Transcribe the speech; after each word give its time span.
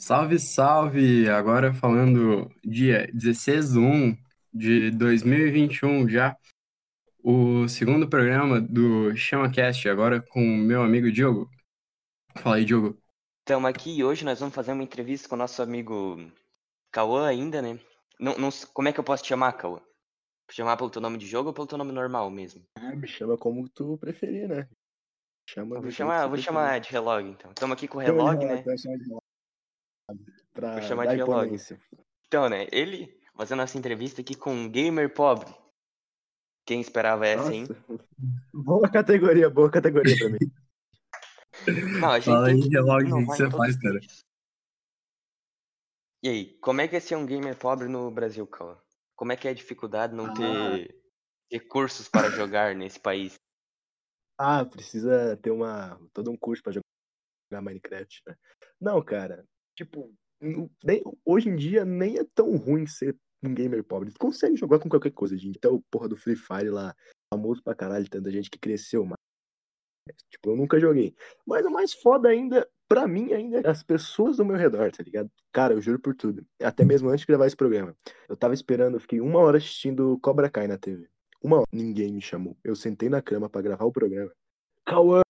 Salve, 0.00 0.38
salve! 0.38 1.28
Agora 1.28 1.74
falando 1.74 2.50
dia 2.64 3.06
16 3.12 3.72
de 3.72 3.78
1 3.78 4.16
de 4.50 4.90
2021 4.92 6.08
já, 6.08 6.34
o 7.22 7.68
segundo 7.68 8.08
programa 8.08 8.62
do 8.62 9.14
ChamaCast, 9.14 9.86
agora 9.90 10.22
com 10.22 10.40
o 10.40 10.56
meu 10.56 10.82
amigo 10.82 11.12
Diogo. 11.12 11.50
Fala 12.34 12.56
aí, 12.56 12.64
Diogo. 12.64 12.98
Estamos 13.40 13.68
aqui 13.68 13.94
e 13.94 14.02
hoje 14.02 14.24
nós 14.24 14.40
vamos 14.40 14.54
fazer 14.54 14.72
uma 14.72 14.82
entrevista 14.82 15.28
com 15.28 15.34
o 15.34 15.38
nosso 15.38 15.60
amigo 15.60 16.16
Cauã 16.90 17.28
ainda, 17.28 17.60
né? 17.60 17.78
Não, 18.18 18.38
não, 18.38 18.48
como 18.72 18.88
é 18.88 18.94
que 18.94 19.00
eu 19.00 19.04
posso 19.04 19.22
te 19.22 19.28
chamar, 19.28 19.52
Cauã? 19.52 19.82
Chamar 20.50 20.78
pelo 20.78 20.88
teu 20.88 21.02
nome 21.02 21.18
de 21.18 21.26
jogo 21.26 21.48
ou 21.50 21.54
pelo 21.54 21.66
teu 21.66 21.76
nome 21.76 21.92
normal 21.92 22.30
mesmo? 22.30 22.64
Ah, 22.74 22.96
me 22.96 23.06
chama 23.06 23.36
como 23.36 23.68
tu 23.68 23.98
preferir, 23.98 24.48
né? 24.48 24.66
Chama 25.46 25.76
Eu 25.76 25.82
vou 25.82 25.90
chamar, 25.90 26.22
que 26.22 26.28
vou 26.30 26.38
chamar 26.38 26.80
de 26.80 26.90
relog, 26.90 27.28
então. 27.28 27.50
Estamos 27.50 27.74
aqui 27.74 27.86
com 27.86 27.98
o 27.98 28.00
relog, 28.00 28.42
né? 28.46 28.60
então 28.60 28.78
chama 28.78 28.96
de 28.96 29.04
relog. 29.04 29.20
Pra 30.52 30.72
Vou 30.74 30.82
chamar 30.82 31.06
de 31.06 31.20
imponência. 31.22 31.80
Então, 32.26 32.48
né? 32.48 32.66
Ele 32.72 33.18
fazendo 33.36 33.62
essa 33.62 33.78
entrevista 33.78 34.20
aqui 34.20 34.34
com 34.34 34.52
um 34.52 34.68
gamer 34.68 35.12
pobre. 35.12 35.52
Quem 36.66 36.80
esperava 36.80 37.26
essa, 37.26 37.52
hein? 37.52 37.66
Nossa. 37.66 38.04
Boa 38.52 38.90
categoria, 38.90 39.48
boa 39.48 39.70
categoria 39.70 40.14
pra 40.16 40.28
mim. 40.28 40.38
Não, 42.00 42.10
a 42.10 42.18
gente 42.18 42.26
Fala 42.26 42.48
aí, 42.48 42.60
que 42.60 42.68
relog, 42.68 43.12
o 43.12 43.18
que 43.18 43.24
você 43.24 43.50
faz, 43.50 43.76
cara? 43.78 43.98
E 46.22 46.28
aí, 46.28 46.58
como 46.60 46.80
é 46.80 46.88
que 46.88 46.96
é 46.96 47.00
ser 47.00 47.16
um 47.16 47.26
gamer 47.26 47.56
pobre 47.56 47.88
no 47.88 48.10
Brasil, 48.10 48.46
Cauã? 48.46 48.78
Como 49.16 49.32
é 49.32 49.36
que 49.36 49.48
é 49.48 49.50
a 49.50 49.54
dificuldade 49.54 50.12
de 50.12 50.16
não 50.16 50.26
Ah. 50.26 50.34
ter 50.34 51.02
recursos 51.50 52.08
para 52.08 52.30
jogar 52.30 52.74
nesse 52.74 53.00
país? 53.00 53.34
Ah, 54.38 54.64
precisa 54.64 55.36
ter 55.38 55.50
uma 55.50 55.98
todo 56.12 56.30
um 56.30 56.36
curso 56.36 56.62
pra 56.62 56.72
jogar 56.72 57.62
Minecraft, 57.62 58.22
né? 58.26 58.36
Não, 58.80 59.02
cara. 59.02 59.46
Tipo, 59.80 60.12
nem- 60.84 61.02
hoje 61.24 61.48
em 61.48 61.56
dia 61.56 61.86
nem 61.86 62.18
é 62.18 62.24
tão 62.34 62.54
ruim 62.54 62.86
ser 62.86 63.16
um 63.42 63.54
gamer 63.54 63.82
pobre. 63.82 64.12
Tu 64.12 64.18
consegue 64.18 64.54
jogar 64.54 64.78
com 64.78 64.90
qualquer 64.90 65.10
coisa, 65.12 65.34
gente. 65.38 65.56
Até 65.56 65.68
o 65.68 65.80
porra 65.90 66.06
do 66.06 66.16
Free 66.16 66.36
Fire 66.36 66.68
lá, 66.68 66.94
famoso 67.32 67.62
pra 67.62 67.74
caralho, 67.74 68.06
tanta 68.10 68.30
gente 68.30 68.50
que 68.50 68.58
cresceu, 68.58 69.06
mas 69.06 69.16
tipo, 70.30 70.50
eu 70.50 70.56
nunca 70.56 70.78
joguei. 70.78 71.14
Mas 71.46 71.64
o 71.64 71.70
mais 71.70 71.94
foda 71.94 72.28
ainda, 72.28 72.68
pra 72.86 73.08
mim 73.08 73.32
ainda, 73.32 73.60
é 73.60 73.68
as 73.70 73.82
pessoas 73.82 74.36
do 74.36 74.44
meu 74.44 74.56
redor, 74.56 74.92
tá 74.92 75.02
ligado? 75.02 75.30
Cara, 75.50 75.72
eu 75.72 75.80
juro 75.80 75.98
por 75.98 76.14
tudo. 76.14 76.44
Até 76.62 76.84
mesmo 76.84 77.08
antes 77.08 77.20
de 77.22 77.26
gravar 77.26 77.46
esse 77.46 77.56
programa. 77.56 77.96
Eu 78.28 78.36
tava 78.36 78.52
esperando, 78.52 78.96
eu 78.96 79.00
fiquei 79.00 79.18
uma 79.22 79.38
hora 79.38 79.56
assistindo 79.56 80.18
Cobra 80.20 80.50
Kai 80.50 80.66
na 80.68 80.76
TV. 80.76 81.08
Uma 81.42 81.58
hora. 81.60 81.66
Ninguém 81.72 82.12
me 82.12 82.20
chamou. 82.20 82.54
Eu 82.62 82.76
sentei 82.76 83.08
na 83.08 83.22
cama 83.22 83.48
pra 83.48 83.62
gravar 83.62 83.86
o 83.86 83.92
programa. 83.92 84.30
Cauã! 84.84 85.22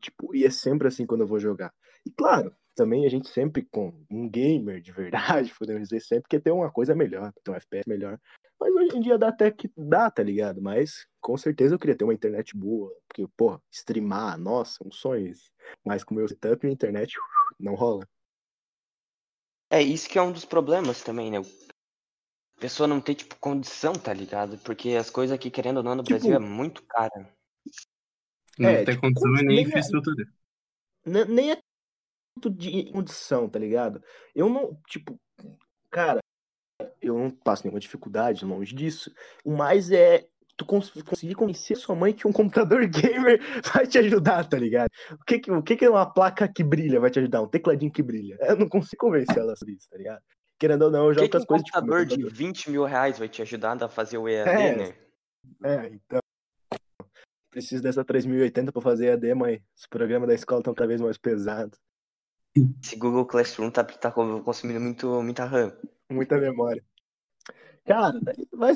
Tipo, 0.00 0.32
e 0.34 0.44
é 0.44 0.50
sempre 0.50 0.86
assim 0.86 1.04
quando 1.04 1.22
eu 1.22 1.26
vou 1.26 1.40
jogar. 1.40 1.74
E 2.06 2.10
claro, 2.10 2.54
também 2.74 3.06
a 3.06 3.08
gente 3.08 3.28
sempre, 3.28 3.62
com 3.62 3.92
um 4.10 4.28
gamer 4.28 4.80
de 4.80 4.92
verdade, 4.92 5.52
podemos 5.58 5.88
dizer, 5.88 6.00
sempre 6.00 6.28
quer 6.28 6.40
ter 6.40 6.50
uma 6.50 6.70
coisa 6.70 6.94
melhor, 6.94 7.32
ter 7.42 7.50
um 7.50 7.54
FPS 7.54 7.88
melhor. 7.88 8.18
Mas 8.60 8.72
hoje 8.72 8.96
em 8.96 9.00
dia 9.00 9.18
dá 9.18 9.28
até 9.28 9.50
que 9.50 9.70
dá, 9.76 10.10
tá 10.10 10.22
ligado? 10.22 10.60
Mas 10.62 11.06
com 11.20 11.36
certeza 11.36 11.74
eu 11.74 11.78
queria 11.78 11.96
ter 11.96 12.04
uma 12.04 12.14
internet 12.14 12.56
boa. 12.56 12.90
Porque, 13.08 13.26
porra, 13.36 13.60
streamar, 13.70 14.38
nossa, 14.38 14.78
um 14.86 14.90
sonho 14.92 15.26
esse. 15.28 15.50
Mas 15.84 16.04
com 16.04 16.14
o 16.14 16.16
meu 16.18 16.28
setup 16.28 16.64
e 16.66 16.70
a 16.70 16.72
internet, 16.72 17.14
não 17.58 17.74
rola. 17.74 18.06
É, 19.70 19.82
isso 19.82 20.08
que 20.08 20.18
é 20.18 20.22
um 20.22 20.32
dos 20.32 20.44
problemas 20.44 21.02
também, 21.02 21.30
né? 21.30 21.38
A 21.38 22.60
pessoa 22.60 22.86
não 22.86 23.00
tem, 23.00 23.14
tipo, 23.14 23.36
condição, 23.40 23.92
tá 23.92 24.12
ligado? 24.12 24.56
Porque 24.58 24.90
as 24.90 25.10
coisas 25.10 25.34
aqui, 25.34 25.50
querendo 25.50 25.78
ou 25.78 25.82
não, 25.82 25.96
no 25.96 26.02
Tipo- 26.04 26.18
Brasil 26.18 26.34
é 26.34 26.38
muito 26.38 26.82
cara. 26.86 27.34
Não 28.58 28.68
É, 28.68 28.84
tem 28.84 28.94
tipo, 28.94 29.00
condição 29.00 29.36
e 29.36 29.42
nem 29.44 29.58
é- 29.58 29.62
infraestrutura. 29.62 30.26
Ne- 31.04 31.24
Nem 31.24 31.50
é 31.52 31.58
de 32.50 32.90
condição, 32.92 33.48
tá 33.48 33.58
ligado? 33.58 34.02
Eu 34.34 34.48
não, 34.48 34.76
tipo, 34.88 35.18
cara, 35.90 36.18
eu 37.00 37.16
não 37.18 37.30
passo 37.30 37.64
nenhuma 37.64 37.80
dificuldade 37.80 38.44
longe 38.44 38.74
disso. 38.74 39.12
O 39.44 39.52
mais 39.56 39.90
é 39.90 40.26
tu 40.56 40.64
cons- 40.64 40.90
conseguir 41.02 41.34
convencer 41.34 41.76
sua 41.76 41.94
mãe 41.94 42.12
que 42.12 42.26
um 42.26 42.32
computador 42.32 42.86
gamer 43.30 43.40
vai 43.72 43.86
te 43.86 43.98
ajudar, 43.98 44.48
tá 44.48 44.58
ligado? 44.58 44.88
O 45.12 45.24
que 45.24 45.38
que, 45.38 45.50
o 45.50 45.62
que 45.62 45.76
que 45.76 45.88
uma 45.88 46.06
placa 46.12 46.48
que 46.48 46.62
brilha 46.64 47.00
vai 47.00 47.10
te 47.10 47.18
ajudar? 47.18 47.42
Um 47.42 47.48
tecladinho 47.48 47.92
que 47.92 48.02
brilha. 48.02 48.36
Eu 48.40 48.56
não 48.56 48.68
consigo 48.68 49.06
convencer 49.06 49.38
ela 49.38 49.54
sobre 49.56 49.74
isso, 49.74 49.88
tá 49.88 49.96
ligado? 49.96 50.22
Querendo 50.58 50.82
ou 50.82 50.90
não, 50.90 51.06
eu 51.06 51.10
que, 51.10 51.14
jogo 51.14 51.26
que 51.26 51.30
com 51.32 51.36
as 51.38 51.42
um 51.42 51.46
coisas 51.46 51.64
tipo. 51.66 51.76
meu 51.78 51.86
computador 51.86 52.06
de 52.06 52.14
computador- 52.24 52.38
20 52.38 52.70
mil 52.70 52.84
reais 52.84 53.18
vai 53.18 53.28
te 53.28 53.42
ajudar 53.42 53.82
a 53.82 53.88
fazer 53.88 54.18
o 54.18 54.28
EAD, 54.28 54.50
É. 54.50 54.76
né? 54.76 54.94
É, 55.64 55.86
então. 55.88 56.18
Preciso 57.50 57.82
dessa 57.82 58.04
3080 58.04 58.72
pra 58.72 58.82
fazer 58.82 59.10
AD, 59.12 59.32
mãe. 59.34 59.62
Os 59.76 59.86
programas 59.86 60.26
da 60.28 60.34
escola 60.34 60.60
estão 60.60 60.74
cada 60.74 60.88
vez 60.88 61.00
mais 61.00 61.16
pesados. 61.18 61.78
Esse 62.56 62.96
Google 62.96 63.26
Classroom 63.26 63.70
tá, 63.70 63.82
tá 63.84 64.12
consumindo 64.12 64.80
muito, 64.80 65.22
muita 65.22 65.44
RAM. 65.44 65.76
muita 66.10 66.38
memória. 66.38 66.84
Cara, 67.84 68.18
daí 68.20 68.46
vai 68.52 68.74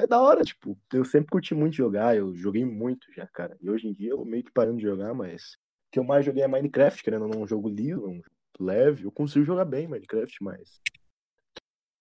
é 0.00 0.06
da 0.08 0.20
hora, 0.20 0.42
tipo, 0.42 0.76
eu 0.92 1.04
sempre 1.04 1.30
curti 1.30 1.54
muito 1.54 1.76
jogar, 1.76 2.16
eu 2.16 2.34
joguei 2.34 2.64
muito 2.64 3.12
já, 3.12 3.26
cara. 3.28 3.56
E 3.60 3.70
hoje 3.70 3.86
em 3.86 3.92
dia 3.92 4.10
eu 4.10 4.24
meio 4.24 4.42
que 4.42 4.50
parando 4.50 4.78
de 4.78 4.82
jogar, 4.82 5.14
mas 5.14 5.52
o 5.52 5.92
que 5.92 5.98
eu 6.00 6.04
mais 6.04 6.24
joguei 6.26 6.42
é 6.42 6.48
Minecraft, 6.48 7.00
querendo 7.02 7.26
ou 7.26 7.28
não, 7.28 7.42
um 7.42 7.46
jogo 7.46 7.68
liso, 7.68 8.04
um 8.04 8.16
jogo 8.16 8.30
leve. 8.58 9.04
Eu 9.04 9.12
consigo 9.12 9.44
jogar 9.44 9.64
bem 9.64 9.86
Minecraft, 9.86 10.42
mas 10.42 10.80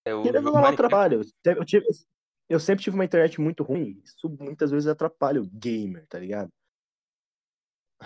É, 0.06 0.16
o, 0.16 0.24
querendo 0.24 0.46
não 0.46 0.54
Minecraft- 0.54 0.86
atrapalha. 0.86 1.16
Eu, 1.16 1.24
te- 1.24 1.60
eu 1.60 1.66
tive- 1.66 1.86
eu 2.50 2.60
sempre 2.60 2.84
tive 2.84 2.96
uma 2.96 3.06
internet 3.06 3.40
muito 3.40 3.62
ruim, 3.62 4.02
isso 4.04 4.28
muitas 4.40 4.72
vezes 4.72 4.88
atrapalha 4.88 5.42
o 5.42 5.48
gamer, 5.48 6.08
tá 6.08 6.18
ligado? 6.18 6.50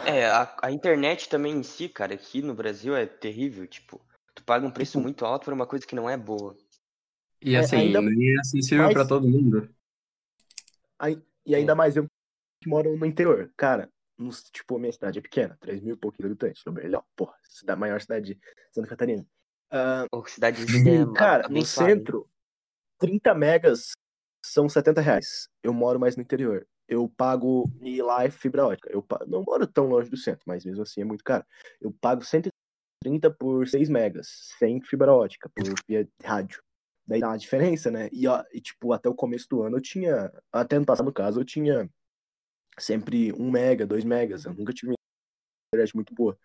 É, 0.05 0.25
a, 0.27 0.57
a 0.63 0.71
internet 0.71 1.29
também 1.29 1.53
em 1.53 1.63
si, 1.63 1.89
cara, 1.89 2.13
aqui 2.13 2.41
no 2.41 2.53
Brasil 2.53 2.95
é 2.95 3.05
terrível, 3.05 3.67
tipo, 3.67 3.99
tu 4.35 4.43
paga 4.43 4.65
um 4.65 4.71
preço 4.71 4.93
Tipo- 4.93 5.03
muito 5.03 5.25
alto 5.25 5.45
por 5.45 5.53
uma 5.53 5.67
coisa 5.67 5.85
que 5.85 5.95
não 5.95 6.09
é 6.09 6.15
boa. 6.17 6.55
E 7.41 7.55
É, 7.55 7.59
assim, 7.59 7.75
ainda- 7.77 8.01
nem 8.01 8.35
é 8.35 8.39
acessível 8.39 8.85
Mas- 8.85 8.93
pra 8.93 9.05
todo 9.07 9.27
mundo. 9.27 9.69
Aí- 10.99 11.21
e 11.45 11.55
ainda 11.55 11.75
mais 11.75 11.95
eu 11.95 12.05
que 12.61 12.69
moro 12.69 12.95
no 12.97 13.05
interior. 13.05 13.51
Cara, 13.55 13.89
nos, 14.17 14.43
tipo, 14.49 14.75
a 14.75 14.79
minha 14.79 14.91
cidade 14.91 15.19
é 15.19 15.21
pequena, 15.21 15.55
3 15.59 15.81
mil 15.81 15.93
e 15.95 15.97
poucos 15.97 16.23
habitantes. 16.25 16.63
No 16.65 16.71
melhor, 16.71 17.03
porra, 17.15 17.35
da 17.63 17.75
maior 17.75 18.01
cidade 18.01 18.33
de 18.33 18.39
Santa 18.71 18.87
Catarina. 18.87 19.25
Ah, 19.69 20.05
Ou 20.11 20.25
cidadezinha 20.25 21.03
é 21.03 21.13
cara, 21.13 21.43
no 21.43 21.49
abençoada, 21.57 21.91
hein? 21.91 21.97
centro, 21.97 22.27
30 22.97 23.35
megas 23.35 23.91
são 24.43 24.67
70 24.67 25.01
reais. 25.01 25.49
Eu 25.61 25.73
moro 25.73 25.99
mais 25.99 26.15
no 26.15 26.23
interior. 26.23 26.65
Eu 26.87 27.09
pago, 27.09 27.69
e 27.81 28.01
lá 28.01 28.23
é 28.25 28.31
fibra 28.31 28.65
ótica. 28.67 28.89
Eu 28.91 29.01
pa- 29.03 29.23
não 29.27 29.43
moro 29.43 29.67
tão 29.67 29.87
longe 29.87 30.09
do 30.09 30.17
centro, 30.17 30.43
mas 30.47 30.65
mesmo 30.65 30.83
assim 30.83 31.01
é 31.01 31.05
muito 31.05 31.23
caro. 31.23 31.45
Eu 31.81 31.91
pago 32.01 32.23
130 32.23 33.29
por 33.31 33.67
6 33.67 33.89
megas, 33.89 34.27
sem 34.57 34.81
fibra 34.81 35.13
ótica, 35.13 35.49
por 35.49 35.65
via 35.87 36.07
rádio. 36.23 36.61
Daí 37.07 37.19
dá 37.21 37.29
uma 37.29 37.37
diferença, 37.37 37.89
né? 37.91 38.09
E, 38.11 38.27
ó, 38.27 38.43
e, 38.53 38.61
tipo, 38.61 38.93
até 38.93 39.09
o 39.09 39.15
começo 39.15 39.47
do 39.49 39.63
ano 39.63 39.77
eu 39.77 39.81
tinha, 39.81 40.31
até 40.51 40.77
no 40.79 40.85
passado, 40.85 41.05
no 41.05 41.13
caso, 41.13 41.39
eu 41.41 41.45
tinha 41.45 41.89
sempre 42.79 43.33
1 43.33 43.51
mega, 43.51 43.87
2 43.87 44.03
megas. 44.05 44.45
Eu 44.45 44.53
nunca 44.53 44.73
tive 44.73 44.91
uma 44.91 44.97
internet 45.73 45.95
muito 45.95 46.13
boa. 46.15 46.37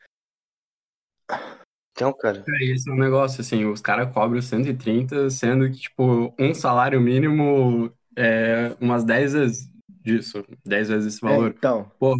Então, 1.92 2.12
cara, 2.12 2.46
É, 2.48 2.64
esse 2.72 2.90
é 2.90 2.92
um 2.92 2.96
negócio, 2.96 3.40
assim, 3.40 3.64
os 3.66 3.80
caras 3.80 4.12
cobram 4.12 4.42
130, 4.42 5.30
sendo 5.30 5.70
que, 5.70 5.78
tipo, 5.78 6.34
um 6.38 6.54
salário 6.54 7.00
mínimo 7.00 7.92
é 8.16 8.76
umas 8.80 9.04
10 9.04 9.32
vezes 9.32 9.70
disso, 10.02 10.44
10 10.64 10.88
vezes 10.88 11.14
esse 11.14 11.24
É, 11.24 11.28
valor. 11.28 11.50
então, 11.50 11.90
Porra, 11.98 12.18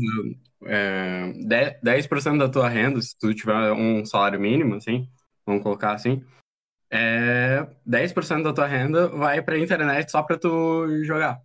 é, 0.66 1.32
10%, 1.46 1.80
10% 1.82 2.38
da 2.38 2.48
tua 2.48 2.68
renda, 2.68 3.00
se 3.00 3.16
tu 3.18 3.34
tiver 3.34 3.72
um 3.72 4.04
salário 4.04 4.40
mínimo, 4.40 4.74
assim, 4.76 5.08
vamos 5.46 5.62
colocar 5.62 5.92
assim, 5.92 6.22
é 6.90 7.66
10% 7.86 8.44
da 8.44 8.52
tua 8.52 8.66
renda 8.66 9.08
vai 9.08 9.42
pra 9.42 9.58
internet 9.58 10.10
só 10.10 10.22
pra 10.22 10.38
tu 10.38 10.86
jogar. 11.04 11.40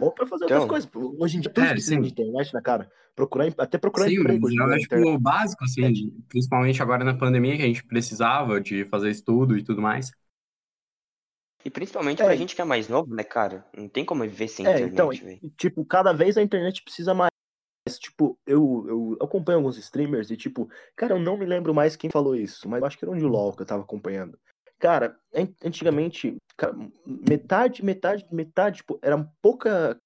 ou 0.00 0.12
pra 0.12 0.26
fazer 0.26 0.44
Então, 0.44 0.62
outras 0.62 0.86
coisas. 0.86 0.90
Hoje 1.18 1.38
em 1.38 1.40
dia 1.40 1.50
tudo 1.52 1.64
é, 1.66 1.72
precisa 1.72 1.96
sim. 1.96 2.00
de 2.02 2.08
internet, 2.08 2.54
né, 2.54 2.60
cara? 2.62 2.90
Procurar, 3.14 3.46
até 3.58 3.78
procurar 3.78 4.08
Sim, 4.08 4.20
emprego 4.20 4.48
em 4.48 4.56
eu 4.56 4.64
acho 4.64 4.84
internet. 4.84 5.04
tipo, 5.04 5.18
básico, 5.18 5.64
assim, 5.64 6.10
principalmente 6.28 6.80
agora 6.82 7.04
na 7.04 7.14
pandemia, 7.14 7.56
que 7.56 7.62
a 7.62 7.66
gente 7.66 7.84
precisava 7.84 8.60
de 8.60 8.84
fazer 8.86 9.10
estudo 9.10 9.56
e 9.58 9.62
tudo 9.62 9.82
mais. 9.82 10.10
E 11.64 11.70
principalmente 11.70 12.22
É. 12.22 12.24
pra 12.24 12.36
gente 12.36 12.54
que 12.54 12.60
é 12.62 12.64
mais 12.64 12.88
novo, 12.88 13.14
né, 13.14 13.22
cara? 13.24 13.64
Não 13.76 13.88
tem 13.88 14.04
como 14.04 14.22
viver 14.22 14.48
sem 14.48 14.66
É, 14.66 14.70
internet, 14.70 14.92
então, 14.92 15.08
velho. 15.10 15.40
tipo, 15.56 15.84
cada 15.84 16.12
vez 16.12 16.36
a 16.36 16.42
internet 16.42 16.82
precisa 16.82 17.14
mais. 17.14 17.30
Tipo, 17.98 18.38
eu, 18.46 18.84
eu 18.88 19.18
acompanho 19.20 19.58
alguns 19.58 19.76
streamers 19.76 20.30
e, 20.30 20.36
tipo, 20.36 20.68
cara, 20.96 21.14
eu 21.14 21.20
não 21.20 21.36
me 21.36 21.44
lembro 21.44 21.74
mais 21.74 21.96
quem 21.96 22.10
falou 22.10 22.36
isso, 22.36 22.68
mas 22.68 22.80
eu 22.80 22.86
acho 22.86 22.96
que 22.98 23.04
era 23.04 23.12
um 23.12 23.18
de 23.18 23.24
LOL 23.24 23.52
que 23.54 23.62
eu 23.62 23.66
tava 23.66 23.82
acompanhando. 23.82 24.38
Cara, 24.78 25.16
an- 25.34 25.52
antigamente, 25.64 26.36
cara, 26.56 26.74
metade, 27.04 27.84
metade, 27.84 28.26
metade, 28.30 28.76
tipo, 28.78 28.98
era 29.02 29.18
pouca 29.42 29.96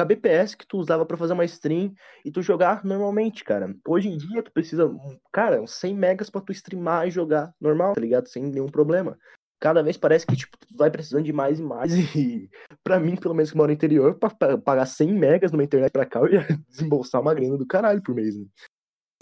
KBPS 0.00 0.56
que 0.56 0.66
tu 0.66 0.78
usava 0.78 1.04
pra 1.04 1.16
fazer 1.16 1.32
uma 1.34 1.44
stream 1.44 1.92
e 2.24 2.30
tu 2.30 2.40
jogar 2.42 2.84
normalmente, 2.84 3.44
cara. 3.44 3.74
Hoje 3.86 4.08
em 4.08 4.16
dia 4.16 4.42
tu 4.42 4.50
precisa, 4.52 4.90
cara, 5.32 5.60
uns 5.60 5.72
100 5.74 5.94
megas 5.94 6.30
pra 6.30 6.40
tu 6.40 6.52
streamar 6.52 7.06
e 7.06 7.10
jogar 7.10 7.52
normal, 7.60 7.94
tá 7.94 8.00
ligado? 8.00 8.28
Sem 8.28 8.42
nenhum 8.44 8.68
problema. 8.68 9.18
Cada 9.60 9.82
vez 9.82 9.96
parece 9.98 10.26
que, 10.26 10.34
tipo, 10.34 10.56
vai 10.74 10.90
precisando 10.90 11.24
de 11.24 11.32
mais 11.32 11.58
e 11.58 11.62
mais 11.62 11.92
e 12.16 12.50
pra 12.82 12.98
mim, 12.98 13.14
pelo 13.14 13.34
menos 13.34 13.50
que 13.50 13.56
moro 13.56 13.68
no 13.68 13.74
interior, 13.74 14.18
pra, 14.18 14.30
pra 14.30 14.56
pagar 14.58 14.86
100 14.86 15.12
megas 15.12 15.52
numa 15.52 15.62
internet 15.62 15.92
pra 15.92 16.06
cá, 16.06 16.20
eu 16.20 16.32
ia 16.32 16.46
desembolsar 16.68 17.20
uma 17.20 17.34
grana 17.34 17.58
do 17.58 17.66
caralho 17.66 18.02
por 18.02 18.14
mês, 18.14 18.34
né? 18.36 18.46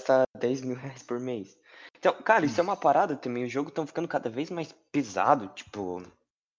Gastar 0.00 0.24
10 0.38 0.62
mil 0.62 0.76
reais 0.76 1.02
por 1.02 1.18
mês. 1.18 1.58
Então, 1.96 2.14
cara, 2.22 2.46
isso 2.46 2.60
é 2.60 2.62
uma 2.62 2.76
parada 2.76 3.16
também. 3.16 3.44
O 3.44 3.48
jogo 3.48 3.70
estão 3.70 3.84
ficando 3.84 4.06
cada 4.06 4.30
vez 4.30 4.48
mais 4.50 4.72
pesado, 4.92 5.48
tipo. 5.48 6.00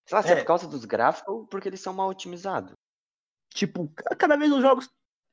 Sei 0.08 0.16
lá, 0.18 0.22
se 0.22 0.30
é, 0.30 0.34
É. 0.34 0.36
por 0.38 0.46
causa 0.46 0.68
dos 0.68 0.84
gráficos 0.84 1.34
ou 1.34 1.48
porque 1.48 1.70
eles 1.70 1.80
são 1.80 1.94
mal 1.94 2.10
otimizados. 2.10 2.74
Tipo, 3.54 3.88
ca- 3.96 4.16
cada 4.16 4.36
vez 4.36 4.52
os 4.52 4.62
jogos 4.62 4.90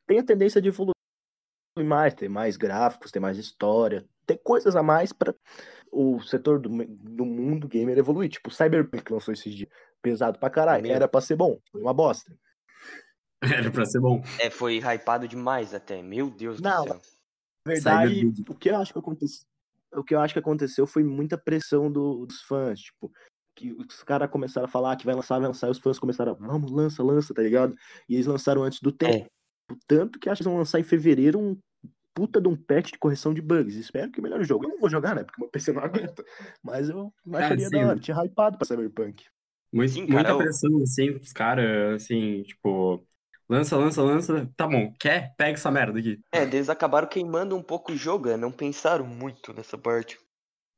têm 0.07 0.21
a 0.21 0.25
tendência 0.25 0.63
de 0.63 0.69
evoluir 0.69 0.95
mais, 1.79 2.15
ter 2.15 2.29
mais 2.29 2.57
gráficos, 2.57 3.11
ter 3.11 3.19
mais 3.21 3.37
história, 3.39 4.07
ter 4.25 4.39
coisas 4.39 4.77
a 4.77 4.83
mais 4.83 5.13
pra 5.13 5.35
o 5.93 6.21
setor 6.21 6.59
do, 6.59 6.69
do 6.69 7.25
mundo 7.25 7.69
gamer 7.69 7.97
evoluir. 7.99 8.29
Tipo, 8.31 8.49
o 8.49 8.53
Cyberpunk 8.53 9.13
lançou 9.13 9.33
esses 9.33 9.55
dias, 9.55 9.71
pesado 10.03 10.39
pra 10.39 10.51
caralho, 10.51 10.83
Meu. 10.83 10.93
era 10.95 11.09
pra 11.09 11.21
ser 11.21 11.37
bom, 11.37 11.59
foi 11.71 11.81
uma 11.81 11.95
bosta. 11.95 12.37
Era 13.43 13.71
pra 13.71 13.85
ser 13.85 14.01
bom. 14.01 14.23
É, 14.41 14.51
foi 14.51 14.79
hypado 14.79 15.29
demais 15.29 15.75
até. 15.75 16.03
Meu 16.03 16.31
Deus 16.31 16.61
Não, 16.61 16.85
do 16.85 16.89
céu. 16.89 17.01
Na 17.67 17.73
verdade, 17.75 18.33
o 18.49 18.55
que 18.55 18.71
eu 18.71 18.77
acho 18.77 18.93
que 18.93 18.99
aconteceu, 18.99 19.47
o 19.93 20.05
que 20.05 20.15
eu 20.15 20.21
acho 20.21 20.33
que 20.35 20.39
aconteceu 20.41 20.87
foi 20.87 21.03
muita 21.05 21.37
pressão 21.37 21.91
do- 21.91 22.25
dos 22.27 22.41
fãs, 22.43 22.81
tipo, 22.81 23.13
que 23.55 23.73
os 23.73 24.03
caras 24.05 24.31
começaram 24.31 24.67
a 24.67 24.71
falar 24.71 24.97
que 24.97 25.07
vai 25.07 25.15
lançar, 25.15 25.39
vai 25.39 25.49
lançar, 25.49 25.69
e 25.69 25.71
os 25.71 25.79
fãs 25.79 25.99
começaram 25.99 26.33
a, 26.33 26.35
vamos, 26.35 26.71
lança, 26.71 27.03
lança, 27.03 27.35
tá 27.35 27.43
ligado? 27.43 27.75
E 28.09 28.15
eles 28.15 28.27
lançaram 28.27 28.63
antes 28.63 28.81
do 28.81 28.93
tempo. 28.93 29.27
Tanto 29.87 30.19
que 30.19 30.29
acho 30.29 30.43
que 30.43 30.49
vão 30.49 30.59
lançar 30.59 30.79
em 30.79 30.85
fevereiro 30.85 31.39
um 31.39 31.59
puta 32.17 32.41
de 32.41 32.49
um 32.49 32.57
patch 32.57 32.93
de 32.93 32.99
correção 32.99 33.35
de 33.35 33.43
bugs. 33.43 33.77
Espero 33.77 34.11
que 34.11 34.23
melhore 34.23 34.41
o 34.43 34.47
jogo. 34.47 34.65
Eu 34.65 34.71
não 34.71 34.79
vou 34.81 34.89
jogar, 34.89 35.15
né? 35.15 35.23
Porque 35.23 35.39
meu 35.39 35.51
PC 35.51 35.71
não 35.75 35.83
aguenta. 35.85 36.25
Mas 36.63 36.89
eu 36.89 37.13
acharia 37.35 37.69
da 37.69 37.79
hora. 37.89 38.01
Tinha 38.01 38.17
hypado 38.25 38.57
pra 38.57 38.67
Cyberpunk. 38.67 39.25
Muito, 39.71 39.93
Sim, 39.93 40.01
muita 40.07 40.15
cara, 40.17 40.31
eu- 40.31 40.39
pressão, 40.39 40.83
assim, 40.83 41.11
os 41.11 41.33
caras, 41.35 41.95
assim, 42.03 42.43
tipo, 42.45 43.05
lança, 43.47 43.77
lança, 43.77 44.03
lança. 44.03 44.51
Tá 44.57 44.67
bom, 44.67 44.91
quer? 44.99 45.35
Pega 45.37 45.53
essa 45.59 45.71
merda 45.71 45.99
aqui. 45.99 46.19
É, 46.33 46.43
eles 46.45 46.71
acabaram 46.71 47.07
queimando 47.07 47.55
um 47.55 47.63
pouco 47.63 47.93
o 47.93 47.97
jogo, 47.97 48.29
né? 48.31 48.37
não 48.39 48.51
pensaram 48.51 49.07
muito 49.07 49.53
nessa 49.53 49.77
parte. 49.77 50.19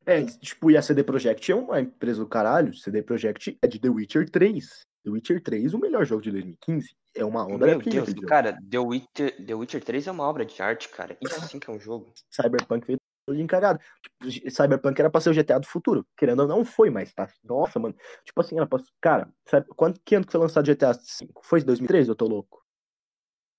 É, 0.04 0.24
tipo, 0.24 0.70
e 0.70 0.76
a 0.76 0.82
CD 0.82 1.04
Projekt 1.04 1.52
é 1.52 1.54
uma 1.54 1.80
empresa 1.80 2.18
do 2.20 2.26
caralho. 2.28 2.74
CD 2.74 3.02
Projekt 3.02 3.56
é 3.62 3.66
de 3.68 3.78
The 3.78 3.90
Witcher 3.90 4.28
3. 4.28 4.66
The 5.04 5.10
Witcher 5.10 5.40
3, 5.42 5.74
o 5.74 5.78
melhor 5.78 6.04
jogo 6.04 6.22
de 6.22 6.32
2015. 6.32 6.88
É 7.18 7.24
uma 7.24 7.44
Meu 7.44 7.56
obra-prima 7.56 8.04
Deus, 8.04 8.14
cara, 8.26 8.56
The 8.70 8.78
Witcher, 8.78 9.44
The 9.44 9.54
Witcher 9.54 9.84
3 9.84 10.06
é 10.06 10.10
uma 10.12 10.24
obra 10.24 10.44
de 10.44 10.62
arte, 10.62 10.88
cara. 10.88 11.16
Isso 11.20 11.40
sim 11.48 11.58
que 11.58 11.68
é 11.68 11.72
um 11.72 11.80
jogo. 11.80 12.12
Cyberpunk 12.30 12.86
veio 12.86 12.98
todo 13.26 13.40
encagado. 13.40 13.80
Tipo, 14.00 14.50
Cyberpunk 14.50 14.98
era 15.00 15.10
pra 15.10 15.20
ser 15.20 15.30
o 15.30 15.34
GTA 15.34 15.58
do 15.58 15.66
futuro. 15.66 16.06
Querendo 16.16 16.40
ou 16.40 16.48
não, 16.48 16.64
foi, 16.64 16.90
mas 16.90 17.12
tá. 17.12 17.28
Nossa, 17.42 17.78
mano. 17.78 17.94
Tipo 18.24 18.40
assim, 18.40 18.56
era 18.56 18.66
pra... 18.66 18.78
Cara, 19.00 19.28
sabe 19.46 19.66
quanto 19.76 20.00
que 20.04 20.14
ano 20.14 20.24
que 20.24 20.32
foi 20.32 20.40
lançado 20.40 20.72
GTA 20.72 20.92
V? 20.92 21.28
Foi 21.42 21.62
2013? 21.62 22.08
Eu 22.08 22.14
tô 22.14 22.26
louco. 22.26 22.64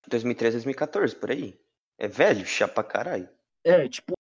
2013, 0.08 0.56
2014, 0.58 1.16
por 1.16 1.32
aí. 1.32 1.60
É 1.98 2.08
velho, 2.08 2.46
chapa 2.46 2.84
caralho. 2.84 3.30
É, 3.64 3.88
tipo. 3.90 4.14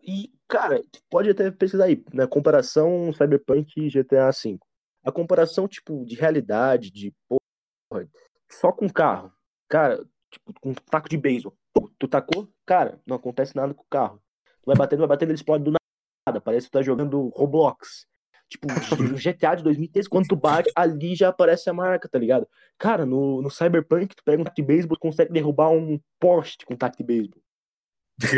E, 0.00 0.32
cara, 0.46 0.80
pode 1.10 1.28
até 1.28 1.50
pesquisar 1.50 1.86
aí, 1.86 2.04
na 2.14 2.28
comparação 2.28 3.12
Cyberpunk 3.12 3.72
e 3.76 3.90
GTA 3.90 4.30
V. 4.30 4.58
A 5.04 5.10
comparação, 5.10 5.66
tipo, 5.66 6.04
de 6.04 6.14
realidade, 6.14 6.92
de 6.92 7.12
porra, 7.28 8.08
só 8.50 8.72
com 8.72 8.88
carro. 8.88 9.32
Cara, 9.68 10.04
tipo, 10.30 10.52
com 10.60 10.70
um 10.70 10.74
taco 10.74 11.08
de 11.08 11.16
beisebol. 11.16 11.56
Tu 11.98 12.08
tacou, 12.08 12.48
cara, 12.64 13.00
não 13.06 13.16
acontece 13.16 13.54
nada 13.54 13.74
com 13.74 13.82
o 13.82 13.88
carro. 13.90 14.22
Tu 14.62 14.66
vai 14.66 14.76
batendo, 14.76 15.00
vai 15.00 15.08
batendo, 15.08 15.30
ele 15.30 15.36
explode 15.36 15.64
do 15.64 15.72
nada. 15.72 16.40
Parece 16.40 16.66
que 16.66 16.70
tu 16.70 16.78
tá 16.78 16.82
jogando 16.82 17.28
Roblox. 17.34 18.06
Tipo, 18.48 18.66
no 19.02 19.18
GTA 19.18 19.56
de 19.56 19.62
2013, 19.62 20.08
quando 20.08 20.28
tu 20.28 20.36
bate, 20.36 20.70
ali 20.74 21.14
já 21.14 21.28
aparece 21.28 21.68
a 21.68 21.74
marca, 21.74 22.08
tá 22.08 22.18
ligado? 22.18 22.48
Cara, 22.78 23.04
no, 23.04 23.42
no 23.42 23.50
Cyberpunk, 23.50 24.14
tu 24.14 24.22
pega 24.24 24.40
um 24.40 24.44
taco 24.44 24.56
de 24.56 24.62
beisebol, 24.62 24.96
tu 24.96 25.00
consegue 25.00 25.32
derrubar 25.32 25.70
um 25.70 26.00
poste 26.20 26.64
com 26.64 26.74
um 26.74 26.76
taco 26.76 26.96
de 26.96 27.04
beisebol. 27.04 27.42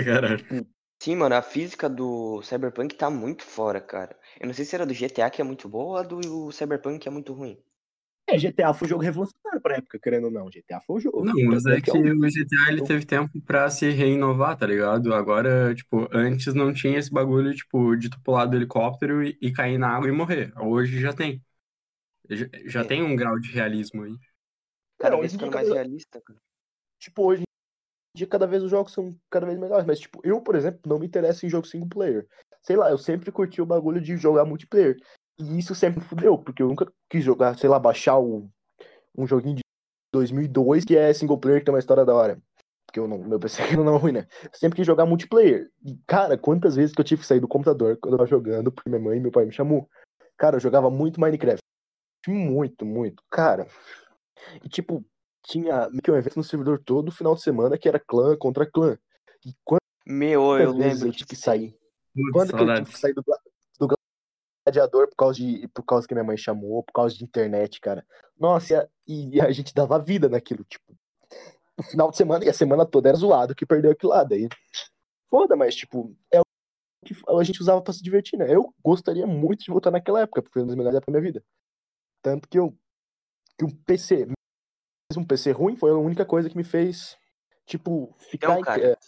Caralho. 0.05 0.67
Sim, 1.01 1.15
mano, 1.15 1.37
a 1.37 1.43
física 1.43 1.89
do 1.89 2.43
Cyberpunk 2.43 2.97
tá 2.97 3.09
muito 3.09 3.45
fora, 3.45 3.81
cara. 3.81 4.19
Eu 4.41 4.47
não 4.47 4.55
sei 4.55 4.65
se 4.65 4.75
era 4.75 4.85
do 4.85 4.95
GTA 4.95 5.31
que 5.31 5.41
é 5.41 5.45
muito 5.45 5.69
boa 5.69 5.85
ou 5.85 5.97
a 5.97 6.03
do 6.03 6.51
Cyberpunk 6.51 6.99
que 6.99 7.09
é 7.09 7.11
muito 7.11 7.33
ruim. 7.33 7.63
É, 8.29 8.39
GTA 8.39 8.75
foi 8.75 8.87
um 8.87 8.91
jogo 8.91 9.03
revolucionário 9.03 9.61
pra 9.61 9.77
época, 9.77 9.99
querendo 9.99 10.25
ou 10.25 10.31
não. 10.31 10.51
GTA 10.51 10.81
foi 10.81 10.97
um 10.97 11.01
jogo. 11.01 11.25
Não, 11.25 11.35
mas 11.47 11.67
é 11.67 11.81
que 11.81 11.91
é 11.91 11.95
um- 11.95 12.21
o 12.25 12.29
GTA 12.31 12.69
ele 12.71 12.83
teve 12.83 13.05
tempo 13.05 13.41
pra 13.43 13.69
se 13.71 13.91
reinovar, 13.91 14.57
tá 14.57 14.67
ligado? 14.67 15.13
Agora, 15.15 15.75
tipo, 15.75 16.09
antes 16.13 16.55
não 16.55 16.73
tinha 16.73 16.99
esse 16.99 17.11
bagulho, 17.11 17.55
tipo, 17.55 17.97
de 17.97 18.09
tu 18.09 18.21
pular 18.23 18.47
do 18.47 18.57
helicóptero 18.57 19.23
e, 19.25 19.37
e 19.41 19.53
cair 19.53 19.79
na 19.79 19.89
água 19.89 20.09
e 20.09 20.13
morrer. 20.13 20.53
Hoje 20.61 21.01
já 21.01 21.13
tem. 21.13 21.43
Já, 22.31 22.47
já 22.67 22.85
É. 22.85 22.89
tem 22.89 23.03
um 23.03 23.17
grau 23.17 23.39
de 23.41 23.53
realismo 23.53 24.05
aí. 24.05 24.15
Vez 25.11 25.15
hoje 25.15 25.33
ficando 25.33 25.51
dia 25.51 25.55
mais 25.55 25.69
realista, 25.69 26.21
cara. 26.21 26.39
Tipo, 26.99 27.25
hoje 27.25 27.43
em 27.43 28.19
dia, 28.19 28.27
cada 28.29 28.47
vez 28.47 28.63
os 28.63 28.71
jogos 28.71 28.93
são 28.93 29.17
cada 29.31 29.47
vez 29.47 29.59
melhores. 29.59 29.87
Mas, 29.87 30.01
tipo, 30.01 30.21
eu, 30.25 30.41
por 30.43 30.57
exemplo, 30.57 30.81
não 30.87 30.99
me 30.99 31.07
interesso 31.07 31.47
em 31.47 31.51
jogo 31.51 31.67
single 31.67 31.89
player. 31.89 32.29
Sei 32.63 32.77
lá, 32.77 32.91
eu 32.91 32.99
sempre 32.99 33.33
curti 33.33 33.63
o 33.63 33.67
bagulho 33.67 34.01
de 34.01 34.17
jogar 34.17 34.45
multiplayer. 34.45 34.97
E 35.39 35.59
isso 35.59 35.75
sempre 35.75 36.01
me 36.01 36.07
fudeu, 36.07 36.37
porque 36.37 36.63
eu 36.63 36.69
nunca 36.69 36.93
quis 37.09 37.23
jogar, 37.23 37.57
sei 37.57 37.69
lá, 37.69 37.79
baixar 37.79 38.19
um, 38.19 38.51
um 39.17 39.27
joguinho 39.27 39.57
de 39.57 39.63
2002 40.13 40.85
que 40.85 40.97
é 40.97 41.13
single 41.13 41.39
player, 41.39 41.61
que 41.61 41.67
tem 41.67 41.75
uma 41.75 41.79
história 41.79 42.05
da 42.05 42.15
hora. 42.15 42.43
Porque 42.87 42.99
eu 42.99 43.07
não, 43.07 43.19
meu 43.19 43.39
PC 43.39 43.63
não 43.77 43.95
é 43.95 43.99
ruim, 43.99 44.13
né? 44.13 44.27
Sempre 44.53 44.77
quis 44.77 44.87
jogar 44.87 45.07
multiplayer. 45.07 45.71
E, 45.85 45.97
cara, 46.07 46.37
quantas 46.37 46.75
vezes 46.75 46.95
que 46.95 47.01
eu 47.01 47.05
tive 47.05 47.21
que 47.21 47.27
sair 47.27 47.41
do 47.41 47.49
computador 47.49 47.97
quando 47.99 48.15
eu 48.15 48.19
tava 48.19 48.31
jogando, 48.31 48.73
porque 48.73 48.89
minha 48.89 49.01
mãe 49.01 49.19
e 49.19 49.21
meu 49.21 49.31
pai 49.31 49.45
me 49.45 49.53
chamou. 49.53 49.89
Cara, 50.37 50.57
eu 50.57 50.61
jogava 50.61 50.91
muito 50.91 51.21
Minecraft. 51.21 51.63
Muito, 52.27 52.85
muito. 52.85 53.23
Cara. 53.31 53.67
E, 54.65 54.69
tipo, 54.69 55.05
tinha 55.45 55.89
meio 55.91 56.03
que 56.03 56.11
um 56.11 56.17
evento 56.17 56.37
no 56.37 56.45
servidor 56.45 56.81
todo 56.85 57.13
final 57.13 57.35
de 57.35 57.43
semana 57.43 57.79
que 57.79 57.89
era 57.89 58.01
clã 58.01 58.37
contra 58.37 58.67
clã. 58.67 58.99
E 59.45 59.53
quantas 59.65 59.87
Meu, 60.07 60.59
eu 60.59 60.75
vezes 60.75 61.01
lembro 61.01 61.09
eu 61.09 61.13
tive 61.13 61.29
que 61.29 61.37
sair? 61.37 61.77
Quando 62.33 62.55
que 62.55 62.63
eu 62.63 62.75
tive 62.75 62.91
que 62.91 62.99
sair 62.99 63.15
do 63.15 63.23
gladiador 64.69 65.09
por 65.09 65.17
causa, 65.17 65.39
de, 65.39 65.69
por 65.69 65.83
causa 65.83 66.07
que 66.07 66.15
minha 66.15 66.25
mãe 66.25 66.37
chamou, 66.37 66.83
por 66.83 66.93
causa 66.93 67.17
de 67.17 67.25
internet, 67.25 67.81
cara? 67.81 68.07
Nossa, 68.39 68.73
e 68.73 68.77
a, 68.77 68.89
e 69.07 69.41
a 69.41 69.51
gente 69.53 69.75
dava 69.75 69.99
vida 69.99 70.29
naquilo, 70.29 70.65
tipo. 70.65 70.97
No 71.77 71.85
final 71.85 72.11
de 72.11 72.17
semana 72.17 72.45
e 72.45 72.49
a 72.49 72.53
semana 72.53 72.85
toda 72.85 73.09
era 73.09 73.17
zoado 73.17 73.55
que 73.55 73.65
perdeu 73.65 73.93
aquilo 73.93 74.11
lá. 74.11 74.25
Daí. 74.25 74.49
Foda, 75.31 75.55
mas, 75.55 75.77
tipo, 75.77 76.17
é 76.33 76.41
o 76.41 76.45
que 77.05 77.15
a 77.29 77.45
gente 77.45 77.61
usava 77.61 77.81
pra 77.81 77.93
se 77.93 78.03
divertir, 78.03 78.39
né? 78.39 78.53
Eu 78.53 78.75
gostaria 78.83 79.27
muito 79.27 79.65
de 79.65 79.71
voltar 79.71 79.91
naquela 79.91 80.23
época, 80.23 80.43
porque 80.43 80.55
foi 80.55 80.63
uma 80.63 80.69
das 80.69 80.77
melhores 80.77 80.97
épocas 80.97 81.13
da 81.13 81.21
minha 81.21 81.33
vida. 81.33 81.45
Tanto 82.23 82.49
que 82.49 82.59
eu. 82.59 82.77
Que 83.57 83.65
um 83.65 83.71
PC. 83.71 84.27
Mesmo 85.11 85.23
um 85.23 85.27
PC 85.27 85.53
ruim 85.53 85.77
foi 85.77 85.91
a 85.91 85.95
única 85.95 86.25
coisa 86.25 86.51
que 86.51 86.57
me 86.57 86.65
fez, 86.65 87.17
tipo, 87.65 88.15
ficar 88.19 88.59
em, 88.59 88.63
cara, 88.63 88.99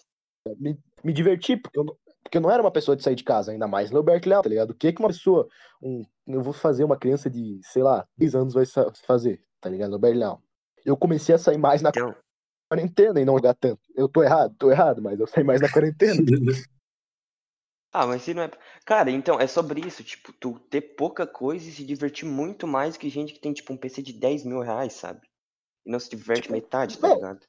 me, 0.57 0.79
me 1.05 1.13
divertir, 1.13 1.61
porque 1.61 1.79
eu, 1.79 1.85
não, 1.85 1.97
porque 2.23 2.39
eu 2.39 2.43
não 2.43 2.51
era 2.51 2.63
uma 2.63 2.71
pessoa 2.71 2.97
de 2.97 3.03
sair 3.03 3.15
de 3.15 3.25
casa, 3.25 3.53
ainda 3.53 3.67
mais 3.67 3.91
no 3.91 4.03
Berkeley, 4.03 4.43
tá 4.43 4.49
ligado? 4.49 4.71
O 4.71 4.75
que 4.75 4.93
que 4.93 5.01
uma 5.01 5.09
pessoa, 5.09 5.49
um, 5.83 6.05
eu 6.27 6.43
vou 6.43 6.53
fazer 6.53 6.85
uma 6.85 6.97
criança 6.97 7.29
de, 7.29 7.61
sei 7.63 7.83
lá, 7.83 8.07
10 8.17 8.35
anos 8.35 8.55
vai 8.55 8.65
fazer, 9.07 9.43
tá 9.61 9.69
ligado? 9.69 9.91
No 9.91 9.99
Berkeley. 9.99 10.37
Eu 10.85 10.97
comecei 10.97 11.35
a 11.35 11.39
sair 11.39 11.59
mais 11.59 11.83
na 11.83 11.91
então, 11.91 12.15
quarentena 12.69 13.21
e 13.21 13.25
não 13.25 13.35
jogar 13.35 13.55
tanto. 13.55 13.81
Eu 13.95 14.09
tô 14.09 14.23
errado, 14.23 14.55
tô 14.59 14.71
errado, 14.71 15.03
mas 15.03 15.19
eu 15.19 15.27
saí 15.27 15.45
mais 15.45 15.61
na 15.61 15.71
quarentena. 15.71 16.15
Ah, 17.93 18.07
mas 18.07 18.23
se 18.23 18.33
não 18.33 18.45
é. 18.45 18.51
Cara, 18.85 19.11
então, 19.11 19.41
é 19.41 19.49
sobre 19.49 19.81
isso, 19.81 20.05
tipo, 20.05 20.33
tu 20.33 20.61
ter 20.71 20.81
pouca 20.81 21.27
coisa 21.27 21.69
e 21.69 21.73
se 21.73 21.85
divertir 21.85 22.25
muito 22.25 22.67
mais 22.67 22.97
que 22.97 23.09
gente 23.09 23.33
que 23.33 23.41
tem, 23.41 23.53
tipo, 23.53 23.73
um 23.73 23.77
PC 23.77 24.01
de 24.01 24.13
10 24.13 24.45
mil 24.45 24.61
reais, 24.61 24.93
sabe? 24.93 25.21
E 25.85 25.91
não 25.91 25.99
se 25.99 26.09
diverte 26.09 26.43
Tipo, 26.43 26.53
metade, 26.53 26.99
tá 26.99 27.13
ligado? 27.13 27.41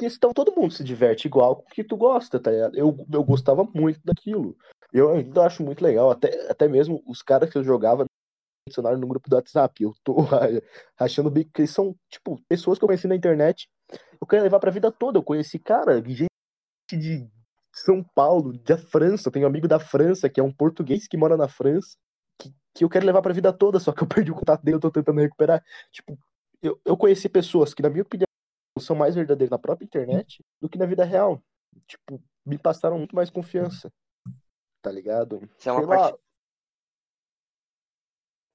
Questão, 0.00 0.32
todo 0.32 0.54
mundo 0.56 0.72
se 0.72 0.82
diverte 0.82 1.28
igual 1.28 1.56
com 1.56 1.62
o 1.62 1.66
que 1.66 1.84
tu 1.84 1.96
gosta, 1.96 2.40
tá 2.40 2.50
ligado? 2.50 2.76
Eu, 2.76 3.06
eu 3.12 3.22
gostava 3.22 3.64
muito 3.74 4.00
daquilo. 4.02 4.56
Eu 4.92 5.10
ainda 5.10 5.44
acho 5.44 5.62
muito 5.62 5.84
legal, 5.84 6.10
até, 6.10 6.50
até 6.50 6.66
mesmo 6.66 7.02
os 7.06 7.22
caras 7.22 7.50
que 7.50 7.58
eu 7.58 7.62
jogava 7.62 8.06
no 8.98 9.06
grupo 9.06 9.28
do 9.28 9.36
WhatsApp. 9.36 9.82
Eu 9.82 9.92
tô 10.02 10.16
achando 10.98 11.30
bico 11.30 11.50
que 11.52 11.60
eles 11.60 11.70
são, 11.70 11.94
tipo, 12.08 12.40
pessoas 12.48 12.78
que 12.78 12.84
eu 12.84 12.88
conheci 12.88 13.06
na 13.06 13.14
internet. 13.14 13.68
Eu 14.20 14.26
quero 14.26 14.42
levar 14.42 14.58
pra 14.58 14.70
vida 14.70 14.90
toda. 14.90 15.18
Eu 15.18 15.22
conheci, 15.22 15.58
cara, 15.58 16.02
gente 16.02 16.30
de 16.90 17.28
São 17.72 18.02
Paulo, 18.02 18.56
da 18.58 18.78
França. 18.78 19.28
Eu 19.28 19.32
tenho 19.32 19.44
um 19.44 19.48
amigo 19.48 19.68
da 19.68 19.78
França, 19.78 20.28
que 20.30 20.40
é 20.40 20.42
um 20.42 20.52
português 20.52 21.06
que 21.06 21.16
mora 21.16 21.36
na 21.36 21.46
França, 21.46 21.96
que, 22.38 22.52
que 22.74 22.84
eu 22.84 22.88
quero 22.88 23.06
levar 23.06 23.22
pra 23.22 23.34
vida 23.34 23.52
toda, 23.52 23.78
só 23.78 23.92
que 23.92 24.02
eu 24.02 24.08
perdi 24.08 24.30
o 24.30 24.34
contato 24.34 24.62
dele, 24.62 24.76
eu 24.76 24.80
tô 24.80 24.90
tentando 24.90 25.20
recuperar. 25.20 25.62
Tipo, 25.92 26.18
eu, 26.62 26.80
eu 26.84 26.96
conheci 26.96 27.28
pessoas 27.28 27.74
que, 27.74 27.82
na 27.82 27.90
minha 27.90 28.02
opinião, 28.02 28.29
são 28.80 28.96
mais 28.96 29.14
verdadeiras 29.14 29.50
na 29.50 29.58
própria 29.58 29.84
internet 29.84 30.44
do 30.60 30.68
que 30.68 30.78
na 30.78 30.86
vida 30.86 31.04
real. 31.04 31.42
Tipo, 31.86 32.22
me 32.44 32.58
passaram 32.58 32.98
muito 32.98 33.14
mais 33.14 33.30
confiança. 33.30 33.92
Tá 34.82 34.90
ligado? 34.90 35.48
Isso 35.58 35.68
é 35.68 35.72
uma 35.72 35.80
Sei 35.80 35.88
lá, 35.88 35.96
parte. 35.96 36.18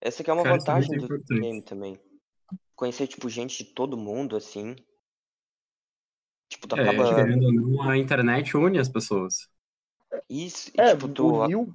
Essa 0.01 0.23
que 0.23 0.29
é 0.29 0.33
uma 0.33 0.43
Cara, 0.43 0.55
é 0.55 0.59
vantagem 0.59 0.89
muito 0.89 1.07
do 1.07 1.15
importante. 1.15 1.41
game 1.41 1.61
também. 1.63 1.99
Conhecer, 2.75 3.07
tipo, 3.07 3.29
gente 3.29 3.63
de 3.63 3.73
todo 3.73 3.97
mundo, 3.97 4.35
assim. 4.35 4.75
Tipo, 6.49 6.67
tu 6.67 6.75
É, 6.75 6.81
acaba. 6.81 7.15
querendo 7.15 7.45
ou 7.45 7.53
não, 7.53 7.89
a 7.89 7.97
internet 7.97 8.55
une 8.55 8.79
as 8.79 8.89
pessoas. 8.89 9.47
Isso, 10.29 10.71
e, 10.75 10.81
É, 10.81 10.95
tipo, 10.95 11.07
tu. 11.07 11.27
uniu, 11.27 11.73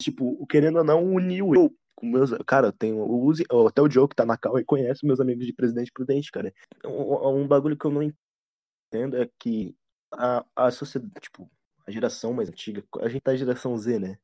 tipo, 0.00 0.36
o 0.40 0.46
querendo 0.46 0.78
ou 0.78 0.84
não, 0.84 1.04
uniu 1.04 1.54
eu 1.54 1.74
com 1.96 2.06
meus. 2.06 2.30
Cara, 2.46 2.68
eu 2.68 2.72
tenho 2.72 2.98
o 2.98 3.24
Uzi, 3.24 3.44
até 3.68 3.82
o 3.82 3.90
Joe 3.90 4.08
que 4.08 4.14
tá 4.14 4.24
na 4.24 4.36
cal 4.36 4.58
e 4.58 4.64
conhece 4.64 5.04
meus 5.06 5.18
amigos 5.18 5.46
de 5.46 5.52
Presidente 5.52 5.90
Prudente, 5.90 6.30
cara. 6.30 6.54
Um, 6.84 7.40
um 7.40 7.48
bagulho 7.48 7.76
que 7.76 7.86
eu 7.86 7.90
não 7.90 8.02
entendo 8.02 9.16
é 9.16 9.28
que 9.38 9.74
a, 10.12 10.44
a 10.54 10.70
sociedade, 10.70 11.12
tipo, 11.20 11.50
a 11.86 11.90
geração 11.90 12.32
mais 12.32 12.48
antiga. 12.48 12.84
A 13.00 13.08
gente 13.08 13.22
tá 13.22 13.32
na 13.32 13.38
geração 13.38 13.76
Z, 13.76 13.98
né? 13.98 14.18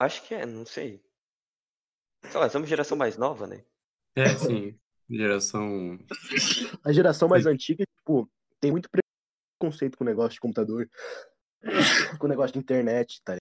Acho 0.00 0.26
que 0.26 0.34
é, 0.34 0.44
não 0.44 0.66
sei. 0.66 1.04
Sei 2.24 2.40
lá, 2.40 2.48
somos 2.48 2.68
geração 2.68 2.96
mais 2.96 3.16
nova, 3.16 3.46
né? 3.46 3.64
É, 4.16 4.28
sim. 4.36 4.78
Geração. 5.08 5.98
A 6.84 6.92
geração 6.92 7.28
mais 7.28 7.46
antiga, 7.46 7.84
tipo, 7.98 8.28
tem 8.60 8.72
muito 8.72 8.88
preconceito 8.90 9.96
com 9.96 10.04
o 10.04 10.06
negócio 10.06 10.32
de 10.32 10.40
computador, 10.40 10.90
com 12.18 12.26
o 12.26 12.28
negócio 12.28 12.52
de 12.52 12.58
internet, 12.58 13.22
tá 13.22 13.36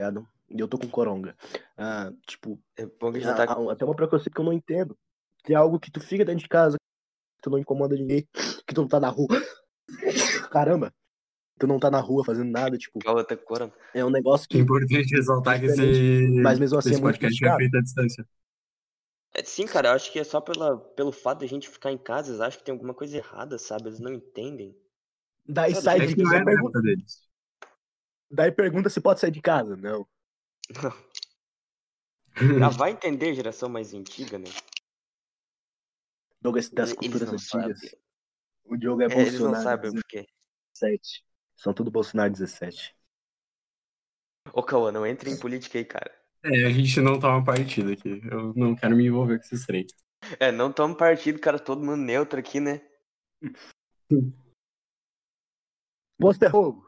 ligado? 0.00 0.26
E 0.48 0.60
eu 0.60 0.68
tô 0.68 0.78
com 0.78 0.88
coronga. 0.88 1.36
Ah, 1.76 2.12
tipo, 2.26 2.58
É 2.76 2.86
bom 2.86 3.12
que 3.12 3.20
já 3.20 3.34
tá. 3.34 3.44
até 3.70 3.84
uma 3.84 3.96
preconceito 3.96 4.34
que 4.34 4.40
eu 4.40 4.44
não 4.44 4.52
entendo. 4.52 4.96
Que 5.44 5.52
é 5.52 5.56
algo 5.56 5.78
que 5.78 5.90
tu 5.90 6.00
fica 6.00 6.24
dentro 6.24 6.42
de 6.42 6.48
casa, 6.48 6.76
que 6.78 7.42
tu 7.42 7.50
não 7.50 7.58
incomoda 7.58 7.96
ninguém, 7.96 8.26
que 8.66 8.74
tu 8.74 8.80
não 8.82 8.88
tá 8.88 9.00
na 9.00 9.08
rua. 9.08 9.28
Caramba! 10.52 10.92
Tu 11.58 11.66
não 11.66 11.78
tá 11.78 11.90
na 11.90 12.00
rua 12.00 12.22
fazendo 12.24 12.50
nada, 12.50 12.76
tipo, 12.76 12.98
é 13.94 14.04
um 14.04 14.10
negócio 14.10 14.44
É 14.44 14.48
que. 14.48 14.58
importante 14.58 15.14
ressaltar 15.16 15.58
que 15.58 15.66
esse, 15.66 16.28
Mas 16.42 16.58
mesmo 16.58 16.78
assim 16.78 16.90
esse 16.90 16.98
é 16.98 17.02
muito 17.02 17.14
podcast 17.14 17.44
é 17.44 17.48
complicado. 17.48 17.58
feito 17.58 17.76
à 17.76 17.80
distância. 17.80 18.28
É, 19.34 19.42
sim, 19.42 19.66
cara, 19.66 19.88
eu 19.88 19.92
acho 19.92 20.12
que 20.12 20.18
é 20.18 20.24
só 20.24 20.40
pela, 20.40 20.76
pelo 20.78 21.12
fato 21.12 21.40
da 21.40 21.46
gente 21.46 21.68
ficar 21.68 21.92
em 21.92 21.98
casa, 21.98 22.30
eles 22.30 22.40
acham 22.40 22.58
que 22.58 22.64
tem 22.64 22.72
alguma 22.72 22.92
coisa 22.94 23.16
errada, 23.16 23.58
sabe? 23.58 23.88
Eles 23.88 24.00
não 24.00 24.12
entendem. 24.12 24.76
Daí 25.48 25.74
sai 25.74 25.98
É 26.00 26.06
de 26.06 26.20
é 26.20 26.24
casa. 26.24 26.44
Daí 28.30 28.52
pergunta 28.52 28.90
se 28.90 29.00
pode 29.00 29.20
sair 29.20 29.30
de 29.30 29.40
casa. 29.40 29.76
Não. 29.76 30.06
Já 32.58 32.68
vai 32.68 32.90
entender 32.92 33.30
a 33.30 33.34
geração 33.34 33.68
mais 33.68 33.94
antiga, 33.94 34.38
né? 34.38 34.48
Douglas 36.40 36.68
das 36.68 36.92
culturas 36.92 37.28
antigas. 37.28 37.78
sabem. 37.78 37.90
O 38.64 38.76
Diogo 38.76 39.02
é 39.02 39.06
É, 39.06 39.20
eles 39.20 39.34
não 39.34 39.50
Bolsonaro 39.50 39.62
sabem 39.62 39.90
o 39.90 39.94
porquê. 39.94 40.26
17. 40.78 41.24
São 41.56 41.72
tudo 41.72 41.90
Bolsonaro 41.90 42.30
17. 42.30 42.94
Ô, 44.52 44.62
Cauã, 44.62 44.92
não 44.92 45.06
entre 45.06 45.30
em 45.30 45.38
política 45.38 45.78
aí, 45.78 45.84
cara. 45.84 46.14
É, 46.44 46.66
a 46.66 46.70
gente 46.70 47.00
não 47.00 47.18
toma 47.18 47.44
partido 47.44 47.90
aqui. 47.90 48.20
Eu 48.30 48.52
não 48.54 48.76
quero 48.76 48.94
me 48.94 49.06
envolver 49.06 49.38
com 49.38 49.44
esses 49.44 49.64
trem. 49.64 49.86
É, 50.38 50.52
não 50.52 50.72
toma 50.72 50.96
partido, 50.96 51.40
cara, 51.40 51.58
todo 51.58 51.84
mundo 51.84 52.02
neutro 52.02 52.38
aqui, 52.38 52.60
né? 52.60 52.80
Posto 56.18 56.44
é 56.44 56.48
roubo. 56.48 56.85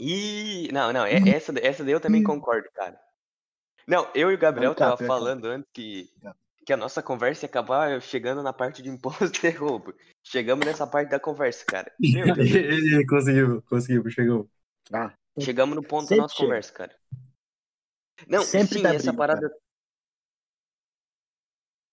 Ih, 0.00 0.72
não, 0.72 0.92
não, 0.94 1.04
é- 1.04 1.28
essa, 1.28 1.52
essa 1.60 1.84
daí 1.84 1.92
eu 1.92 2.00
também 2.00 2.22
concordo, 2.22 2.66
cara. 2.74 2.98
Não, 3.86 4.10
eu 4.14 4.30
e 4.30 4.34
o 4.34 4.38
Gabriel 4.38 4.74
tava 4.74 4.96
falando 4.96 5.44
antes 5.44 5.68
que, 5.74 6.10
que 6.64 6.72
a 6.72 6.76
nossa 6.76 7.02
conversa 7.02 7.44
ia 7.44 7.48
acabar 7.50 8.00
chegando 8.00 8.42
na 8.42 8.52
parte 8.52 8.82
de 8.82 8.88
imposto 8.88 9.46
e 9.46 9.50
roubo. 9.52 9.92
Chegamos 10.22 10.64
nessa 10.64 10.86
parte 10.86 11.10
da 11.10 11.20
conversa, 11.20 11.64
cara. 11.66 11.92
Meu 12.00 12.24
Deus, 12.34 12.50
Ele 12.50 13.06
conseguiu, 13.06 13.62
conseguiu, 13.68 14.10
chegou. 14.10 14.50
Ah, 14.90 15.12
chegamos 15.38 15.76
no 15.76 15.82
ponto 15.82 16.04
Sempre 16.06 16.16
da 16.16 16.22
nossa 16.22 16.34
chega. 16.34 16.46
conversa, 16.46 16.72
cara. 16.72 16.96
Não, 18.26 18.42
Sempre 18.42 18.78
sim, 18.78 18.86
essa 18.86 18.98
briga, 19.12 19.16
parada. 19.18 19.56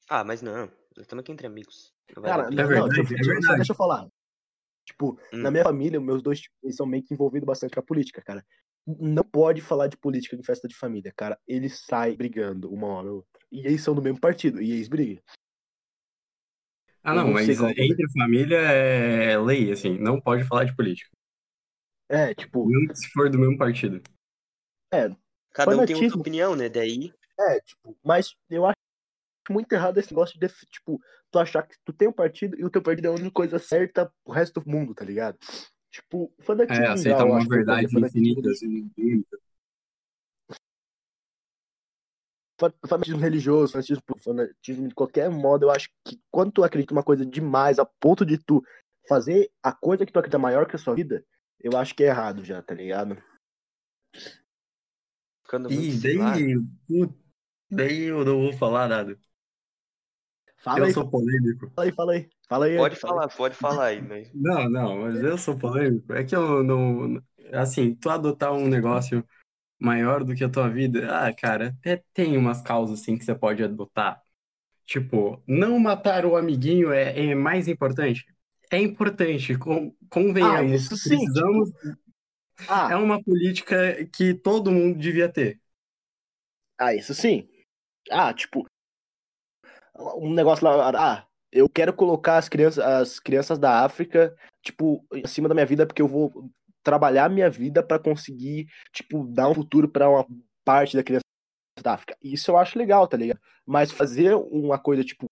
Ah, 0.09 0.23
mas 0.23 0.41
não, 0.41 0.65
nós 0.65 0.71
estamos 0.99 1.23
aqui 1.23 1.31
entre 1.33 1.47
amigos. 1.47 1.93
Cara, 2.23 2.43
não, 2.43 2.47
briga. 2.47 2.67
verdade, 2.67 2.89
não, 2.89 3.03
é 3.03 3.07
deixa, 3.07 3.41
só 3.47 3.55
deixa 3.55 3.71
eu 3.73 3.75
falar. 3.75 4.07
Tipo, 4.87 5.19
Hum. 5.33 5.39
na 5.39 5.51
minha 5.51 5.63
família, 5.63 5.99
meus 5.99 6.21
dois 6.23 6.41
eles 6.63 6.77
são 6.77 6.85
meio 6.85 7.03
que 7.03 7.13
envolvidos 7.13 7.45
bastante 7.45 7.73
com 7.73 7.79
a 7.81 7.83
política, 7.83 8.21
cara. 8.21 8.43
Não 8.87 9.21
pode 9.23 9.59
falar 9.61 9.87
de 9.87 9.97
política 9.97 10.33
em 10.37 10.41
festa 10.41 10.65
de 10.65 10.73
família, 10.75 11.11
cara. 11.15 11.37
Eles 11.45 11.81
saem 11.85 12.15
brigando 12.15 12.73
uma 12.73 12.87
hora 12.87 13.09
ou 13.09 13.15
outra. 13.17 13.41
E 13.51 13.67
eles 13.67 13.83
são 13.83 13.93
do 13.93 14.01
mesmo 14.01 14.19
partido, 14.19 14.61
e 14.61 14.71
eles 14.71 14.87
brigam. 14.87 15.21
Ah, 17.03 17.13
não, 17.13 17.25
não 17.25 17.33
mas 17.33 17.49
é. 17.49 17.69
entre 17.77 18.09
família 18.17 18.57
é 18.57 19.37
lei, 19.37 19.71
assim, 19.71 19.97
não 19.97 20.21
pode 20.21 20.45
falar 20.45 20.63
de 20.63 20.75
política. 20.75 21.09
É, 22.09 22.33
tipo, 22.33 22.65
Mesmo 22.65 22.95
se 22.95 23.09
for 23.09 23.29
do 23.29 23.37
mesmo 23.37 23.57
partido. 23.57 24.01
Cada 24.89 25.71
um 25.71 25.73
tem 25.73 25.79
outra 25.79 25.95
fanatismo. 25.95 26.21
opinião, 26.21 26.55
né? 26.55 26.69
Daí. 26.69 27.13
é, 27.39 27.59
tipo, 27.59 27.97
mas 28.03 28.33
eu 28.49 28.65
acho 28.65 28.77
muito 29.51 29.71
errado 29.71 29.97
esse 29.97 30.11
negócio 30.11 30.39
de, 30.39 30.47
tipo, 30.69 30.99
tu 31.31 31.39
achar 31.39 31.63
que 31.63 31.75
tu 31.85 31.93
tem 31.93 32.07
um 32.07 32.13
partido 32.13 32.59
e 32.59 32.65
o 32.65 32.69
teu 32.69 32.81
partido 32.81 33.05
é 33.05 33.07
a 33.09 33.13
única 33.13 33.31
coisa 33.31 33.59
certa 33.59 34.11
pro 34.23 34.33
resto 34.33 34.59
do 34.59 34.69
mundo, 34.69 34.93
tá 34.93 35.03
ligado? 35.03 35.37
Tipo, 35.91 36.33
fanatismo. 36.41 36.83
É, 36.83 36.87
aceitar 36.87 37.21
eu 37.21 37.31
uma 37.31 37.47
verdade 37.47 37.91
fanatismo 37.91 38.05
infinita, 38.05 38.49
assim, 38.49 38.89
fanatismo 42.87 43.19
religioso, 43.19 43.73
fanatismo, 43.73 44.03
fanatismo 44.19 44.87
de 44.87 44.95
qualquer 44.95 45.29
modo, 45.29 45.65
eu 45.65 45.71
acho 45.71 45.89
que 46.03 46.19
quando 46.31 46.51
tu 46.51 46.63
acredita 46.63 46.93
em 46.93 46.97
uma 46.97 47.03
coisa 47.03 47.25
demais 47.25 47.77
a 47.79 47.85
ponto 47.85 48.25
de 48.25 48.37
tu 48.37 48.63
fazer 49.07 49.49
a 49.63 49.71
coisa 49.71 50.05
que 50.05 50.11
tu 50.11 50.19
acredita 50.19 50.39
maior 50.39 50.67
que 50.67 50.75
a 50.75 50.79
sua 50.79 50.95
vida, 50.95 51.23
eu 51.59 51.77
acho 51.77 51.95
que 51.95 52.03
é 52.03 52.07
errado 52.07 52.43
já, 52.43 52.61
tá 52.61 52.73
ligado? 52.73 53.21
Ficando 55.43 55.69
lá. 56.17 56.33
daí, 56.33 56.55
daí 57.69 58.03
eu 58.03 58.25
não 58.25 58.41
vou 58.41 58.53
falar 58.53 58.87
nada. 58.87 59.17
Fala 60.67 60.85
Eu 60.85 60.87
aí, 60.87 60.93
sou 60.93 61.09
polêmico. 61.09 61.71
fala 61.75 61.87
aí, 61.87 61.93
fala 61.93 62.13
aí. 62.13 62.29
Fala 62.49 62.65
aí. 62.67 62.73
Pode 62.75 62.97
fala 63.01 63.21
falar, 63.21 63.29
pode 63.29 63.55
falar 63.57 63.85
aí, 63.87 64.01
né? 64.01 64.31
Não, 64.33 64.69
não, 64.69 65.01
mas 65.01 65.21
eu 65.21 65.37
sou 65.37 65.57
polêmico. 65.57 66.13
É 66.13 66.23
que 66.23 66.35
eu 66.35 66.63
não. 66.63 67.21
Assim, 67.53 67.95
tu 67.95 68.09
adotar 68.09 68.53
um 68.53 68.67
negócio 68.67 69.25
maior 69.79 70.23
do 70.23 70.35
que 70.35 70.43
a 70.43 70.49
tua 70.49 70.69
vida, 70.69 71.09
ah, 71.27 71.33
cara, 71.33 71.69
até 71.79 72.03
tem 72.13 72.37
umas 72.37 72.61
causas 72.61 73.01
assim 73.01 73.17
que 73.17 73.25
você 73.25 73.35
pode 73.35 73.63
adotar. 73.63 74.21
Tipo, 74.85 75.43
não 75.47 75.79
matar 75.79 76.25
o 76.25 76.37
amiguinho 76.37 76.91
é, 76.93 77.31
é 77.31 77.35
mais 77.35 77.67
importante. 77.67 78.25
É 78.71 78.79
importante, 78.79 79.57
con- 79.57 79.93
convenhamos. 80.09 80.61
Ah, 80.63 80.63
isso 80.73 80.95
sim, 80.97 81.29
Precisamos. 81.29 81.71
Ah, 82.67 82.89
É 82.89 82.95
uma 82.95 83.21
política 83.23 84.05
que 84.07 84.33
todo 84.33 84.71
mundo 84.71 84.97
devia 84.99 85.29
ter. 85.31 85.59
Ah, 86.79 86.93
isso 86.93 87.13
sim. 87.13 87.47
Ah, 88.11 88.33
tipo, 88.33 88.65
um 90.15 90.33
negócio 90.33 90.63
lá, 90.65 90.89
ah, 90.95 91.27
eu 91.51 91.67
quero 91.69 91.93
colocar 91.93 92.37
as 92.37 92.49
crianças, 92.49 92.83
as 92.83 93.19
crianças 93.19 93.57
da 93.57 93.83
África, 93.83 94.35
tipo, 94.63 95.05
acima 95.23 95.47
da 95.47 95.53
minha 95.55 95.65
vida 95.65 95.85
porque 95.85 96.01
eu 96.01 96.07
vou 96.07 96.49
trabalhar 96.83 97.29
minha 97.29 97.49
vida 97.49 97.83
pra 97.83 97.99
conseguir, 97.99 98.67
tipo, 98.93 99.25
dar 99.27 99.49
um 99.49 99.53
futuro 99.55 99.89
pra 99.89 100.09
uma 100.09 100.25
parte 100.65 100.95
da 100.95 101.03
criança 101.03 101.23
da 101.81 101.93
África. 101.93 102.17
Isso 102.21 102.51
eu 102.51 102.57
acho 102.57 102.77
legal, 102.77 103.07
tá 103.07 103.17
ligado? 103.17 103.39
Mas 103.65 103.91
fazer 103.91 104.35
uma 104.35 104.79
coisa 104.79 105.03
tipo 105.03 105.25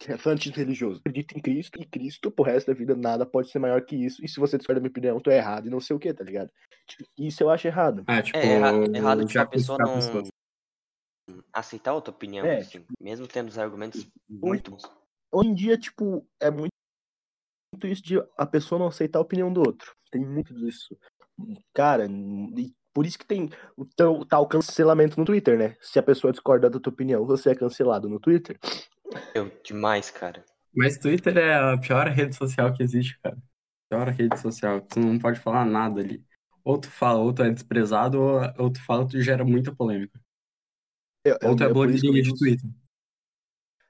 que 0.00 0.12
é 0.12 0.16
fanatismo 0.16 0.56
religioso. 0.56 1.00
Acredito 1.00 1.36
em 1.36 1.40
Cristo 1.40 1.80
e 1.80 1.84
Cristo 1.84 2.30
pro 2.30 2.44
resto 2.44 2.68
da 2.68 2.72
vida 2.74 2.94
nada 2.94 3.26
pode 3.26 3.50
ser 3.50 3.58
maior 3.58 3.80
que 3.84 3.96
isso. 3.96 4.24
E 4.24 4.28
se 4.28 4.38
você 4.38 4.56
discorda 4.56 4.78
da 4.80 4.82
minha 4.82 4.90
opinião, 4.90 5.18
tu 5.20 5.28
é 5.28 5.38
errado 5.38 5.66
e 5.66 5.70
não 5.70 5.80
sei 5.80 5.96
o 5.96 5.98
que, 5.98 6.14
tá 6.14 6.22
ligado? 6.22 6.52
Tipo, 6.86 7.10
isso 7.18 7.42
eu 7.42 7.50
acho 7.50 7.66
errado. 7.66 8.04
Ah, 8.06 8.22
tipo, 8.22 8.38
É 8.38 8.46
erra- 8.46 8.72
errado, 8.96 9.26
tipo, 9.26 9.40
a 9.40 9.46
pessoa 9.46 9.76
não- 9.78 9.94
pessoas. 9.96 10.28
Aceitar 11.52 11.92
outra 11.94 12.12
opinião, 12.12 12.46
É, 12.46 12.58
assim, 12.58 12.84
mesmo 13.00 13.26
tendo 13.26 13.48
os 13.48 13.58
argumentos 13.58 14.06
muito 14.28 14.70
bons. 14.70 14.82
hoje 15.32 15.48
em 15.48 15.54
dia, 15.54 15.78
tipo, 15.78 16.26
é 16.40 16.50
muito 16.50 16.70
muito 17.72 17.86
isso 17.86 18.02
de 18.02 18.18
a 18.36 18.46
pessoa 18.46 18.78
não 18.78 18.86
aceitar 18.88 19.18
a 19.18 19.22
opinião 19.22 19.52
do 19.52 19.60
outro. 19.60 19.94
Tem 20.10 20.24
muito 20.24 20.54
disso. 20.54 20.96
Cara, 21.74 22.06
e 22.06 22.72
por 22.92 23.06
isso 23.06 23.18
que 23.18 23.26
tem 23.26 23.50
o 23.76 23.84
teu, 23.84 24.24
tal 24.24 24.46
cancelamento 24.48 25.18
no 25.18 25.24
Twitter, 25.24 25.58
né? 25.58 25.76
Se 25.80 25.98
a 25.98 26.02
pessoa 26.02 26.32
discorda 26.32 26.68
da 26.68 26.80
tua 26.80 26.92
opinião, 26.92 27.24
você 27.26 27.50
é 27.50 27.54
cancelado 27.54 28.08
no 28.08 28.18
Twitter. 28.18 28.58
Eu, 29.34 29.50
demais, 29.62 30.10
cara. 30.10 30.44
Mas 30.74 30.98
Twitter 30.98 31.36
é 31.36 31.54
a 31.54 31.78
pior 31.78 32.08
rede 32.08 32.34
social 32.34 32.72
que 32.72 32.82
existe, 32.82 33.18
cara. 33.22 33.36
Pior 33.88 34.08
rede 34.08 34.38
social. 34.40 34.80
Tu 34.80 34.98
não 34.98 35.18
pode 35.18 35.38
falar 35.40 35.64
nada 35.64 36.00
ali. 36.00 36.24
Ou 36.64 36.78
tu 36.78 36.90
fala, 36.90 37.20
ou 37.20 37.32
tu 37.32 37.42
é 37.42 37.50
desprezado, 37.50 38.20
ou, 38.20 38.40
ou 38.58 38.72
tu 38.72 38.84
fala, 38.84 39.06
tu 39.06 39.20
gera 39.20 39.44
muita 39.44 39.74
polêmica. 39.74 40.20
Eu, 41.24 41.36
Ou 41.44 41.56
tu 41.56 41.62
é 41.64 41.66
eu- 41.66 41.72
por 41.72 41.90
isso 41.90 42.00
que 42.00 42.06
eu 42.08 42.12
blogueirinha 42.12 42.22
de 42.22 42.28
uso- 42.30 42.38
Twitter. 42.38 42.70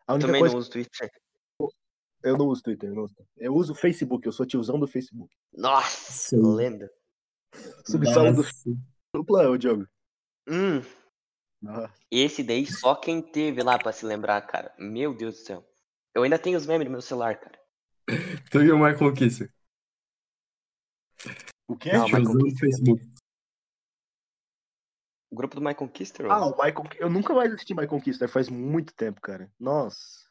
A 0.07 0.15
única 0.15 0.27
Também 0.27 0.41
coisa 0.41 0.55
não 0.55 0.61
uso 0.61 0.71
Twitter. 0.71 1.11
eu 2.25 2.37
não 2.39 2.47
uso 2.47 2.63
Twitter, 2.63 2.89
eu 2.89 2.95
não 2.95 3.03
uso. 3.05 3.15
Eu 3.37 3.55
uso 3.55 3.73
o 3.73 3.77
Facebook, 3.77 4.27
eu 4.27 4.33
sou 4.33 4.47
tiozão 4.47 4.79
do 4.79 4.87
Facebook. 4.89 5.35
Nossa, 5.53 6.13
Sim. 6.13 6.55
lenda. 6.55 6.91
Subsolo 7.87 8.33
do 8.35 8.43
dupla, 9.15 9.49
ô 9.51 9.57
Diogo. 9.57 9.87
Hum, 10.49 10.81
Nossa. 11.63 11.93
esse 12.11 12.43
daí 12.43 12.67
só 12.67 12.95
quem 12.95 13.21
teve 13.23 13.63
lá 13.63 13.79
pra 13.79 13.93
se 13.93 14.05
lembrar, 14.07 14.41
cara. 14.43 14.75
Meu 14.79 15.15
Deus 15.15 15.35
do 15.35 15.41
céu. 15.45 15.65
Eu 16.15 16.23
ainda 16.23 16.39
tenho 16.39 16.57
os 16.59 16.67
memes 16.67 16.87
no 16.87 16.93
meu 16.93 17.03
celular, 17.03 17.39
cara. 17.39 17.59
Tu 18.51 18.59
viu 18.61 18.75
o 18.77 18.79
Michael 18.79 19.13
Kisser? 19.15 19.53
O 21.69 21.77
quê? 21.77 21.93
Não, 21.93 22.05
Michael 22.05 22.23
Tiozão 22.25 22.39
do 22.39 22.45
Kisser. 22.47 22.59
Facebook. 22.61 23.13
O 25.31 25.37
grupo 25.37 25.55
do 25.57 25.61
Michael 25.61 25.89
Kister, 25.91 26.27
Ah, 26.31 26.47
o 26.47 26.51
Michael. 26.51 26.85
Eu 26.99 27.11
nunca 27.11 27.35
mais 27.35 27.53
assisti 27.53 27.75
My 27.75 27.87
Conquista, 27.87 28.27
faz 28.27 28.49
muito 28.49 28.95
tempo, 28.95 29.21
cara. 29.21 29.51
Nossa. 29.61 30.27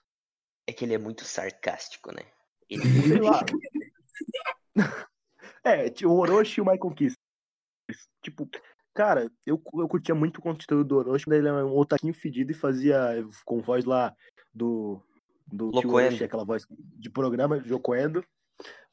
é 0.65 0.73
que 0.73 0.83
ele 0.85 0.95
é 0.95 0.97
muito 0.97 1.23
sarcástico, 1.23 2.11
né? 2.11 2.23
Ele 2.69 2.81
Sei 3.07 3.21
lá. 3.21 3.41
é, 5.63 5.89
tipo, 5.89 6.09
o 6.09 6.17
Orochi 6.17 6.59
e 6.59 6.61
o 6.61 6.65
My 6.65 6.77
Conquista. 6.77 7.17
Tipo, 8.21 8.49
cara, 8.93 9.31
eu, 9.45 9.61
eu 9.75 9.87
curtia 9.87 10.15
muito 10.15 10.37
o 10.39 10.41
conteúdo 10.41 10.83
do 10.83 10.97
Orochi, 10.97 11.25
quando 11.25 11.35
ele 11.37 11.47
era 11.47 11.65
um 11.65 11.77
otaquinho 11.77 12.13
fedido 12.13 12.51
e 12.51 12.55
fazia 12.55 13.23
com 13.45 13.61
voz 13.61 13.85
lá 13.85 14.15
do. 14.53 15.01
Do. 15.45 15.69
Orochi, 15.75 16.23
aquela 16.23 16.43
voz 16.43 16.65
de 16.69 17.09
programa, 17.09 17.59
Jocoendo. 17.61 18.25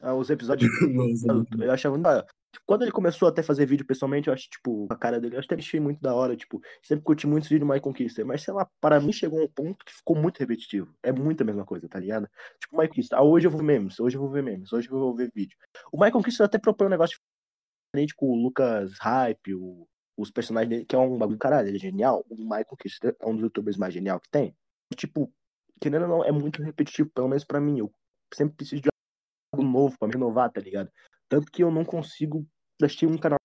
ah, 0.00 0.14
os 0.14 0.30
episódios. 0.30 0.70
eu 1.58 1.72
achava. 1.72 1.96
Ah, 2.06 2.26
quando 2.66 2.82
ele 2.82 2.92
começou 2.92 3.28
até 3.28 3.42
fazer 3.42 3.66
vídeo 3.66 3.86
pessoalmente, 3.86 4.28
eu 4.28 4.34
acho, 4.34 4.48
tipo, 4.48 4.86
a 4.90 4.96
cara 4.96 5.20
dele, 5.20 5.36
eu 5.36 5.40
até 5.40 5.54
achei 5.54 5.80
muito 5.80 6.00
da 6.00 6.14
hora, 6.14 6.36
tipo, 6.36 6.60
sempre 6.82 7.04
curti 7.04 7.26
muitos 7.26 7.48
vídeos 7.48 7.68
do 7.68 7.72
My 7.72 7.80
Conquista, 7.80 8.24
mas 8.24 8.42
sei 8.42 8.54
lá, 8.54 8.68
para 8.80 9.00
mim 9.00 9.12
chegou 9.12 9.42
um 9.42 9.48
ponto 9.48 9.84
que 9.84 9.92
ficou 9.92 10.16
muito 10.16 10.38
repetitivo. 10.38 10.94
É 11.02 11.12
muito 11.12 11.42
a 11.42 11.44
mesma 11.44 11.64
coisa, 11.64 11.88
tá 11.88 11.98
ligado? 11.98 12.28
Tipo, 12.60 12.76
My 12.76 12.88
Conquista, 12.88 13.16
ah, 13.16 13.22
hoje 13.22 13.46
eu 13.46 13.50
vou 13.50 13.60
ver 13.60 13.66
memes, 13.66 13.98
hoje 14.00 14.16
eu 14.16 14.20
vou 14.20 14.30
ver 14.30 14.42
memes, 14.42 14.72
hoje 14.72 14.88
eu 14.90 14.98
vou 14.98 15.14
ver 15.14 15.30
vídeo. 15.34 15.56
O 15.92 16.02
My 16.02 16.10
Conquista 16.10 16.44
até 16.44 16.58
propõe 16.58 16.86
um 16.86 16.90
negócio 16.90 17.18
diferente 17.94 18.14
com 18.14 18.30
o 18.30 18.36
Lucas 18.36 18.98
Hype, 19.00 19.54
o, 19.54 19.86
os 20.16 20.30
personagens 20.30 20.68
dele, 20.68 20.84
que 20.84 20.94
é 20.94 20.98
um 20.98 21.18
bagulho 21.18 21.38
caralho, 21.38 21.68
ele 21.68 21.76
é 21.76 21.80
genial. 21.80 22.24
O 22.28 22.36
My 22.36 22.64
Conquista 22.64 23.14
é 23.20 23.26
um 23.26 23.34
dos 23.34 23.42
youtubers 23.42 23.76
mais 23.76 23.94
genial 23.94 24.20
que 24.20 24.28
tem. 24.30 24.56
Tipo, 24.96 25.32
querendo 25.80 26.02
ou 26.02 26.08
não, 26.08 26.24
é 26.24 26.32
muito 26.32 26.62
repetitivo, 26.62 27.10
pelo 27.10 27.28
menos 27.28 27.44
pra 27.44 27.60
mim. 27.60 27.78
Eu 27.78 27.92
sempre 28.32 28.56
preciso 28.56 28.82
de 28.82 28.88
algo 29.52 29.64
novo 29.66 29.98
pra 29.98 30.08
me 30.08 30.14
renovar, 30.14 30.50
tá 30.50 30.60
ligado? 30.60 30.90
Tanto 31.28 31.50
que 31.50 31.62
eu 31.62 31.70
não 31.70 31.84
consigo 31.84 32.46
assistir 32.82 33.06
um 33.06 33.18
canal 33.18 33.38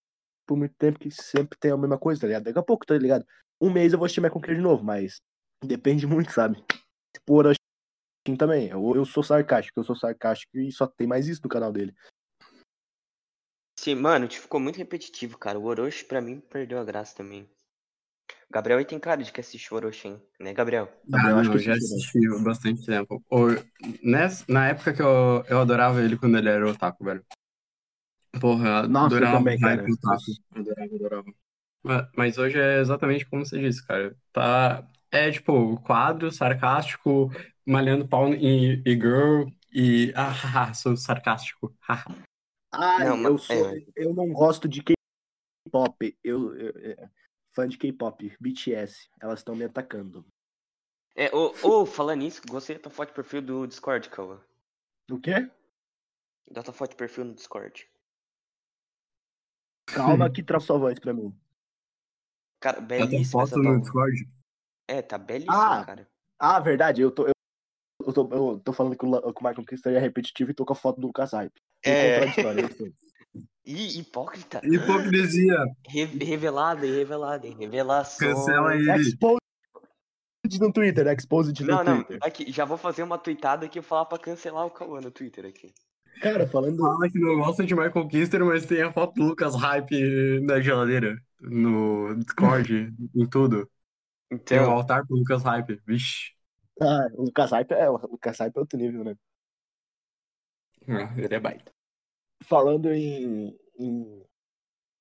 por 0.48 0.58
muito 0.58 0.74
tempo 0.76 1.00
que 1.00 1.12
sempre 1.12 1.58
tem 1.60 1.72
a 1.72 1.78
mesma 1.78 1.98
coisa, 1.98 2.22
tá 2.22 2.28
ligado? 2.28 2.44
Daqui 2.44 2.60
a 2.60 2.64
pouco, 2.64 2.86
tá 2.86 2.98
ligado? 2.98 3.26
Um 3.62 3.72
mês 3.72 3.94
eu 3.94 4.00
vou 4.00 4.06
assistir 4.06 4.22
Michael 4.22 4.56
de 4.56 4.62
novo, 4.62 4.84
mas 4.84 5.22
depende 5.64 6.08
muito, 6.08 6.32
sabe? 6.32 6.64
Tipo, 7.14 7.34
o 7.34 7.36
Orochi 7.36 7.60
também. 8.38 8.70
Eu, 8.70 8.96
eu 8.96 9.06
sou 9.06 9.24
sarcástico, 9.24 9.80
eu 9.80 9.84
sou 9.84 9.96
sarcástico 9.96 10.58
e 10.58 10.72
só 10.72 10.88
tem 10.88 11.08
mais 11.08 11.28
isso 11.28 11.42
no 11.44 11.50
canal 11.50 11.72
dele. 11.72 11.94
Sim, 13.80 13.96
mano, 13.96 14.28
tipo, 14.28 14.44
ficou 14.44 14.60
muito 14.60 14.78
repetitivo, 14.78 15.38
cara. 15.38 15.58
O 15.58 15.66
Orochi, 15.66 16.04
pra 16.04 16.22
mim, 16.22 16.40
perdeu 16.40 16.80
a 16.80 16.84
graça 16.84 17.16
também. 17.16 17.50
Gabriel 18.52 18.80
aí 18.80 18.86
tem 18.86 19.00
cara 19.00 19.24
de 19.24 19.32
que 19.32 19.40
assistiu 19.40 19.78
Orochi, 19.78 20.08
hein? 20.08 20.22
Né, 20.40 20.54
Gabriel? 20.54 20.92
Gabriel, 21.08 21.40
acho 21.40 21.52
que 21.52 21.58
eu 21.58 21.62
já 21.62 21.74
assisti 21.74 22.20
bastante 22.44 22.86
tempo. 22.86 23.24
nessa, 24.04 24.44
na 24.50 24.68
época 24.68 24.94
que 24.94 25.02
eu, 25.02 25.44
eu 25.48 25.62
adorava 25.62 26.04
ele 26.04 26.18
quando 26.18 26.38
ele 26.38 26.50
era 26.50 26.70
otaku, 26.70 27.06
velho. 27.06 27.24
Porra, 28.40 28.88
Nossa, 28.88 29.16
adorava 29.16 29.36
eu 29.36 29.40
também, 29.40 29.60
cara. 29.60 29.86
Adorava, 30.56 30.96
adorava. 30.96 31.34
Mas 32.16 32.38
hoje 32.38 32.60
é 32.60 32.80
exatamente 32.80 33.26
como 33.26 33.46
você 33.46 33.60
disse, 33.60 33.86
cara. 33.86 34.16
Tá, 34.32 34.88
é 35.12 35.32
tipo, 35.32 35.80
quadro 35.82 36.32
sarcástico, 36.32 37.32
malhando 37.66 38.08
pau 38.08 38.34
e, 38.34 38.82
e 38.86 38.92
girl, 38.94 39.48
e. 39.74 40.14
Ah, 40.16 40.74
sou 40.74 40.96
sarcástico. 40.96 41.76
ah, 42.72 43.00
não, 43.00 43.24
eu, 43.24 43.38
sou, 43.38 43.70
é... 43.70 43.84
eu 43.96 44.14
não 44.14 44.32
gosto 44.32 44.68
de 44.68 44.84
K-pop. 44.84 46.18
Eu, 46.24 46.56
eu, 46.56 46.74
é, 46.78 47.10
fã 47.54 47.68
de 47.68 47.78
K-pop, 47.78 48.32
BTS. 48.40 49.10
Elas 49.20 49.40
estão 49.40 49.56
me 49.56 49.64
atacando. 49.64 50.26
É, 51.16 51.34
ô, 51.36 51.54
ô, 51.64 51.86
falando 51.86 52.20
nisso, 52.20 52.42
gostei 52.48 52.76
da 52.76 52.84
tua 52.84 52.92
foto 52.92 53.10
de 53.10 53.16
perfil 53.16 53.42
do 53.42 53.68
Discord, 53.68 54.10
Kawa. 54.10 54.46
O 55.10 55.20
quê? 55.20 55.50
Da 56.50 56.62
tua 56.62 56.74
foto 56.74 56.92
de 56.92 56.98
perfil 56.98 57.26
no 57.26 57.34
Discord. 57.34 57.90
Calma 59.94 60.30
que 60.32 60.44
traz 60.44 60.64
sua 60.64 60.78
voz 60.78 61.00
pra 61.00 61.14
mim. 61.14 61.34
Cara, 62.60 62.82
belíssima 62.82 63.48
foto 63.48 63.58
no 63.58 63.80
Discord? 63.80 64.30
É, 64.88 65.02
tá 65.02 65.18
belíssima, 65.18 65.82
ah, 65.82 65.86
cara. 65.86 66.10
Ah, 66.38 66.60
verdade, 66.60 67.02
eu 67.02 67.12
tô, 67.12 67.28
eu, 67.28 67.34
eu 68.06 68.14
tô, 68.14 68.30
eu 68.32 68.60
tô 68.60 68.74
falando 68.74 68.98
que 68.98 69.06
o, 69.06 69.34
que 69.34 69.42
o 69.42 69.48
Michael 69.48 69.66
Kister 69.66 69.96
é 69.96 70.00
repetitivo 70.00 70.52
e 70.52 70.54
tô 70.54 70.66
com 70.66 70.74
a 70.74 70.76
foto 70.76 71.00
do 71.00 71.08
Lucas 71.08 71.32
Hype. 71.32 71.62
É. 71.86 72.22
Ih, 73.66 74.00
hipócrita. 74.00 74.62
Hipocrisia. 74.64 75.58
Re 75.88 76.06
revelada 76.06 76.88
revelada, 76.88 77.48
revelação. 77.48 78.28
Cancela 78.28 78.76
ele. 78.76 78.92
Exposed 78.94 79.40
no 80.60 80.74
Twitter, 80.74 81.06
exposed 81.08 81.62
no 81.62 81.68
não, 81.68 81.86
Twitter. 81.86 82.18
Não, 82.20 82.28
aqui, 82.28 82.52
já 82.52 82.66
vou 82.66 82.78
fazer 82.78 83.04
uma 83.04 83.20
tweetada 83.20 83.68
aqui 83.68 83.78
e 83.78 83.84
falar 83.84 84.06
pra 84.06 84.18
cancelar 84.18 84.66
o 84.66 84.72
Cauã 84.72 85.00
no 85.00 85.12
Twitter 85.12 85.46
aqui. 85.46 85.72
Cara, 86.22 86.48
falando. 86.48 86.78
Fala 86.78 87.10
que 87.10 87.20
não 87.20 87.38
gosta 87.38 87.66
de 87.66 87.74
Michael 87.74 88.08
Kister, 88.08 88.46
mas 88.46 88.66
tem 88.66 88.82
a 88.82 88.92
foto 88.92 89.14
do 89.16 89.24
Lucas 89.24 89.56
Hype 89.56 90.42
na 90.42 90.60
geladeira, 90.60 91.18
no 91.40 92.16
Discord, 92.16 92.94
em 93.16 93.26
tudo. 93.28 93.70
Então... 94.32 94.58
Tem 94.58 94.60
um 94.60 94.72
altar 94.72 95.06
pro 95.08 95.16
Lucas 95.16 95.44
Hype, 95.44 95.82
vixe. 95.86 96.34
Ah, 96.82 97.08
o 97.14 97.24
Lucas 97.24 97.52
Hype 97.52 97.72
é, 97.72 97.90
o 97.90 97.98
Lucas 97.98 98.38
Hype 98.38 98.56
é 98.56 98.60
outro 98.60 98.78
nível, 98.78 99.04
né? 99.04 99.16
Ah, 100.88 101.14
ele 101.18 101.36
é 101.36 101.40
baita. 101.40 101.72
Falando 102.44 102.92
em, 102.92 103.58
em 103.78 104.26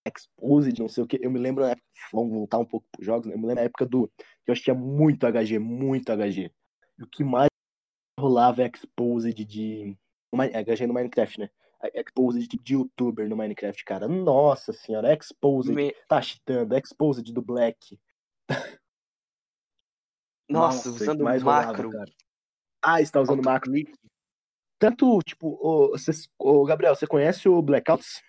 Exposed, 0.07 0.79
não 0.79 0.89
sei 0.89 1.03
o 1.03 1.07
que, 1.07 1.19
eu 1.21 1.31
me 1.31 1.39
lembro, 1.39 1.65
vamos 2.13 2.33
voltar 2.33 2.59
um 2.59 2.65
pouco 2.65 2.87
pros 2.93 3.07
jogos, 3.07 3.27
né? 3.27 3.35
eu 3.35 3.39
me 3.39 3.47
lembro 3.47 3.63
na 3.63 3.67
época 3.67 3.87
do, 3.87 4.09
que 4.09 4.25
eu 4.51 4.53
assistia 4.53 4.75
muito 4.75 5.27
HG, 5.27 5.59
muito 5.59 6.11
HG. 6.13 6.51
E 6.99 7.03
o 7.03 7.07
que 7.07 7.23
mais 7.23 7.49
rolava 8.19 8.63
é 8.63 8.71
Exposed 8.75 9.45
de 9.45 9.97
HG 10.35 10.87
no 10.87 10.95
Minecraft, 10.95 11.41
né? 11.41 11.51
Exposed 11.95 12.49
de 12.49 12.75
youtuber 12.75 13.29
no 13.29 13.37
Minecraft, 13.37 13.85
cara. 13.85 14.09
Nossa 14.09 14.73
senhora, 14.73 15.15
Exposed 15.15 15.75
Me... 15.75 15.95
tá 16.09 16.21
chitando, 16.21 16.77
Exposed 16.77 17.33
do 17.33 17.41
Black. 17.41 17.99
Nossa, 20.49 20.89
Nossa 20.89 21.03
usando 21.03 21.23
mais 21.23 21.43
macro. 21.43 21.91
Rolava, 21.91 22.11
ah, 22.83 23.01
está 23.01 23.21
usando 23.21 23.39
Auto 23.39 23.49
macro. 23.49 23.73
Tanto, 24.79 25.19
tipo, 25.23 25.59
o, 25.61 25.95
o 26.39 26.65
Gabriel, 26.65 26.95
você 26.95 27.07
conhece 27.07 27.49
o 27.49 27.61
Blackouts? 27.61 28.23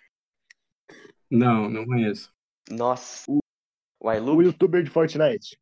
Não, 1.29 1.69
não 1.69 1.85
conheço. 1.85 2.33
Nossa. 2.69 3.31
O, 3.31 3.39
o, 3.99 4.09
o 4.09 4.41
youtuber 4.41 4.83
de 4.83 4.89
Fortnite? 4.89 5.59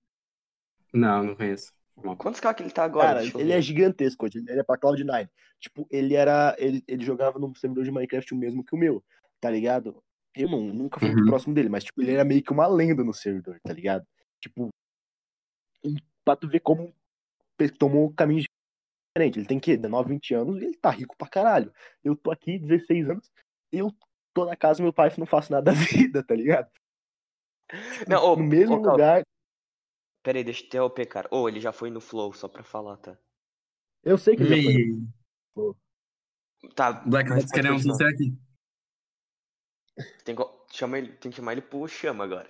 Não, 0.93 1.23
não 1.23 1.35
conheço. 1.35 1.73
Quantos 2.17 2.39
K 2.39 2.53
que 2.53 2.63
ele 2.63 2.69
tá 2.69 2.83
agora? 2.83 3.25
Cara, 3.25 3.41
ele 3.41 3.51
é 3.51 3.59
gigantesco, 3.59 4.27
ele 4.27 4.59
é 4.59 4.63
pra 4.63 4.77
Cloud9. 4.77 5.29
Tipo, 5.59 5.87
ele 5.89 6.13
era. 6.13 6.55
Ele, 6.59 6.83
ele 6.87 7.03
jogava 7.03 7.39
no 7.39 7.55
servidor 7.55 7.83
de 7.83 7.91
Minecraft 7.91 8.33
o 8.33 8.37
mesmo 8.37 8.63
que 8.63 8.75
o 8.75 8.77
meu, 8.77 9.03
tá 9.39 9.49
ligado? 9.49 10.01
Eu 10.35 10.49
não, 10.49 10.61
nunca 10.61 10.99
fui 10.99 11.09
uhum. 11.09 11.15
muito 11.15 11.29
próximo 11.29 11.55
dele, 11.55 11.69
mas 11.69 11.83
tipo, 11.83 11.99
ele 12.01 12.11
era 12.11 12.23
meio 12.23 12.43
que 12.43 12.51
uma 12.51 12.67
lenda 12.67 13.03
no 13.03 13.13
servidor, 13.13 13.59
tá 13.63 13.73
ligado? 13.73 14.05
Tipo, 14.39 14.69
pra 16.23 16.35
tu 16.35 16.47
ver 16.47 16.59
como 16.59 16.93
tomou 17.79 18.13
caminhos 18.13 18.45
diferentes. 19.15 19.37
Ele 19.37 19.47
tem 19.47 19.59
que 19.59 19.75
19, 19.75 20.09
20 20.09 20.33
anos 20.35 20.61
e 20.61 20.65
ele 20.65 20.77
tá 20.77 20.91
rico 20.91 21.17
pra 21.17 21.27
caralho. 21.27 21.73
Eu 22.03 22.15
tô 22.15 22.29
aqui, 22.29 22.59
16 22.59 23.09
anos, 23.09 23.31
eu 23.71 23.91
tô 24.33 24.45
na 24.45 24.55
casa 24.55 24.77
do 24.77 24.83
meu 24.83 24.93
pai 24.93 25.09
e 25.09 25.19
não 25.19 25.25
faço 25.25 25.51
nada 25.51 25.71
da 25.71 25.73
vida, 26.11 26.23
tá 26.23 26.35
ligado? 26.35 26.69
Não, 28.07 28.23
ô, 28.23 28.35
no 28.35 28.43
mesmo 28.43 28.75
ô, 28.75 28.91
lugar. 28.91 29.23
Pera 30.27 30.39
aí, 30.39 30.43
deixa 30.43 30.61
eu 30.61 30.67
interromper, 30.67 31.05
cara. 31.05 31.29
Ô, 31.31 31.43
oh, 31.43 31.47
ele 31.47 31.61
já 31.61 31.71
foi 31.71 31.89
no 31.89 32.01
Flow, 32.01 32.33
só 32.33 32.49
pra 32.49 32.61
falar, 32.61 32.97
tá? 32.97 33.17
Eu 34.03 34.17
sei 34.17 34.35
que 34.35 34.43
ele 34.43 34.61
já 34.61 35.13
foi. 35.53 35.73
Tá. 36.75 36.91
Black 36.91 37.31
Hats 37.31 37.49
queremos 37.49 37.85
você 37.85 38.03
aqui. 38.03 38.37
Tem 40.25 40.35
que, 40.35 40.43
chama 40.73 40.97
ele, 40.97 41.13
tem 41.13 41.31
que 41.31 41.37
chamar 41.37 41.53
ele 41.53 41.61
pro 41.61 41.87
chama 41.87 42.25
agora. 42.25 42.49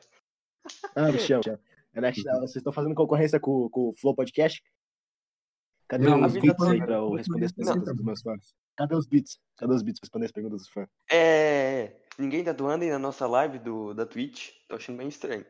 Ah, 0.96 1.12
me 1.12 1.20
chama, 1.20 1.44
chama. 1.44 1.60
Vocês 2.40 2.56
estão 2.56 2.74
fazendo 2.74 2.96
concorrência 2.96 3.40
com, 3.40 3.70
com 3.70 3.90
o 3.90 3.94
Flow 3.96 4.16
Podcast? 4.16 4.60
Cadê 5.88 6.06
não, 6.06 6.26
os 6.26 6.34
beats 6.34 6.68
aí 6.68 6.80
pra 6.80 6.96
eu 6.96 7.14
responder 7.14 7.46
as 7.46 7.52
perguntas 7.52 7.96
dos 7.96 8.04
meus 8.04 8.22
fãs? 8.24 8.56
Cadê 8.76 8.96
os 8.96 9.06
beats? 9.06 9.40
Cadê 9.56 9.76
os 9.76 9.84
beats 9.84 10.00
pra 10.00 10.08
responder 10.08 10.26
as 10.26 10.32
perguntas 10.32 10.62
dos 10.62 10.70
fãs? 10.70 10.90
É. 11.12 11.96
Ninguém 12.18 12.44
tá 12.44 12.54
doando 12.54 12.86
aí 12.86 12.90
na 12.90 12.98
nossa 12.98 13.28
live 13.28 13.60
do, 13.60 13.94
da 13.94 14.04
Twitch. 14.04 14.50
Tô 14.68 14.78
achando 14.78 14.98
bem 14.98 15.10
estranho. 15.10 15.46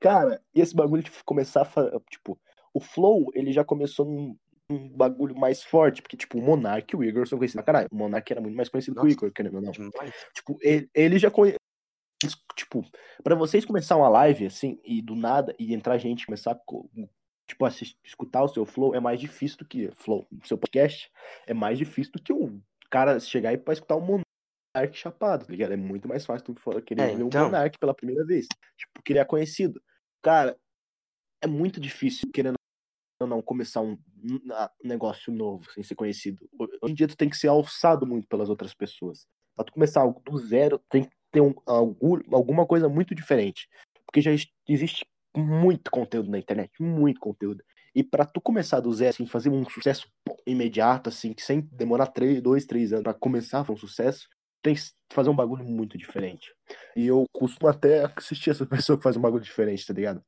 Cara, 0.00 0.40
e 0.54 0.60
esse 0.60 0.74
bagulho 0.74 1.02
de 1.02 1.10
começar 1.24 1.62
a. 1.62 2.00
Tipo, 2.10 2.38
o 2.72 2.80
Flow, 2.80 3.30
ele 3.34 3.52
já 3.52 3.64
começou 3.64 4.06
num, 4.06 4.36
num 4.68 4.88
bagulho 4.90 5.36
mais 5.36 5.62
forte, 5.62 6.02
porque, 6.02 6.16
tipo, 6.16 6.38
o 6.38 6.42
Monark 6.42 6.94
e 6.94 6.96
o 6.96 7.02
Igor 7.02 7.26
são 7.26 7.38
conhecidos. 7.38 7.64
Caralho, 7.64 7.88
o 7.90 7.96
Monark 7.96 8.30
era 8.30 8.40
muito 8.40 8.56
mais 8.56 8.68
conhecido 8.68 8.94
Nossa, 8.94 9.08
que 9.08 9.14
o 9.14 9.18
Igor, 9.18 9.32
querendo 9.32 9.56
ou 9.56 9.62
não. 9.62 9.72
Tipo, 9.72 10.58
ele, 10.60 10.88
ele 10.94 11.18
já 11.18 11.30
conhece. 11.30 11.58
Tipo, 12.56 12.84
pra 13.22 13.34
vocês 13.34 13.64
começar 13.64 13.96
uma 13.96 14.08
live, 14.08 14.46
assim, 14.46 14.80
e 14.84 15.00
do 15.00 15.14
nada, 15.14 15.54
e 15.58 15.72
entrar 15.72 15.98
gente, 15.98 16.26
começar 16.26 16.52
a, 16.52 16.60
tipo, 17.46 17.64
assistir, 17.64 17.96
escutar 18.04 18.42
o 18.42 18.48
seu 18.48 18.66
flow 18.66 18.94
é 18.94 19.00
mais 19.00 19.20
difícil 19.20 19.58
do 19.58 19.64
que 19.64 19.90
flow. 19.96 20.26
O 20.30 20.46
seu 20.46 20.58
podcast 20.58 21.10
é 21.46 21.54
mais 21.54 21.78
difícil 21.78 22.12
do 22.12 22.22
que 22.22 22.32
o 22.32 22.60
cara 22.90 23.18
chegar 23.20 23.52
e 23.52 23.58
pra 23.58 23.72
escutar 23.72 23.96
o 23.96 24.00
Monark 24.00 24.96
chapado, 24.96 25.46
tá 25.46 25.50
ligado? 25.50 25.72
É 25.72 25.76
muito 25.76 26.08
mais 26.08 26.26
fácil 26.26 26.54
tu 26.54 26.82
querer 26.82 27.02
é, 27.02 27.06
ver 27.14 27.22
então... 27.22 27.42
o 27.42 27.44
Monark 27.46 27.78
pela 27.78 27.94
primeira 27.94 28.24
vez. 28.24 28.46
Tipo, 28.76 29.02
que 29.02 29.12
ele 29.12 29.20
é 29.20 29.24
conhecido. 29.24 29.80
Cara, 30.22 30.58
é 31.42 31.46
muito 31.46 31.80
difícil, 31.80 32.28
querendo 32.32 32.56
ou 33.20 33.26
não, 33.26 33.42
começar 33.42 33.80
um, 33.80 33.98
negócio 34.82 35.32
novo, 35.32 35.70
sem 35.72 35.82
ser 35.82 35.94
conhecido. 35.94 36.48
Hoje 36.82 36.92
em 36.92 36.94
dia 36.94 37.08
tu 37.08 37.16
tem 37.16 37.28
que 37.28 37.36
ser 37.36 37.48
alçado 37.48 38.06
muito 38.06 38.28
pelas 38.28 38.48
outras 38.48 38.74
pessoas. 38.74 39.26
Pra 39.54 39.64
tu 39.64 39.72
começar 39.72 40.02
algo 40.02 40.20
do 40.24 40.38
zero, 40.38 40.80
tem 40.88 41.04
que 41.04 41.10
ter 41.32 41.40
um, 41.40 41.52
algum, 41.66 42.20
alguma 42.32 42.66
coisa 42.66 42.88
muito 42.88 43.14
diferente. 43.14 43.68
Porque 44.06 44.20
já 44.20 44.30
existe 44.68 45.04
muito 45.36 45.90
conteúdo 45.90 46.30
na 46.30 46.38
internet, 46.38 46.70
muito 46.80 47.20
conteúdo. 47.20 47.64
E 47.94 48.04
para 48.04 48.24
tu 48.24 48.40
começar 48.40 48.80
do 48.80 48.92
zero, 48.92 49.10
assim, 49.10 49.26
fazer 49.26 49.50
um 49.50 49.68
sucesso 49.68 50.08
imediato, 50.46 51.08
assim, 51.08 51.34
sem 51.38 51.60
demorar 51.72 52.06
três, 52.08 52.40
dois, 52.40 52.64
três 52.64 52.92
anos 52.92 53.02
para 53.02 53.14
começar 53.14 53.60
a 53.60 53.64
fazer 53.64 53.76
um 53.76 53.80
sucesso, 53.80 54.28
tem 54.62 54.74
que 54.74 54.80
fazer 55.12 55.30
um 55.30 55.36
bagulho 55.36 55.64
muito 55.64 55.96
diferente. 55.96 56.52
E 56.96 57.06
eu 57.06 57.24
costumo 57.32 57.68
até 57.68 58.04
assistir 58.16 58.50
essa 58.50 58.66
pessoa 58.66 58.96
que 58.96 59.02
faz 59.02 59.16
um 59.16 59.20
bagulho 59.20 59.42
diferente, 59.42 59.86
tá 59.86 59.92
ligado? 59.92 60.22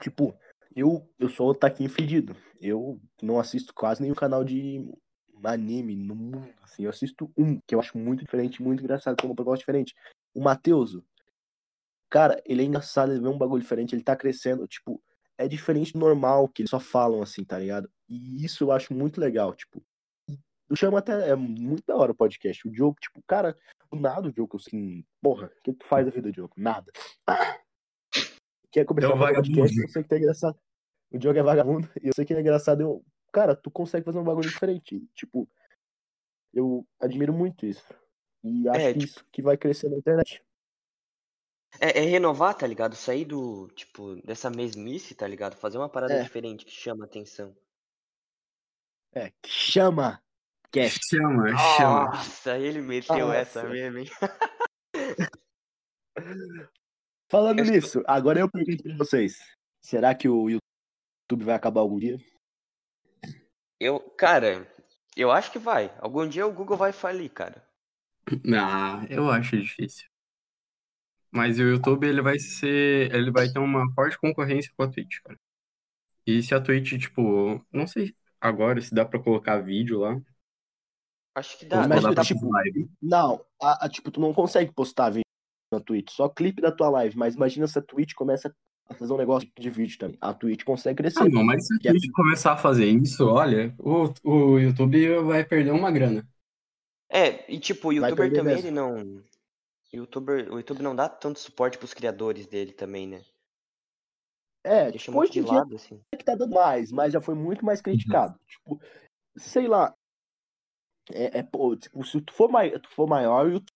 Tipo, 0.00 0.34
eu, 0.74 1.08
eu 1.18 1.28
sou 1.28 1.50
o 1.50 1.54
taquinho 1.54 1.90
fedido. 1.90 2.36
Eu 2.60 3.00
não 3.20 3.38
assisto 3.38 3.74
quase 3.74 4.00
nenhum 4.00 4.14
canal 4.14 4.44
de 4.44 4.88
anime 5.44 5.96
no 5.96 6.14
mundo, 6.14 6.48
assim. 6.62 6.84
Eu 6.84 6.90
assisto 6.90 7.30
um, 7.36 7.58
que 7.66 7.74
eu 7.74 7.80
acho 7.80 7.98
muito 7.98 8.24
diferente, 8.24 8.62
muito 8.62 8.82
engraçado, 8.82 9.20
com 9.20 9.28
um 9.28 9.34
propósito 9.34 9.62
diferente. 9.62 9.94
O 10.34 10.40
Mateuso. 10.40 11.04
Cara, 12.08 12.40
ele 12.44 12.62
é 12.62 12.64
engraçado, 12.64 13.12
ele 13.12 13.22
vê 13.22 13.28
um 13.28 13.38
bagulho 13.38 13.62
diferente, 13.62 13.94
ele 13.94 14.02
tá 14.02 14.14
crescendo, 14.14 14.66
tipo, 14.66 15.02
é 15.38 15.48
diferente 15.48 15.94
do 15.94 15.98
normal, 15.98 16.46
que 16.46 16.60
eles 16.60 16.70
só 16.70 16.78
falam 16.78 17.22
assim, 17.22 17.42
tá 17.42 17.58
ligado? 17.58 17.90
E 18.06 18.44
isso 18.44 18.64
eu 18.64 18.72
acho 18.72 18.92
muito 18.92 19.20
legal, 19.20 19.54
tipo. 19.54 19.82
O 20.72 20.76
Chama 20.76 21.00
até 21.00 21.28
é 21.28 21.36
muito 21.36 21.84
da 21.86 21.94
hora 21.94 22.12
o 22.12 22.14
podcast. 22.14 22.66
O 22.66 22.70
Diogo, 22.70 22.96
tipo, 22.98 23.22
cara, 23.26 23.54
do 23.90 24.00
nada 24.00 24.28
o 24.28 24.32
Diogo, 24.32 24.56
assim, 24.56 25.04
porra, 25.20 25.52
o 25.58 25.62
que 25.62 25.72
tu 25.74 25.84
faz 25.86 26.06
da 26.06 26.10
vida, 26.10 26.32
Diogo? 26.32 26.54
Nada. 26.56 26.90
Quer 28.70 28.86
começar 28.86 29.08
É 29.08 29.10
um 29.10 29.16
um 29.16 29.18
podcast, 29.18 29.50
vagabundo. 29.52 29.82
eu 29.82 29.88
sei 29.90 30.02
que 30.02 30.08
tá 30.08 30.16
engraçado. 30.16 30.58
O 31.10 31.18
Diogo 31.18 31.38
é 31.38 31.42
vagabundo, 31.42 31.90
e 32.02 32.06
eu 32.08 32.12
sei 32.14 32.24
que 32.24 32.32
é 32.32 32.40
engraçado. 32.40 32.80
Eu, 32.80 33.04
cara, 33.30 33.54
tu 33.54 33.70
consegue 33.70 34.02
fazer 34.04 34.18
um 34.18 34.24
bagulho 34.24 34.48
diferente. 34.48 35.06
Tipo, 35.14 35.46
eu 36.54 36.86
admiro 36.98 37.34
muito 37.34 37.66
isso. 37.66 37.84
E 38.42 38.66
acho 38.68 38.80
É, 38.80 38.92
que 38.94 38.98
tipo- 39.00 39.04
isso 39.12 39.26
que 39.30 39.42
vai 39.42 39.58
crescer 39.58 39.90
na 39.90 39.98
internet. 39.98 40.42
É, 41.80 41.98
é 41.98 42.00
renovar, 42.02 42.54
tá 42.56 42.66
ligado? 42.66 42.94
Sair 42.94 43.26
do, 43.26 43.68
tipo, 43.74 44.16
dessa 44.22 44.48
mesmice, 44.50 45.14
tá 45.14 45.26
ligado? 45.26 45.54
Fazer 45.54 45.76
uma 45.76 45.88
parada 45.88 46.14
É. 46.14 46.22
diferente 46.22 46.64
que 46.64 46.70
chama 46.72 47.04
atenção. 47.04 47.54
É, 49.14 49.30
que 49.42 49.50
chama! 49.50 50.22
Cast. 50.72 50.98
Chama, 51.10 51.48
chama. 51.76 52.04
Nossa, 52.06 52.58
ele 52.58 52.80
meteu 52.80 53.18
Nossa. 53.18 53.36
essa 53.36 53.68
mesmo, 53.68 53.98
hein? 53.98 54.06
Falando 57.30 57.58
Eu 57.60 57.64
estou- 57.64 57.76
nisso, 57.76 58.02
agora 58.06 58.40
eu 58.40 58.50
pergunto 58.50 58.82
pra 58.82 58.94
vocês: 58.96 59.38
será 59.82 60.14
que 60.14 60.28
o 60.28 60.48
YouTube 60.50 61.44
vai 61.44 61.54
acabar 61.54 61.80
algum 61.80 61.98
dia? 61.98 62.18
Eu, 63.80 63.98
cara, 64.00 64.70
eu 65.16 65.30
acho 65.30 65.50
que 65.50 65.58
vai. 65.58 65.94
Algum 65.98 66.28
dia 66.28 66.46
o 66.46 66.52
Google 66.52 66.76
vai 66.76 66.92
falir, 66.92 67.30
cara. 67.30 67.66
Ah, 68.56 69.04
eu 69.10 69.28
acho 69.30 69.58
difícil. 69.60 70.06
Mas 71.34 71.58
o 71.58 71.62
YouTube 71.62 72.06
ele 72.06 72.20
vai 72.22 72.38
ser, 72.38 73.12
ele 73.14 73.30
vai 73.30 73.48
ter 73.48 73.58
uma 73.58 73.90
forte 73.94 74.18
concorrência 74.18 74.70
com 74.76 74.84
a 74.84 74.88
Twitch, 74.90 75.20
cara. 75.24 75.36
E 76.26 76.42
se 76.42 76.54
a 76.54 76.60
Twitch, 76.60 77.00
tipo, 77.00 77.64
não 77.72 77.86
sei 77.86 78.14
agora 78.40 78.80
se 78.80 78.94
dá 78.94 79.04
pra 79.04 79.18
colocar 79.22 79.58
vídeo 79.58 79.98
lá. 80.00 80.20
Acho 81.34 81.58
que 81.58 81.64
dá. 81.64 81.86
dá 81.86 82.12
pra 82.12 82.24
tipo, 82.24 82.40
fazer 82.40 82.52
live. 82.52 82.90
Não, 83.00 83.44
a, 83.60 83.86
a- 83.86 83.88
tipo, 83.88 84.10
tu 84.10 84.20
não 84.20 84.34
consegue 84.34 84.72
postar 84.72 85.10
vídeo 85.10 85.22
na 85.72 85.80
Twitch, 85.80 86.10
só 86.10 86.28
clipe 86.28 86.60
da 86.60 86.70
tua 86.70 86.90
live, 86.90 87.16
mas 87.16 87.34
imagina 87.34 87.66
se 87.66 87.78
a 87.78 87.82
Twitch 87.82 88.12
começa 88.14 88.54
a 88.88 88.94
fazer 88.94 89.12
um 89.12 89.16
negócio 89.16 89.48
de 89.58 89.70
vídeo 89.70 89.98
também. 89.98 90.18
A 90.20 90.34
Twitch 90.34 90.64
consegue 90.64 90.94
Ah, 91.00 91.02
crescer. 91.02 91.28
não, 91.30 91.42
mas 91.42 91.66
se 91.66 91.72
a 91.74 91.76
é- 91.88 91.90
Twitch 91.92 92.10
começar 92.12 92.52
a 92.52 92.56
fazer 92.58 92.86
isso, 92.86 93.26
olha, 93.26 93.74
o, 93.78 94.12
o 94.22 94.58
YouTube 94.58 95.20
vai 95.22 95.42
perder 95.44 95.70
uma 95.70 95.90
grana. 95.90 96.28
É, 97.10 97.50
e 97.50 97.58
tipo, 97.58 97.88
o 97.88 98.00
Vai 98.00 98.10
youtuber 98.10 98.16
perder 98.16 98.36
também, 98.38 98.54
mesmo. 98.54 98.68
ele 98.68 98.74
não. 98.74 99.22
O 99.92 99.96
YouTuber, 99.96 100.52
o 100.52 100.56
YouTube 100.58 100.82
não 100.82 100.96
dá 100.96 101.08
tanto 101.08 101.38
suporte 101.38 101.76
pros 101.78 101.92
criadores 101.94 102.46
dele 102.46 102.72
também, 102.72 103.06
né? 103.06 103.22
É, 104.64 104.84
Deixa 104.90 105.06
tipo, 105.06 105.16
muito 105.16 105.30
hoje 105.30 105.40
de 105.42 105.46
lado, 105.54 105.74
assim. 105.74 106.00
é 106.12 106.16
que 106.16 106.24
tá 106.24 106.34
dando 106.34 106.54
mais, 106.54 106.92
mas 106.92 107.12
já 107.12 107.20
foi 107.20 107.34
muito 107.34 107.64
mais 107.64 107.80
criticado. 107.80 108.38
Tipo, 108.46 108.80
sei 109.36 109.66
lá. 109.66 109.94
É, 111.10 111.38
é, 111.38 111.42
pô, 111.42 111.74
tipo, 111.76 112.04
se 112.04 112.20
tu 112.20 112.32
for, 112.32 112.50
mai, 112.50 112.70
tu 112.78 112.88
for 112.90 113.08
maior, 113.08 113.46
o 113.46 113.52
YouTube 113.52 113.70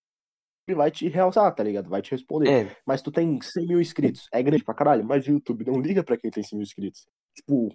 vai 0.75 0.91
te 0.91 1.07
realçar, 1.07 1.53
tá 1.53 1.63
ligado? 1.63 1.89
Vai 1.89 2.01
te 2.01 2.11
responder. 2.11 2.49
É, 2.49 2.77
Mas 2.85 3.01
tu 3.01 3.11
tem 3.11 3.39
100 3.41 3.67
mil 3.67 3.81
inscritos. 3.81 4.27
É 4.31 4.41
grande 4.43 4.63
pra 4.63 4.73
caralho, 4.73 5.03
mas 5.03 5.25
o 5.27 5.31
YouTube 5.31 5.65
não 5.65 5.79
liga 5.81 6.03
pra 6.03 6.17
quem 6.17 6.29
tem 6.31 6.43
100 6.43 6.57
mil 6.57 6.63
inscritos. 6.63 7.07
Tipo, 7.35 7.73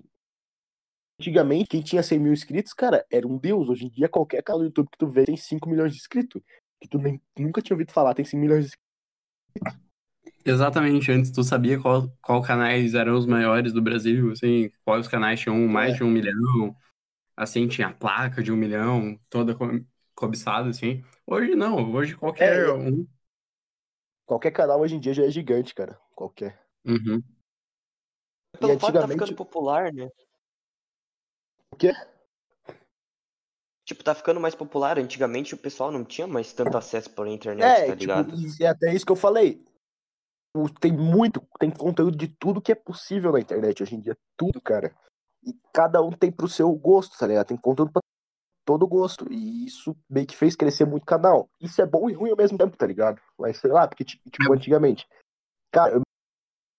antigamente, 1.21 1.69
quem 1.69 1.83
tinha 1.83 2.03
100 2.03 2.19
mil 2.19 2.33
inscritos, 2.33 2.73
cara, 2.73 3.05
era 3.11 3.27
um 3.27 3.39
deus. 3.39 3.69
Hoje 3.69 3.87
em 3.87 3.89
dia, 3.89 4.09
qualquer 4.09 4.43
canal 4.43 4.61
do 4.61 4.67
YouTube 4.67 4.89
que 4.91 4.99
tu 4.99 5.07
vê 5.09 5.25
tem 5.25 5.37
5 5.37 5.69
milhões 5.69 5.93
de 5.93 5.99
inscritos. 5.99 6.43
Que 6.81 6.89
tu 6.89 6.99
nem, 6.99 7.21
nunca 7.39 7.63
tinha 7.63 7.75
ouvido 7.75 7.93
falar, 7.93 8.15
tem 8.15 8.25
5 8.25 8.41
milhões 8.41 8.65
de 8.65 8.67
inscritos. 8.71 9.83
Exatamente, 10.45 11.11
antes 11.13 11.31
tu 11.31 11.45
sabia 11.45 11.81
qual, 11.81 12.09
qual 12.21 12.43
canais 12.43 12.95
eram 12.95 13.17
os 13.17 13.27
maiores 13.27 13.73
do 13.73 13.81
Brasil, 13.81 14.33
assim, 14.33 14.71
quais 14.85 15.07
canais 15.07 15.39
tinham 15.39 15.57
mais 15.69 15.95
É. 15.95 15.97
de 15.97 16.05
um 16.05 16.11
milhão, 16.11 16.75
assim, 17.37 17.69
tinha 17.69 17.89
a 17.89 17.95
placa 17.95 18.43
de 18.43 18.53
um 18.53 18.57
milhão, 18.57 19.19
toda 19.31 19.55
co- 19.55 19.67
cobiçada, 20.15 20.69
assim. 20.71 21.05
Hoje 21.27 21.55
não, 21.55 21.93
hoje 21.93 22.17
qualquer 22.17 22.67
É, 22.67 22.73
um. 22.73 23.07
Qualquer 24.27 24.51
canal 24.53 24.81
hoje 24.81 24.95
em 24.97 25.01
dia 25.01 25.13
já 25.15 25.25
é 25.25 25.31
gigante, 25.31 25.75
cara. 25.75 25.99
Qualquer. 26.15 26.61
Uhum. 26.85 27.23
pelo 28.59 28.79
fato 28.79 28.93
de 28.93 28.99
tá 28.99 29.05
antigamente- 29.05 29.13
ficando 29.15 29.37
popular, 29.37 29.93
né? 29.93 30.09
O 31.73 31.77
quê? 31.77 31.93
Tipo, 33.85 34.05
tá 34.05 34.15
ficando 34.15 34.41
mais 34.41 34.55
popular. 34.55 34.99
Antigamente 34.99 35.55
o 35.55 35.59
pessoal 35.59 35.91
não 35.91 36.05
tinha 36.05 36.27
mais 36.27 36.53
tanto 36.53 36.77
acesso 36.77 37.11
pela 37.11 37.29
internet, 37.29 37.65
É, 37.67 37.87
tá 37.87 37.97
tipo, 37.97 37.99
ligado? 38.01 38.35
e 38.37 38.65
é 38.65 38.69
até 38.69 38.95
isso 38.95 39.05
que 39.05 39.13
eu 39.13 39.17
falei. 39.17 39.65
O- 40.55 40.69
Tem 40.69 40.93
muito, 40.93 41.41
tem 41.59 41.71
conteúdo 41.71 42.17
de 42.17 42.29
tudo 42.29 42.61
que 42.61 42.71
é 42.71 42.75
possível 42.75 43.33
na 43.33 43.41
internet 43.41 43.83
hoje 43.83 43.95
em 43.97 44.01
dia. 44.01 44.17
Tudo, 44.37 44.61
cara. 44.61 44.95
E 45.45 45.55
cada 45.73 46.01
um 46.03 46.11
tem 46.13 46.31
pro 46.31 46.49
seu 46.49 46.73
gosto, 46.73 47.17
tá 47.19 47.27
ligado? 47.27 47.47
Tem 47.49 47.57
conteúdo 47.57 47.93
pra 47.93 48.01
todo 48.65 48.87
gosto. 48.87 49.27
E 49.33 49.67
isso 49.67 49.97
meio 50.09 50.27
que 50.27 50.37
fez 50.37 50.55
crescer 50.55 50.85
muito 50.85 51.03
o 51.03 51.07
canal. 51.07 51.51
Isso 51.61 51.81
é 51.83 51.87
bom 51.87 52.09
e 52.09 52.13
ruim 52.13 52.31
ao 52.31 52.37
mesmo 52.37 52.57
tempo, 52.57 52.77
tá 52.77 52.87
ligado? 52.87 53.21
Mas 53.39 53.59
sei 53.59 53.71
lá, 53.71 53.89
porque, 53.89 54.05
ti- 54.05 54.21
tipo, 54.31 54.53
antigamente. 54.53 55.07
Cara, 55.73 55.95
eu 55.95 56.03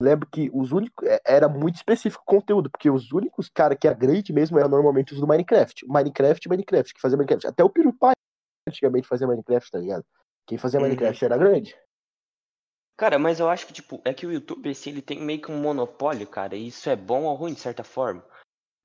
lembro 0.02 0.28
que 0.30 0.49
os 0.54 0.71
únicos. 0.71 1.06
é, 1.08 1.19
Era 1.26 1.49
muito 1.49 1.76
específico 1.76 2.23
o 2.23 2.26
conteúdo, 2.26 2.69
porque 2.69 2.89
os 2.89 3.12
únicos 3.12 3.49
cara 3.49 3.76
que 3.76 3.88
era 3.88 3.95
grande 3.95 4.32
mesmo 4.32 4.58
eram 4.58 4.69
normalmente 4.69 5.13
os 5.13 5.19
do 5.19 5.28
Minecraft. 5.28 5.86
Minecraft 5.88 6.47
Minecraft, 6.49 6.93
que 6.93 7.02
fazia 7.02 7.17
Minecraft. 7.17 7.47
Até 7.47 7.63
o 7.63 7.69
PewDiePie 7.69 8.12
antigamente 8.67 9.08
fazia 9.08 9.28
Minecraft, 9.28 9.69
tá 9.71 9.80
ligado? 9.80 10.06
Quem 10.47 10.58
fazia 10.58 10.80
Uhum. 10.80 10.86
Minecraft 10.88 11.26
era 11.26 11.38
grande. 11.38 11.76
Cara, 12.95 13.17
mas 13.17 13.39
eu 13.39 13.49
acho 13.49 13.65
que, 13.65 13.73
tipo, 13.73 13.99
é 14.06 14.13
que 14.13 14.26
o 14.26 14.32
YouTube, 14.32 14.69
assim, 14.69 14.91
ele 14.91 15.02
tem 15.02 15.19
meio 15.19 15.41
que 15.41 15.52
um 15.52 15.60
monopólio, 15.60 16.28
cara, 16.28 16.56
e 16.56 16.67
isso 16.67 16.89
é 16.89 16.95
bom 16.95 17.23
ou 17.23 17.36
ruim, 17.36 17.54
de 17.54 17.60
certa 17.60 17.84
forma. 17.84 18.23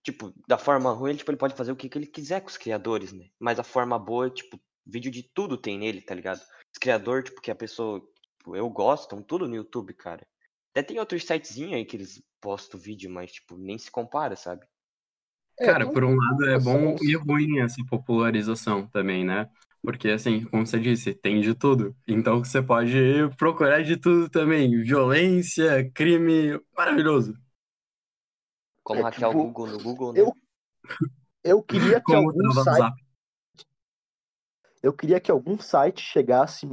Tipo, 0.03 0.33
da 0.49 0.57
forma 0.59 0.93
ruim, 0.93 1.11
ele, 1.11 1.19
tipo, 1.19 1.31
ele 1.31 1.39
pode 1.39 1.55
fazer 1.55 1.73
o 1.73 1.77
que, 1.77 1.89
que 1.89 1.99
ele 1.99 2.07
quiser 2.07 2.41
com 2.41 2.49
os 2.49 2.57
criadores, 2.57 3.13
né? 3.13 3.29
Mas 3.39 3.59
a 3.59 3.65
forma 3.65 3.99
boa, 3.99 4.31
tipo, 4.31 4.61
vídeo 4.87 5.11
de 5.11 5.23
tudo 5.23 5.57
tem 5.59 5.79
nele, 5.79 6.01
tá 6.03 6.15
ligado? 6.15 6.41
Os 6.41 6.79
criadores, 6.81 7.27
tipo, 7.31 7.41
que 7.41 7.51
a 7.51 7.55
pessoa, 7.55 8.01
tipo, 8.39 8.57
eu 8.57 8.69
gosto, 8.71 9.03
estão 9.05 9.23
tudo 9.23 9.47
no 9.49 9.57
YouTube, 9.57 9.93
cara. 9.95 10.27
Até 10.73 10.83
tem 10.83 10.99
outros 10.99 11.23
sitezinhos 11.27 11.75
aí 11.75 11.85
que 11.85 11.97
eles 11.97 12.23
postam 12.41 12.81
vídeo, 12.81 13.11
mas, 13.11 13.33
tipo, 13.33 13.57
nem 13.59 13.77
se 13.79 13.91
compara, 13.91 14.37
sabe? 14.37 14.67
Cara, 15.61 15.87
tem- 15.87 15.91
por 15.91 16.05
um 16.05 16.15
lado 16.17 16.45
é 16.51 16.59
bom 16.59 16.97
e 17.03 17.15
ruim 17.17 17.59
essa 17.61 17.85
popularização 17.89 18.87
também, 18.89 19.25
né? 19.25 19.49
Porque, 19.85 20.09
assim, 20.11 20.45
como 20.47 20.67
você 20.67 20.79
disse, 20.79 21.15
tem 21.15 21.41
de 21.41 21.55
tudo. 21.55 21.97
Então 22.07 22.39
você 22.45 22.63
pode 22.63 22.95
procurar 23.37 23.83
de 23.83 23.97
tudo 23.97 24.29
também. 24.29 24.71
Violência, 24.83 25.91
crime, 25.93 26.61
maravilhoso. 26.77 27.35
Como 28.89 29.01
É, 29.01 29.03
Raquel 29.03 29.29
tipo, 29.29 29.43
Google 29.43 29.67
no 29.67 29.79
Google, 29.83 30.13
né? 30.15 30.21
eu- 30.21 30.35
Eu 31.45 31.63
queria 31.63 32.01
que 32.01 32.05
Como 32.07 32.31
algum 32.31 32.53
site, 32.53 33.05
eu 34.83 34.93
queria 34.95 35.21
que 35.21 35.31
algum 35.31 35.59
site 35.59 36.01
chegasse 36.01 36.67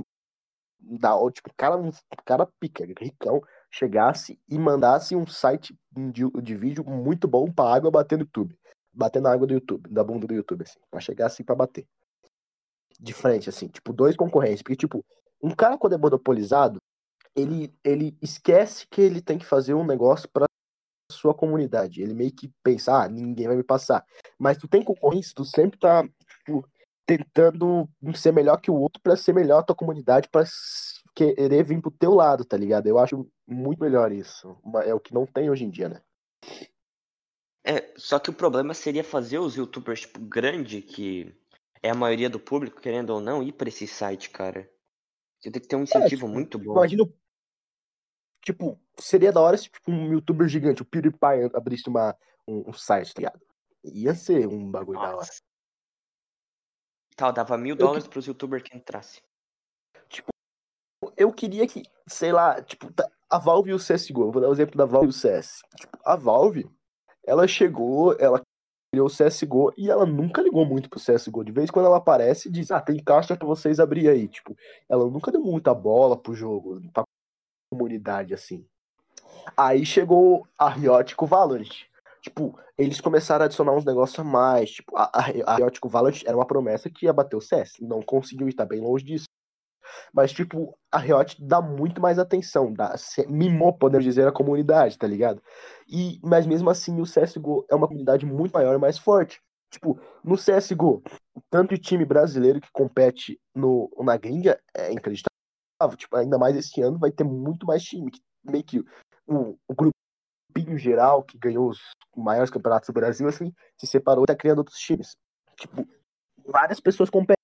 da, 0.80 1.14
ó, 1.14 1.30
tipo, 1.30 1.52
cara, 1.58 1.76
um 1.76 1.92
cara 2.24 2.48
pica, 2.58 2.86
ricão, 3.02 3.42
chegasse 3.70 4.40
e 4.48 4.58
mandasse 4.58 5.14
um 5.14 5.28
site 5.28 5.78
de, 5.92 6.24
de 6.42 6.56
vídeo 6.56 6.86
muito 6.86 7.28
bom 7.28 7.52
pra 7.52 7.74
água 7.74 7.92
bater 7.92 8.18
no 8.18 8.24
YouTube. 8.24 8.58
Bater 8.94 9.22
na 9.22 9.34
água 9.34 9.46
do 9.46 9.54
YouTube, 9.54 9.90
da 9.90 10.02
bunda 10.02 10.26
do 10.26 10.34
YouTube, 10.34 10.64
assim. 10.64 10.80
Pra 10.90 11.02
chegar 11.02 11.26
assim 11.26 11.44
pra 11.44 11.54
bater. 11.54 11.86
De 12.98 13.14
frente, 13.14 13.50
assim, 13.50 13.68
tipo, 13.68 13.92
dois 13.92 14.16
concorrentes. 14.16 14.62
Porque, 14.62 14.78
tipo, 14.78 15.04
um 15.42 15.54
cara 15.54 15.78
quando 15.78 15.94
é 15.94 15.98
monopolizado, 15.98 16.82
ele, 17.36 17.78
ele 17.84 18.18
esquece 18.22 18.88
que 18.88 19.02
ele 19.02 19.22
tem 19.22 19.38
que 19.38 19.46
fazer 19.46 19.74
um 19.74 19.86
negócio 19.86 20.30
pra 20.30 20.46
sua 21.12 21.34
comunidade. 21.34 22.02
Ele 22.02 22.14
meio 22.14 22.32
que 22.32 22.52
pensa, 22.64 23.04
ah, 23.04 23.08
ninguém 23.10 23.48
vai 23.48 23.56
me 23.56 23.64
passar. 23.64 24.04
Mas 24.38 24.58
tu 24.58 24.68
tem 24.68 24.84
concorrência, 24.84 25.34
tu 25.36 25.46
sempre 25.46 25.78
tá, 25.80 26.04
tipo, 26.28 26.68
tentando 27.06 27.88
ser 28.16 28.32
melhor 28.32 28.60
que 28.60 28.72
o 28.72 28.76
outro 28.76 29.02
pra 29.02 29.16
ser 29.16 29.34
melhor 29.34 29.60
a 29.60 29.64
tua 29.64 29.76
comunidade, 29.76 30.28
pra 30.30 30.42
s- 30.42 31.00
querer 31.14 31.64
vir 31.64 31.80
pro 31.82 31.92
teu 31.92 32.14
lado, 32.14 32.44
tá 32.44 32.58
ligado? 32.58 32.88
Eu 32.88 32.98
acho 32.98 33.28
muito 33.48 33.80
melhor 33.80 34.12
isso. 34.12 34.58
É 34.86 34.94
o 34.94 35.00
que 35.00 35.14
não 35.14 35.26
tem 35.26 35.50
hoje 35.50 35.64
em 35.64 35.70
dia, 35.70 35.90
né? 35.90 36.02
É, 37.64 37.94
só 37.96 38.20
que 38.20 38.30
o 38.30 38.34
problema 38.34 38.74
seria 38.74 39.04
fazer 39.04 39.40
os 39.40 39.56
youtubers, 39.56 40.02
tipo, 40.02 40.20
grande, 40.20 40.82
que 40.82 41.34
é 41.82 41.90
a 41.90 41.96
maioria 41.96 42.30
do 42.30 42.40
público, 42.40 42.80
querendo 42.82 43.12
ou 43.12 43.20
não, 43.22 43.42
ir 43.42 43.54
pra 43.54 43.70
esse 43.70 43.88
site, 43.88 44.30
cara. 44.30 44.70
Você 45.40 45.52
tem 45.52 45.62
que 45.62 45.68
ter 45.68 45.76
um 45.76 45.84
incentivo 45.84 46.10
tipo, 46.26 46.28
muito 46.28 46.58
bom. 46.60 46.74
Imagina, 46.74 47.04
o- 47.04 47.14
tipo, 48.46 48.80
seria 49.00 49.32
da 49.32 49.42
hora 49.42 49.58
se 49.58 49.64
tipo, 49.64 49.92
um 49.92 50.14
youtuber 50.14 50.48
gigante, 50.48 50.84
o 50.84 50.86
PewDiePie, 50.86 51.50
abrisse 51.54 51.90
uma, 51.90 52.16
um, 52.48 52.70
um 52.70 52.74
site, 52.74 53.14
tá 53.14 53.20
ligado? 53.20 53.42
Ia 53.84 54.14
ser 54.14 54.48
um 54.48 54.70
bagulho 54.72 55.00
da 55.00 55.08
hora. 55.08 55.16
Nossa. 55.18 55.42
Tal, 57.18 57.34
dava 57.34 57.58
mil 57.58 57.76
dólares 57.76 58.08
pros 58.08 58.26
youtubers 58.28 58.64
que 58.64 58.78
entrasse. 58.78 59.22
Eu 61.18 61.32
queria 61.32 61.68
que, 61.68 61.84
sei 62.08 62.32
lá, 62.32 62.62
tipo, 62.62 62.92
tá- 62.94 63.10
a 63.30 63.38
Valve 63.38 63.72
e 63.72 63.74
o 63.74 63.80
CSGO, 63.80 64.32
vou 64.32 64.42
dar 64.42 64.50
o 64.50 64.54
exemplo 64.54 64.78
da 64.78 64.86
Valve 64.86 65.08
e 65.08 65.10
o 65.10 65.14
CS. 65.14 65.62
Tipo, 65.76 65.98
a 66.04 66.16
Valve, 66.16 66.70
ela 67.26 67.48
chegou, 67.48 68.14
ela 68.20 68.42
criou 68.92 69.08
o 69.08 69.10
CSGO 69.10 69.74
e 69.78 69.90
ela 69.90 70.06
nunca 70.06 70.42
ligou 70.42 70.66
muito 70.66 70.90
pro 70.90 71.00
CSGO. 71.00 71.44
De 71.44 71.52
vez 71.52 71.70
em 71.70 71.72
quando 71.74 71.86
ela 71.86 71.98
aparece 71.98 72.50
e 72.50 72.52
diz, 72.52 72.70
ah, 72.72 72.82
tem 72.82 73.02
caixa 73.02 73.36
pra 73.38 73.48
vocês 73.48 73.80
abrir 73.80 74.10
aí. 74.10 74.28
Tipo, 74.28 74.56
ela 74.90 75.10
nunca 75.10 75.32
deu 75.32 75.42
muita 75.42 75.74
bola 75.74 76.18
pro 76.22 76.34
jogo, 76.34 76.82
pra 76.92 77.05
comunidade, 77.70 78.34
assim. 78.34 78.66
Aí 79.56 79.86
chegou 79.86 80.48
a 80.58 80.70
Riot 80.70 81.16
com 81.16 81.26
Valorant. 81.26 81.86
Tipo, 82.22 82.58
eles 82.78 83.00
começaram 83.00 83.44
a 83.44 83.46
adicionar 83.46 83.74
uns 83.74 83.86
negócios 83.86 84.18
a 84.20 84.24
mais. 84.24 84.72
Tipo, 84.72 84.94
a, 84.98 85.22
Riot 85.22 85.80
com 85.80 85.90
Valorant 85.90 86.24
era 86.26 86.36
uma 86.36 86.46
promessa 86.48 86.90
que 86.90 87.06
ia 87.06 87.14
bater 87.14 87.36
o 87.36 87.42
CS. 87.42 87.74
Não 87.82 88.02
conseguiu 88.02 88.48
estar 88.48 88.66
bem 88.66 88.82
longe 88.82 89.06
disso. 89.06 89.26
Mas, 90.14 90.32
tipo, 90.32 90.78
a 90.92 90.98
Riot 90.98 91.38
dá 91.40 91.62
muito 91.62 92.02
mais 92.02 92.18
atenção, 92.18 92.74
dá, 92.74 92.96
mimou, 93.28 93.72
podemos 93.72 94.04
dizer, 94.04 94.28
a 94.28 94.32
comunidade, 94.32 94.98
tá 94.98 95.08
ligado? 95.08 95.42
E, 95.88 96.20
mas 96.24 96.48
mesmo 96.48 96.70
assim, 96.70 97.00
o 97.00 97.04
CSGO 97.04 97.66
é 97.70 97.76
uma 97.76 97.88
comunidade 97.88 98.26
muito 98.26 98.54
maior 98.54 98.74
e 98.76 98.80
mais 98.80 98.98
forte. 98.98 99.40
Tipo, 99.70 100.00
no 100.24 100.36
CSGO, 100.36 101.04
tanto 101.50 101.76
o 101.76 101.78
time 101.78 102.06
brasileiro 102.06 102.62
que 102.62 102.70
compete 102.72 103.40
no, 103.54 103.92
na 104.00 104.16
gringa 104.18 104.60
é 104.74 104.92
inacreditável. 104.92 105.35
Tipo, 105.98 106.18
ainda 106.18 106.38
mais 106.38 106.56
esse 106.56 106.82
ano 106.82 106.98
vai 106.98 107.12
ter 107.12 107.24
muito 107.24 107.66
mais 107.66 107.84
time. 107.84 108.12
Meio 108.44 108.64
que 108.64 108.80
o, 109.28 109.58
o 109.68 109.76
grupinho 109.76 110.78
geral 110.78 111.24
que 111.24 111.38
ganhou 111.38 111.70
os 111.70 111.80
maiores 112.16 112.50
campeonatos 112.50 112.88
do 112.88 112.94
Brasil, 112.94 113.28
assim, 113.28 113.54
se 113.78 113.88
separou 113.88 114.24
e 114.24 114.28
tá 114.28 114.36
criando 114.36 114.60
outros 114.60 114.78
times. 114.78 115.16
Tipo, 115.58 115.88
várias 116.46 116.80
pessoas 116.80 117.10
competem. 117.10 117.36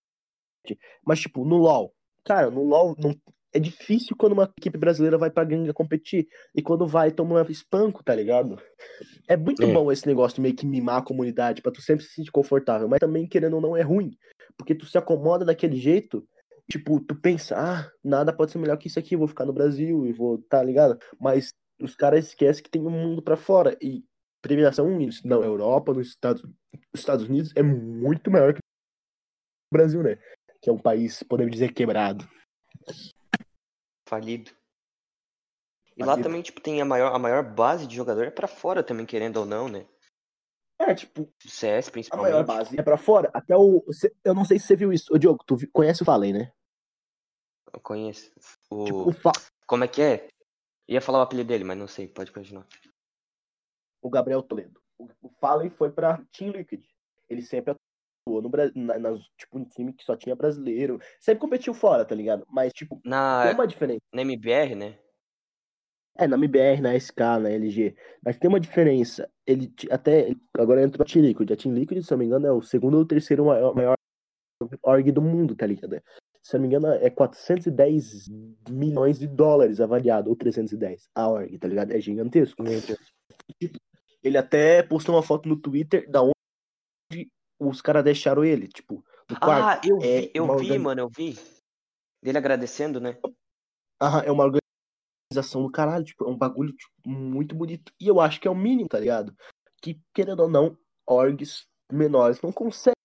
Mas, 1.05 1.19
tipo, 1.19 1.43
no 1.43 1.57
LoL, 1.57 1.93
cara, 2.23 2.49
no 2.49 2.63
LoL 2.63 2.95
não, 2.97 3.15
é 3.53 3.59
difícil 3.59 4.15
quando 4.15 4.33
uma 4.33 4.51
equipe 4.57 4.77
brasileira 4.77 5.17
vai 5.17 5.29
pra 5.29 5.43
gringa 5.43 5.73
competir. 5.73 6.27
E 6.55 6.61
quando 6.61 6.87
vai, 6.87 7.11
toma 7.11 7.41
um 7.41 7.51
espanco, 7.51 8.03
tá 8.03 8.15
ligado? 8.15 8.61
É 9.27 9.35
muito 9.35 9.63
é. 9.63 9.73
bom 9.73 9.91
esse 9.91 10.07
negócio 10.07 10.35
de 10.35 10.41
meio 10.41 10.55
que 10.55 10.65
mimar 10.65 10.99
a 10.99 11.05
comunidade, 11.05 11.61
pra 11.61 11.71
tu 11.71 11.81
sempre 11.81 12.05
se 12.05 12.13
sentir 12.13 12.31
confortável. 12.31 12.87
Mas 12.87 12.99
também, 12.99 13.27
querendo 13.27 13.55
ou 13.55 13.61
não, 13.61 13.75
é 13.75 13.81
ruim. 13.81 14.17
Porque 14.57 14.73
tu 14.73 14.85
se 14.85 14.97
acomoda 14.97 15.43
daquele 15.43 15.75
jeito, 15.75 16.25
tipo, 16.71 17.01
tu 17.01 17.13
pensa, 17.13 17.55
ah, 17.57 17.91
nada 18.01 18.31
pode 18.31 18.51
ser 18.51 18.57
melhor 18.57 18.77
que 18.77 18.87
isso 18.87 18.97
aqui, 18.97 19.17
vou 19.17 19.27
ficar 19.27 19.45
no 19.45 19.51
Brasil 19.51 20.07
e 20.07 20.13
vou, 20.13 20.41
tá 20.43 20.63
ligado? 20.63 20.97
Mas 21.19 21.49
os 21.81 21.95
caras 21.95 22.27
esquecem 22.27 22.63
que 22.63 22.69
tem 22.69 22.81
um 22.81 22.89
mundo 22.89 23.21
para 23.21 23.35
fora. 23.35 23.77
E 23.81 24.05
premiação 24.41 24.87
na 25.25 25.35
Europa, 25.35 25.93
nos 25.93 26.07
Estados, 26.07 26.41
Estados 26.93 27.25
Unidos, 27.25 27.51
é 27.57 27.61
muito 27.61 28.31
maior 28.31 28.53
que 28.53 28.59
o 28.59 29.75
Brasil, 29.75 30.01
né? 30.01 30.17
Que 30.61 30.69
é 30.69 30.73
um 30.73 30.79
país, 30.79 31.21
podemos 31.23 31.51
dizer, 31.51 31.73
quebrado. 31.73 32.27
Falido. 34.07 34.51
E 35.97 36.03
lá 36.03 36.17
também, 36.17 36.41
tipo, 36.41 36.61
tem 36.61 36.81
a 36.81 36.85
maior, 36.85 37.13
a 37.13 37.19
maior 37.19 37.43
base 37.43 37.85
de 37.85 37.95
jogador 37.95 38.23
é 38.23 38.31
pra 38.31 38.47
fora 38.47 38.81
também, 38.81 39.05
querendo 39.05 39.37
ou 39.37 39.45
não, 39.45 39.67
né? 39.67 39.85
É, 40.79 40.95
tipo. 40.95 41.23
O 41.23 41.49
CS, 41.49 41.89
principalmente. 41.89 42.29
A 42.29 42.31
maior 42.31 42.45
base 42.45 42.79
é 42.79 42.81
pra 42.81 42.97
fora. 42.97 43.29
Até 43.33 43.55
o. 43.55 43.83
Eu 44.23 44.33
não 44.33 44.45
sei 44.45 44.57
se 44.57 44.65
você 44.65 44.75
viu 44.75 44.91
isso. 44.91 45.13
Ô, 45.13 45.17
Diogo, 45.17 45.43
tu 45.45 45.55
conhece 45.71 46.01
o 46.01 46.05
Fallen, 46.05 46.33
né? 46.33 46.51
Eu 47.73 47.79
conheço. 47.79 48.31
O... 48.69 48.85
Tipo, 48.85 49.09
o 49.09 49.13
Fa... 49.13 49.31
Como 49.65 49.83
é 49.83 49.87
que 49.87 50.01
é? 50.01 50.27
Ia 50.87 51.01
falar 51.01 51.19
o 51.19 51.21
apelido 51.21 51.47
dele, 51.47 51.63
mas 51.63 51.77
não 51.77 51.87
sei, 51.87 52.07
pode 52.07 52.31
continuar. 52.31 52.67
O 54.01 54.09
Gabriel 54.09 54.43
Toledo. 54.43 54.81
O 55.21 55.29
Fallen 55.39 55.69
foi 55.69 55.91
pra 55.91 56.21
Team 56.31 56.51
Liquid. 56.51 56.83
Ele 57.29 57.41
sempre 57.41 57.71
atuou 57.71 58.41
no 58.41 58.49
Brasil, 58.49 58.73
na, 58.75 58.99
na, 58.99 59.13
tipo, 59.37 59.57
um 59.57 59.65
time 59.65 59.93
que 59.93 60.03
só 60.03 60.15
tinha 60.15 60.35
brasileiro. 60.35 60.99
Sempre 61.19 61.41
competiu 61.41 61.73
fora, 61.73 62.03
tá 62.03 62.13
ligado? 62.13 62.45
Mas, 62.49 62.73
tipo, 62.73 62.99
na, 63.05 63.43
tem 63.45 63.53
uma 63.53 63.67
diferença. 63.67 64.01
Na 64.13 64.21
MBR, 64.21 64.75
né? 64.75 64.99
É, 66.17 66.27
na 66.27 66.35
MBR, 66.35 66.81
na 66.81 66.93
SK, 66.99 67.19
na 67.41 67.49
LG. 67.49 67.95
Mas 68.23 68.37
tem 68.37 68.49
uma 68.49 68.59
diferença. 68.59 69.31
Ele 69.47 69.73
até. 69.89 70.35
Agora 70.57 70.83
entrou 70.83 71.03
a 71.03 71.09
Team 71.09 71.25
Liquid. 71.25 71.51
A 71.51 71.55
Team 71.55 71.73
Liquid, 71.73 72.03
se 72.03 72.11
eu 72.11 72.17
não 72.17 72.19
me 72.19 72.25
engano, 72.25 72.47
é 72.47 72.51
o 72.51 72.61
segundo 72.61 72.97
ou 72.97 73.05
terceiro 73.05 73.45
maior, 73.45 73.73
maior 73.73 73.95
org 74.83 75.11
do 75.11 75.21
mundo, 75.21 75.55
tá 75.55 75.65
ligado? 75.65 76.01
Se 76.43 76.53
não 76.55 76.61
me 76.61 76.67
engano, 76.67 76.87
é 76.87 77.09
410 77.09 78.27
milhões 78.69 79.19
de 79.19 79.27
dólares 79.27 79.79
avaliado, 79.79 80.29
ou 80.29 80.35
310, 80.35 81.09
a 81.13 81.27
org, 81.27 81.57
tá 81.57 81.67
ligado? 81.67 81.91
É 81.91 82.01
gigantesco. 82.01 82.63
Tipo, 83.59 83.79
ele 84.23 84.37
até 84.37 84.81
postou 84.83 85.15
uma 85.15 85.23
foto 85.23 85.47
no 85.47 85.55
Twitter 85.55 86.09
da 86.09 86.23
onde 86.23 87.29
os 87.59 87.81
caras 87.81 88.03
deixaram 88.03 88.43
ele, 88.43 88.67
tipo, 88.67 89.03
no 89.29 89.39
quarto. 89.39 89.63
Ah, 89.63 89.81
eu 89.87 89.99
vi, 89.99 90.07
é 90.07 90.31
eu 90.33 90.57
vi, 90.57 90.77
mano, 90.79 91.01
eu 91.01 91.09
vi. 91.09 91.37
Dele 92.23 92.37
agradecendo, 92.37 92.99
né? 92.99 93.17
Aham, 94.01 94.21
é 94.21 94.31
uma 94.31 94.45
organização 95.31 95.63
do 95.63 95.71
caralho, 95.71 96.03
tipo, 96.03 96.25
é 96.25 96.27
um 96.27 96.37
bagulho 96.37 96.73
tipo, 96.73 96.91
muito 97.07 97.55
bonito. 97.55 97.91
E 97.99 98.07
eu 98.07 98.19
acho 98.19 98.41
que 98.41 98.47
é 98.47 98.51
o 98.51 98.55
mínimo, 98.55 98.89
tá 98.89 98.99
ligado? 98.99 99.35
Que, 99.81 99.99
querendo 100.13 100.41
ou 100.41 100.49
não, 100.49 100.77
orgs 101.07 101.65
menores 101.91 102.41
não 102.41 102.51
conseguem 102.51 102.95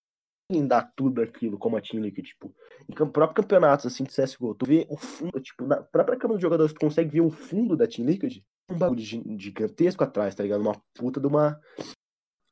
dar 0.67 0.93
tudo 0.95 1.21
aquilo 1.21 1.59
como 1.59 1.77
a 1.77 1.81
Team 1.81 2.03
Liquid, 2.03 2.25
tipo, 2.25 2.55
em 2.89 2.95
próprio 2.95 3.43
campeonato 3.43 3.87
assim 3.87 4.05
de 4.05 4.11
CSGO, 4.11 4.55
tu 4.55 4.67
vê 4.67 4.87
o 4.89 4.97
fundo, 4.97 5.41
tipo, 5.41 5.67
na 5.67 5.83
própria 5.83 6.17
câmera 6.17 6.37
dos 6.37 6.43
jogadores, 6.43 6.73
tu 6.73 6.81
consegue 6.81 7.11
ver 7.11 7.21
o 7.21 7.31
fundo 7.31 7.77
da 7.77 7.87
Team 7.87 8.07
Liquid, 8.07 8.43
um 8.71 8.79
bagulho 8.79 9.03
gigantesco 9.39 10.05
atrás, 10.05 10.35
tá 10.35 10.43
ligado? 10.43 10.61
Uma 10.61 10.81
puta 10.95 11.21
de 11.21 11.27
uma 11.27 11.61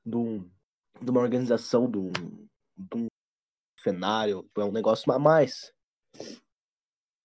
de, 0.04 0.16
um, 0.16 0.50
de 1.00 1.10
uma 1.10 1.20
organização, 1.20 1.90
de 1.90 1.98
um, 1.98 2.10
de 2.10 2.96
um 2.96 3.06
cenário, 3.80 4.48
é 4.56 4.64
um 4.64 4.72
negócio 4.72 5.10
a 5.12 5.18
mais. 5.18 5.72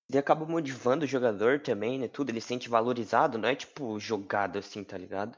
Ele 0.10 0.18
acaba 0.18 0.46
motivando 0.46 1.06
o 1.06 1.08
jogador 1.08 1.60
também, 1.62 2.00
né? 2.00 2.08
Tudo, 2.08 2.30
ele 2.30 2.42
se 2.42 2.48
sente 2.48 2.70
valorizado, 2.70 3.38
não 3.38 3.50
é 3.50 3.56
tipo 3.56 4.00
jogado 4.00 4.58
assim, 4.58 4.84
tá 4.84 4.98
ligado? 4.98 5.38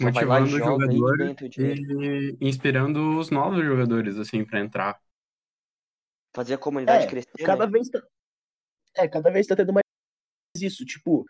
Motivando 0.00 0.46
o 0.46 0.58
jogador 0.58 1.36
e 1.58 2.36
inspirando 2.40 3.18
os 3.18 3.30
novos 3.30 3.64
jogadores, 3.64 4.18
assim, 4.18 4.44
para 4.44 4.60
entrar. 4.60 5.00
Fazer 6.34 6.54
a 6.54 6.58
comunidade 6.58 7.04
é, 7.04 7.08
crescer. 7.08 7.44
Cada 7.44 7.66
né? 7.66 7.72
vez 7.72 7.88
tá... 7.88 8.02
É, 8.94 9.08
cada 9.08 9.30
vez 9.30 9.46
tá 9.46 9.56
tendo 9.56 9.72
mais 9.72 9.84
isso, 10.60 10.84
tipo, 10.84 11.24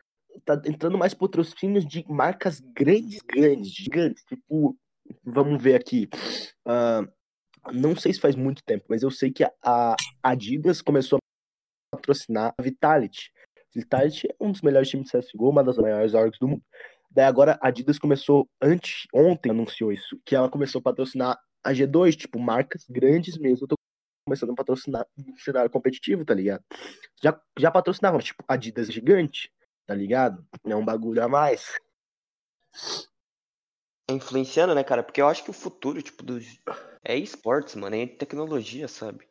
tá 0.44 0.61
entrando 0.64 0.98
mais 0.98 1.14
patrocínios 1.14 1.87
de 1.87 2.05
marcas 2.09 2.61
grandes, 2.61 3.20
grandes, 3.22 3.72
gigantes. 3.72 4.24
Tipo, 4.24 4.76
vamos 5.24 5.62
ver 5.62 5.74
aqui. 5.74 6.09
Uh, 6.66 7.11
não 7.72 7.96
sei 7.96 8.12
se 8.12 8.20
faz 8.20 8.35
muito 8.35 8.62
tempo, 8.64 8.85
mas 8.88 9.02
eu 9.02 9.11
sei 9.11 9.33
que 9.33 9.44
a 9.44 9.96
Adidas 10.22 10.83
começou 10.83 11.18
a 11.18 11.96
patrocinar 11.96 12.55
a 12.57 12.62
Vitality. 12.62 13.31
Vitality 13.74 14.29
é 14.29 14.35
um 14.40 14.52
dos 14.52 14.62
melhores 14.62 14.88
times 14.88 15.11
de 15.11 15.18
CSGO, 15.18 15.50
uma 15.50 15.64
das 15.64 15.76
maiores 15.76 16.14
orgs 16.14 16.38
do 16.38 16.48
mundo. 16.48 16.62
Daí 17.16 17.24
agora 17.24 17.59
a 17.62 17.68
Adidas 17.68 17.98
começou, 17.98 18.46
antes, 18.61 19.07
ontem 19.11 19.48
anunciou 19.48 19.90
isso, 19.90 20.20
que 20.22 20.37
ela 20.37 20.50
começou 20.50 20.81
a 20.81 20.83
patrocinar 20.83 21.40
a 21.64 21.72
G2, 21.72 22.14
tipo, 22.14 22.38
marcas 22.38 22.85
grandes 22.90 23.38
mesmo. 23.38 23.64
Eu 23.64 23.68
tô 23.68 23.76
começando 24.29 24.50
a 24.50 24.55
patrocinar 24.55 25.07
no 25.16 25.35
cenário 25.38 25.70
competitivo, 25.70 26.26
tá 26.26 26.35
ligado? 26.35 26.62
Já, 27.22 27.40
já 27.59 27.70
patrocinava, 27.70 28.18
tipo, 28.18 28.44
Adidas 28.46 28.92
gigante, 28.92 29.50
tá 29.87 29.94
ligado? 29.94 30.46
É 30.62 30.76
um 30.76 30.85
bagulho 30.85 31.22
a 31.22 31.26
mais. 31.26 31.79
Influenciando, 34.11 34.74
né, 34.74 34.85
cara? 34.85 35.02
Porque 35.02 35.22
eu 35.22 35.26
acho 35.26 35.42
que 35.42 35.48
o 35.48 35.55
futuro, 35.55 36.02
tipo, 36.02 36.22
do... 36.22 36.38
é 37.02 37.16
esportes, 37.16 37.76
mano, 37.76 37.96
é 37.96 38.07
tecnologia, 38.07 38.88
sabe? 38.88 39.26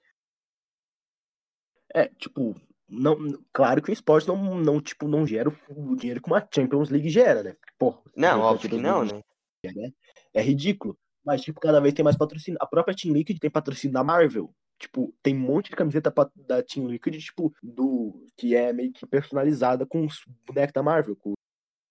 É, 1.94 2.08
tipo, 2.08 2.60
não, 2.88 3.18
claro 3.52 3.82
que 3.82 3.90
o 3.90 3.94
esporte 3.94 4.28
não, 4.28 4.56
não, 4.60 4.80
tipo, 4.80 5.08
não 5.08 5.26
gera 5.26 5.50
o 5.70 5.96
dinheiro 5.96 6.22
que 6.22 6.28
uma 6.28 6.48
Champions 6.54 6.90
League 6.90 7.10
gera, 7.10 7.42
né? 7.42 7.56
Pô, 7.78 8.02
não, 8.16 8.42
óbvio 8.42 8.70
que 8.70 8.78
não, 8.78 9.04
né? 9.04 9.22
É, 9.66 10.40
é 10.40 10.42
ridículo. 10.42 10.98
Mas, 11.26 11.42
tipo, 11.42 11.60
cada 11.60 11.80
vez 11.80 11.94
tem 11.94 12.04
mais 12.04 12.16
patrocínio. 12.16 12.60
A 12.62 12.68
própria 12.68 12.96
Team 12.96 13.14
Liquid 13.14 13.40
tem 13.40 13.50
patrocínio 13.50 13.94
da 13.94 14.04
Marvel. 14.04 14.54
Tipo, 14.78 15.12
tem 15.24 15.36
um 15.36 15.40
monte 15.40 15.72
de 15.72 15.76
camiseta 15.76 16.14
da 16.36 16.62
Team 16.62 16.88
Liquid, 16.88 17.18
tipo, 17.18 17.52
do. 17.64 18.28
que 18.38 18.56
é 18.56 18.72
meio 18.72 18.94
que 18.94 19.08
personalizada 19.08 19.86
com 19.86 20.06
os 20.06 20.24
bonecos 20.46 20.74
da 20.74 20.84
Marvel, 20.84 21.16
com 21.16 21.32
o 21.32 21.36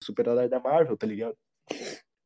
super-herói 0.04 0.48
da 0.48 0.60
Marvel, 0.60 0.96
tá 0.96 1.06
ligado? 1.06 1.34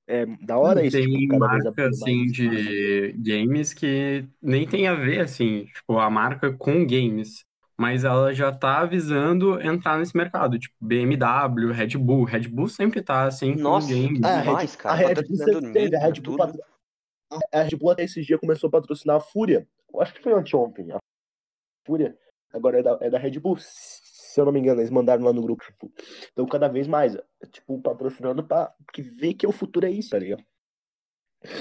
É 0.06 0.26
da 0.42 0.58
hora 0.58 0.84
isso. 0.84 0.96
Tem 0.96 1.06
tipo, 1.06 1.38
marca, 1.38 1.88
assim, 1.88 2.26
de 2.26 3.12
games 3.12 3.72
que 3.72 4.26
nem 4.42 4.66
tem 4.66 4.86
a 4.88 4.94
ver, 4.94 5.20
assim, 5.20 5.66
tipo, 5.66 5.98
a 5.98 6.10
marca 6.10 6.52
com 6.52 6.86
games 6.86 7.47
mas 7.78 8.02
ela 8.02 8.34
já 8.34 8.52
tá 8.52 8.80
avisando 8.80 9.60
entrar 9.62 9.98
nesse 9.98 10.16
mercado, 10.16 10.58
tipo 10.58 10.74
BMW, 10.80 11.70
Red 11.72 11.96
Bull. 11.96 12.24
Red 12.24 12.48
Bull 12.48 12.68
sempre 12.68 13.00
tá 13.00 13.24
assim 13.24 13.54
Nossa, 13.54 13.86
com 13.86 13.94
games. 13.94 14.20
É, 14.22 14.42
demais, 14.42 14.74
cara. 14.74 14.94
A 14.94 14.98
Red, 14.98 15.14
Bull 15.14 15.36
sempre 15.36 15.72
teve, 15.72 15.96
a 15.96 16.00
Red 16.00 16.20
Bull, 16.20 16.36
patro... 16.36 16.60
a 17.52 17.62
Red 17.62 17.76
Bull 17.76 17.90
até 17.92 18.02
esses 18.02 18.26
dias 18.26 18.40
começou 18.40 18.66
a 18.66 18.70
patrocinar 18.72 19.16
a 19.16 19.20
Fúria. 19.20 19.64
Eu 19.94 20.02
acho 20.02 20.12
que 20.12 20.20
foi 20.20 20.32
anteontem. 20.32 20.90
A 20.90 20.98
Fúria 21.86 22.18
agora 22.52 22.80
é 22.80 22.82
da, 22.82 22.98
é 23.00 23.10
da 23.10 23.18
Red 23.18 23.38
Bull. 23.38 23.56
Se 23.58 24.40
eu 24.40 24.44
não 24.44 24.52
me 24.52 24.58
engano, 24.58 24.80
eles 24.80 24.90
mandaram 24.90 25.24
lá 25.24 25.32
no 25.32 25.42
grupo. 25.42 25.64
Tipo, 25.64 25.92
então, 26.32 26.46
cada 26.46 26.66
vez 26.66 26.88
mais, 26.88 27.16
tipo, 27.52 27.80
patrocinando 27.80 28.42
pra 28.42 28.74
que 28.92 29.02
ver 29.02 29.34
que 29.34 29.46
o 29.46 29.52
futuro 29.52 29.86
é 29.86 29.90
isso, 29.90 30.10
tá 30.10 30.18
ligado? 30.18 30.42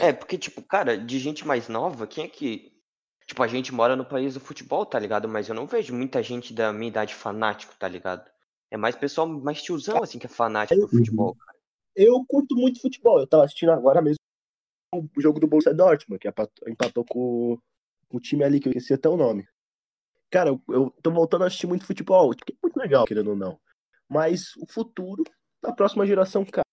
É, 0.02 0.12
porque, 0.12 0.36
tipo, 0.36 0.64
cara, 0.64 0.98
de 0.98 1.20
gente 1.20 1.46
mais 1.46 1.70
nova, 1.70 2.08
quem 2.08 2.26
é 2.26 2.28
que 2.28 2.76
Tipo, 3.28 3.44
a 3.44 3.48
gente 3.48 3.74
mora 3.74 3.96
no 3.96 4.06
país 4.06 4.36
do 4.36 4.40
futebol, 4.40 4.86
tá 4.86 4.98
ligado? 4.98 5.28
Mas 5.28 5.50
eu 5.50 5.56
não 5.56 5.68
vejo 5.68 5.94
muita 5.94 6.24
gente 6.24 6.54
da 6.54 6.72
minha 6.72 6.88
idade 6.88 7.14
fanático, 7.14 7.76
tá 7.78 7.88
ligado? 7.88 8.30
É 8.72 8.78
mais 8.78 8.96
pessoal 8.96 9.28
mais 9.28 9.62
tiozão, 9.62 10.02
assim, 10.02 10.18
que 10.18 10.26
é 10.26 10.30
fanático 10.30 10.80
do 10.80 10.88
futebol, 10.88 11.36
cara. 11.36 11.58
Eu 11.96 12.24
curto 12.26 12.56
muito 12.56 12.80
futebol. 12.80 13.20
Eu 13.20 13.28
tava 13.28 13.44
assistindo 13.44 13.72
agora 13.72 14.02
mesmo 14.02 14.18
o 14.94 15.22
jogo 15.22 15.40
do 15.40 15.48
Borussia 15.48 15.74
Dortmund, 15.74 16.20
que 16.20 16.28
empatou, 16.68 17.04
com, 17.04 17.60
o 18.10 18.20
time 18.20 18.44
ali 18.44 18.60
que 18.60 18.70
eu 18.70 18.72
esqueci 18.72 18.94
até 18.94 19.10
o 19.10 19.18
nome. 19.18 19.46
Cara, 20.30 20.50
eu, 20.50 20.62
eu 20.70 20.92
tô 21.02 21.12
voltando 21.12 21.44
a 21.44 21.48
assistir 21.48 21.68
muito 21.68 21.86
futebol, 21.86 22.32
que 22.32 22.54
é 22.54 22.58
muito 22.62 22.78
legal, 22.78 23.06
querendo 23.06 23.32
ou 23.32 23.36
não. 23.36 23.60
Mas 24.08 24.56
o 24.58 24.66
futuro 24.66 25.24
da 25.62 25.74
próxima 25.74 26.06
geração, 26.06 26.46
cara, 26.46 26.64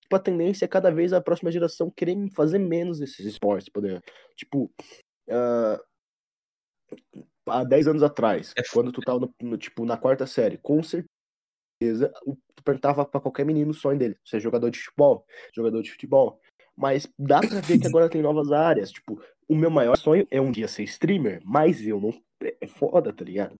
tipo, 0.00 0.14
a 0.14 0.20
tendência 0.20 0.64
é 0.64 0.68
cada 0.68 0.90
vez 0.90 1.12
a 1.12 1.20
próxima 1.20 1.50
geração 1.50 1.90
querer 1.90 2.16
fazer 2.30 2.58
menos 2.58 3.00
esses 3.00 3.26
esportes, 3.26 3.68
poder. 3.68 4.02
Tipo, 4.36 4.70
uh, 5.28 5.80
há 7.48 7.64
10 7.64 7.86
anos 7.88 8.02
atrás, 8.02 8.52
É. 8.56 8.62
quando 8.72 8.92
tu 8.92 9.00
tava 9.00 9.20
no, 9.20 9.34
no, 9.42 9.56
tipo, 9.56 9.84
na 9.84 9.96
quarta 9.96 10.26
série, 10.26 10.58
com 10.58 10.82
certeza, 10.82 12.12
tu 12.54 12.62
perguntava 12.64 13.04
pra 13.04 13.20
qualquer 13.20 13.44
menino 13.44 13.70
o 13.70 13.74
sonho 13.74 13.98
dele, 13.98 14.18
ser 14.24 14.40
jogador 14.40 14.70
de 14.70 14.78
futebol, 14.78 15.24
jogador 15.54 15.82
de 15.82 15.90
futebol. 15.92 16.40
Mas 16.76 17.08
dá 17.18 17.40
pra 17.40 17.60
ver 17.60 17.78
que 17.78 17.86
agora 17.86 18.08
tem 18.10 18.20
novas 18.20 18.52
áreas. 18.52 18.90
Tipo, 18.90 19.18
o 19.48 19.54
meu 19.56 19.70
maior 19.70 19.96
sonho 19.96 20.26
é 20.30 20.38
um 20.38 20.52
dia 20.52 20.68
ser 20.68 20.82
streamer, 20.82 21.40
mas 21.44 21.80
eu 21.86 21.98
não. 21.98 22.10
É 22.60 22.66
foda, 22.66 23.14
tá 23.14 23.24
ligado? 23.24 23.54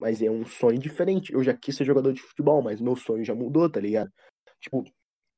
Mas 0.00 0.22
é 0.22 0.30
um 0.30 0.46
sonho 0.46 0.78
diferente. 0.78 1.32
Eu 1.32 1.42
já 1.42 1.52
quis 1.52 1.74
ser 1.76 1.84
jogador 1.84 2.12
de 2.12 2.22
futebol, 2.22 2.62
mas 2.62 2.80
meu 2.80 2.94
sonho 2.94 3.24
já 3.24 3.34
mudou, 3.34 3.68
tá 3.68 3.80
ligado? 3.80 4.12
Tipo, 4.60 4.84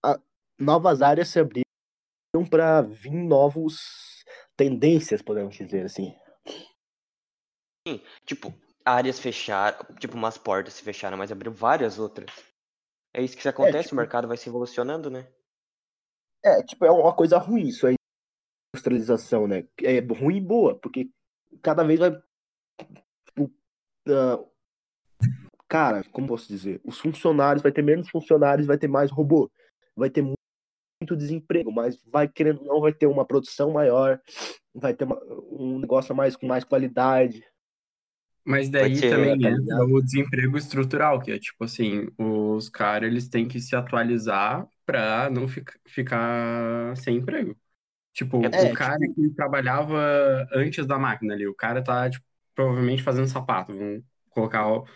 a- 0.04 0.20
novas 0.58 1.00
áreas 1.00 1.28
se 1.28 1.38
abriram 1.40 1.64
pra 2.50 2.82
vir 2.82 3.12
novos 3.12 3.78
tendências, 4.60 5.22
podemos 5.22 5.56
dizer 5.56 5.86
assim. 5.86 6.14
Tipo, 8.26 8.52
áreas 8.84 9.18
fecharam, 9.18 9.78
tipo, 9.94 10.18
umas 10.18 10.36
portas 10.36 10.74
se 10.74 10.82
fecharam, 10.82 11.16
mas 11.16 11.32
abriu 11.32 11.50
várias 11.50 11.98
outras. 11.98 12.30
É 13.14 13.22
isso 13.22 13.38
que 13.38 13.48
acontece, 13.48 13.84
tipo- 13.84 13.94
o 13.94 13.96
mercado 13.96 14.28
vai 14.28 14.36
se 14.36 14.50
evolucionando, 14.50 15.10
né? 15.10 15.26
É, 16.44 16.62
tipo, 16.62 16.84
é 16.84 16.90
uma 16.90 17.14
coisa 17.14 17.38
ruim 17.38 17.68
isso 17.68 17.86
aí, 17.86 17.94
industrialização, 18.74 19.48
né? 19.48 19.66
É 19.82 20.00
ruim 20.00 20.36
e 20.36 20.40
boa, 20.42 20.78
porque 20.78 21.10
cada 21.62 21.82
vez 21.82 21.98
vai. 21.98 22.10
ah, 24.08 24.44
cara, 25.68 26.04
como 26.12 26.28
posso 26.28 26.48
dizer? 26.48 26.82
Os 26.84 26.98
funcionários, 26.98 27.62
vai 27.62 27.72
ter 27.72 27.82
menos 27.82 28.10
funcionários, 28.10 28.66
vai 28.66 28.76
ter 28.76 28.88
mais 28.88 29.10
robô. 29.10 29.50
Vai 29.96 30.10
ter 30.10 30.22
muito 31.00 31.16
desemprego, 31.16 31.72
mas 31.72 31.98
vai 32.10 32.28
querendo 32.28 32.62
não, 32.64 32.80
vai 32.80 32.92
ter 32.92 33.06
uma 33.06 33.24
produção 33.26 33.70
maior, 33.72 34.20
vai 34.74 34.94
ter 34.94 35.04
uma- 35.04 35.20
um 35.50 35.78
negócio 35.78 36.14
mais 36.14 36.36
com 36.36 36.46
mais 36.46 36.64
qualidade. 36.64 37.44
Mas 38.44 38.68
daí 38.70 38.96
ser, 38.96 39.10
também 39.10 39.32
entra 39.46 39.50
ligado? 39.50 39.86
o 39.86 40.00
desemprego 40.02 40.56
estrutural, 40.56 41.20
que 41.20 41.30
é 41.30 41.38
tipo 41.38 41.62
assim, 41.64 42.08
os 42.18 42.68
caras 42.68 43.08
eles 43.10 43.28
têm 43.28 43.46
que 43.46 43.60
se 43.60 43.76
atualizar 43.76 44.66
pra 44.86 45.28
não 45.30 45.46
fic- 45.46 45.78
ficar 45.86 46.96
sem 46.96 47.16
emprego. 47.18 47.56
Tipo, 48.14 48.38
É, 48.42 48.64
o 48.66 48.72
cara 48.72 48.98
tipo- 49.00 49.14
que 49.14 49.30
trabalhava 49.34 49.98
antes 50.54 50.86
da 50.86 50.98
máquina 50.98 51.34
ali, 51.34 51.46
o 51.48 51.54
cara 51.54 51.82
tá 51.84 52.10
tipo, 52.10 52.24
provavelmente 52.54 53.02
fazendo 53.02 53.28
sapato. 53.28 53.74
Vamos 53.76 54.04
colocar 54.30 54.68
o, 54.68 54.86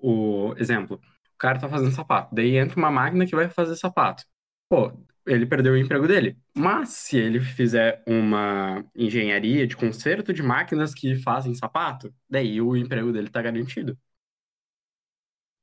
o 0.00 0.54
exemplo. 0.58 0.96
O 1.34 1.38
cara 1.38 1.58
tá 1.60 1.68
fazendo 1.68 1.92
sapato, 1.92 2.34
daí 2.34 2.56
entra 2.56 2.78
uma 2.78 2.90
máquina 2.90 3.26
que 3.26 3.36
vai 3.36 3.50
fazer 3.50 3.76
sapato. 3.76 4.24
Pô, 4.68 4.92
ele 5.26 5.46
perdeu 5.46 5.72
o 5.72 5.76
emprego 5.76 6.06
dele. 6.06 6.36
Mas 6.54 6.90
se 6.90 7.16
ele 7.16 7.40
fizer 7.40 8.02
uma 8.06 8.84
engenharia 8.94 9.66
de 9.66 9.76
conserto 9.76 10.32
de 10.32 10.42
máquinas 10.42 10.94
que 10.94 11.16
fazem 11.16 11.54
sapato, 11.54 12.12
daí 12.28 12.60
o 12.60 12.76
emprego 12.76 13.12
dele 13.12 13.28
tá 13.28 13.40
garantido. 13.40 13.98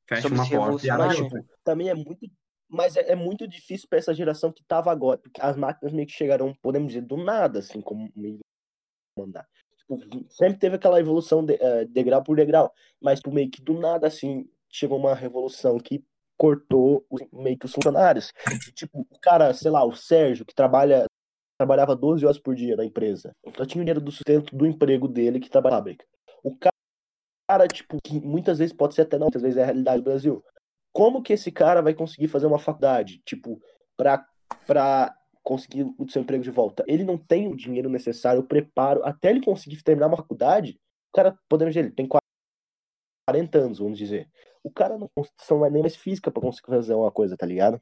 Fecha 0.08 0.24
Sobre 0.24 0.40
uma 0.40 0.50
porta 0.50 0.86
e 0.86 0.90
abre 0.90 1.22
outra. 1.22 1.46
também 1.64 1.90
é 1.90 1.94
muito. 1.94 2.30
Mas 2.68 2.96
é, 2.96 3.12
é 3.12 3.16
muito 3.16 3.48
difícil 3.48 3.88
pra 3.90 3.98
essa 4.00 4.14
geração 4.14 4.52
que 4.52 4.64
tava 4.64 4.92
agora, 4.92 5.18
porque 5.18 5.42
as 5.42 5.58
máquinas 5.58 5.92
meio 5.92 6.08
que 6.08 6.14
chegaram, 6.14 6.54
podemos 6.62 6.90
dizer, 6.90 7.02
do 7.02 7.18
nada, 7.18 7.60
assim, 7.60 7.82
como 7.82 8.12
meio 8.16 8.40
mandar. 9.18 9.48
Tipo, 9.78 10.26
sempre 10.30 10.60
teve 10.60 10.76
aquela 10.76 11.00
evolução 11.00 11.44
de, 11.44 11.56
eh, 11.56 11.86
degrau 11.86 12.24
por 12.24 12.36
degrau, 12.36 12.72
mas 13.02 13.20
tipo, 13.20 13.32
meio 13.32 13.50
que 13.50 13.62
do 13.62 13.80
nada, 13.80 14.06
assim, 14.08 14.48
chegou 14.70 15.00
uma 15.00 15.16
revolução 15.16 15.80
que 15.80 16.04
cortou 16.40 17.06
os- 17.10 17.22
meio 17.34 17.58
que 17.60 17.66
os 17.66 17.74
funcionários. 17.74 18.32
Tipo, 18.74 19.02
o 19.02 19.20
cara, 19.20 19.54
sei 19.54 19.70
lá, 19.70 19.84
o 19.84 19.94
Sérgio, 19.94 20.46
que 20.46 20.56
trabalha 20.56 21.06
trabalhava 21.60 21.94
12 21.94 22.26
horas 22.26 22.40
por 22.40 22.56
dia 22.56 22.78
na 22.78 22.86
empresa, 22.86 23.36
só 23.58 23.66
tinha 23.66 23.82
o 23.82 23.84
dinheiro 23.86 24.00
do 24.00 24.12
sustento 24.14 24.56
do 24.56 24.66
emprego 24.66 25.10
dele 25.10 25.42
que 25.42 25.50
trabalha 25.50 25.74
na 25.76 25.78
fábrica. 25.80 26.06
O 26.42 26.56
cara, 26.58 27.68
tipo, 27.68 27.98
que 28.02 28.18
muitas 28.22 28.60
vezes 28.60 28.74
pode 28.74 28.96
ser 28.96 29.02
até 29.02 29.18
não, 29.18 29.26
muitas 29.26 29.42
vezes 29.42 29.58
é 29.58 29.64
a 29.64 29.66
realidade 29.66 30.02
do 30.02 30.06
Brasil. 30.06 30.42
Como 30.94 31.22
que 31.22 31.34
esse 31.34 31.52
cara 31.52 31.82
vai 31.82 31.94
conseguir 31.94 32.30
fazer 32.30 32.46
uma 32.48 32.58
faculdade, 32.58 33.22
tipo, 33.26 33.60
pra, 33.98 34.26
pra 34.66 35.14
conseguir 35.44 35.84
o 35.98 36.10
seu 36.10 36.22
emprego 36.22 36.42
de 36.42 36.50
volta? 36.50 36.86
Ele 36.88 37.04
não 37.04 37.18
tem 37.18 37.50
o 37.50 37.58
dinheiro 37.58 37.90
necessário, 37.90 38.40
o 38.40 38.48
preparo, 38.48 39.04
até 39.04 39.30
ele 39.30 39.44
conseguir 39.44 39.84
terminar 39.84 40.08
uma 40.08 40.16
faculdade, 40.16 40.80
o 41.10 41.18
cara, 41.18 41.38
podemos 41.50 41.74
dizer, 41.74 41.88
ele 41.88 41.94
tem 41.94 42.08
40 43.28 43.58
anos, 43.58 43.80
vamos 43.80 43.98
dizer. 43.98 44.30
O 44.64 44.72
cara 44.72 44.98
não 44.98 45.08
tem 45.08 45.24
condição 45.24 45.70
nem 45.70 45.82
mais 45.82 45.96
física 45.96 46.32
pra 46.32 46.42
conseguir 46.42 46.68
fazer 46.68 46.94
uma 46.94 47.12
coisa, 47.12 47.38
tá 47.38 47.46
ligado? 47.46 47.82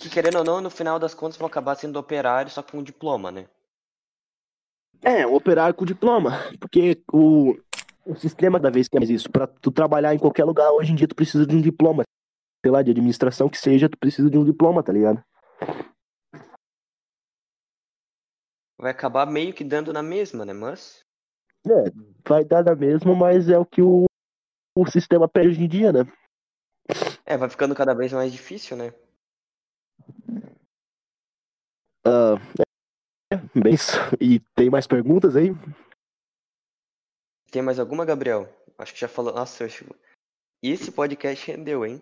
Que 0.00 0.10
querendo 0.10 0.38
ou 0.38 0.44
não, 0.44 0.60
no 0.60 0.70
final 0.70 0.98
das 0.98 1.14
contas 1.14 1.38
vão 1.38 1.46
acabar 1.46 1.74
sendo 1.74 1.98
operário 1.98 2.50
só 2.50 2.62
com 2.62 2.78
um 2.78 2.82
diploma, 2.82 3.30
né? 3.30 3.48
É, 5.02 5.26
um 5.26 5.34
operário 5.34 5.74
com 5.74 5.84
diploma, 5.84 6.32
porque 6.60 7.02
o, 7.12 7.56
o 8.04 8.16
sistema 8.16 8.58
da 8.58 8.68
vez 8.68 8.88
que 8.88 8.96
é 8.96 9.00
mais 9.00 9.10
isso, 9.10 9.30
pra 9.30 9.46
tu 9.46 9.70
trabalhar 9.70 10.14
em 10.14 10.18
qualquer 10.18 10.44
lugar, 10.44 10.70
hoje 10.72 10.92
em 10.92 10.96
dia 10.96 11.08
tu 11.08 11.14
precisa 11.14 11.46
de 11.46 11.54
um 11.54 11.60
diploma, 11.60 12.02
sei 12.64 12.72
lá, 12.72 12.82
de 12.82 12.90
administração 12.90 13.48
que 13.48 13.56
seja, 13.56 13.88
tu 13.88 13.96
precisa 13.96 14.28
de 14.28 14.36
um 14.36 14.44
diploma, 14.44 14.82
tá 14.82 14.92
ligado? 14.92 15.22
Vai 18.80 18.90
acabar 18.92 19.26
meio 19.26 19.52
que 19.52 19.64
dando 19.64 19.92
na 19.92 20.02
mesma, 20.02 20.44
né? 20.44 20.52
Mas. 20.52 21.04
É, 21.66 21.90
vai 22.28 22.44
dar 22.44 22.64
na 22.64 22.74
mesma, 22.74 23.14
mas 23.14 23.48
é 23.48 23.58
o 23.58 23.66
que 23.66 23.82
o, 23.82 24.06
o 24.80 24.86
sistema 24.90 25.28
pede 25.28 25.48
hoje 25.48 25.64
em 25.64 25.68
dia, 25.68 25.92
né? 25.92 26.00
É, 27.26 27.36
vai 27.36 27.50
ficando 27.50 27.74
cada 27.74 27.94
vez 27.94 28.12
mais 28.12 28.32
difícil, 28.32 28.76
né? 28.76 28.94
Ah, 32.06 32.36
é, 33.32 33.36
bem 33.58 33.74
isso. 33.74 33.92
E 34.20 34.40
tem 34.54 34.70
mais 34.70 34.86
perguntas 34.86 35.34
aí? 35.34 35.50
Tem 37.50 37.60
mais 37.60 37.78
alguma, 37.80 38.04
Gabriel? 38.04 38.48
Acho 38.78 38.94
que 38.94 39.00
já 39.00 39.08
falou. 39.08 39.34
Nossa, 39.34 39.64
eu 39.64 39.66
acho... 39.66 39.84
esse 40.62 40.92
podcast 40.92 41.50
rendeu, 41.50 41.84
hein? 41.84 42.00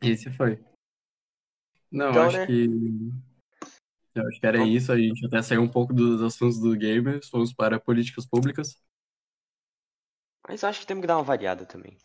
Esse 0.00 0.30
foi. 0.30 0.64
Não, 1.92 2.10
Então, 2.10 2.22
acho 2.22 2.36
né? 2.38 2.46
que. 2.46 2.66
Eu 4.14 4.26
acho 4.26 4.40
que 4.40 4.46
era 4.46 4.64
isso. 4.66 4.90
A 4.90 4.98
gente 4.98 5.26
até 5.26 5.42
saiu 5.42 5.60
um 5.60 5.68
pouco 5.68 5.92
dos 5.92 6.22
assuntos 6.22 6.58
do 6.58 6.76
gamers, 6.76 7.28
fomos 7.28 7.52
para 7.52 7.78
políticas 7.78 8.26
públicas. 8.26 8.82
Mas 10.50 10.64
eu 10.64 10.68
acho 10.68 10.80
que 10.80 10.86
temos 10.86 11.02
que 11.02 11.06
dar 11.06 11.16
uma 11.16 11.22
variada 11.22 11.64
também. 11.64 11.96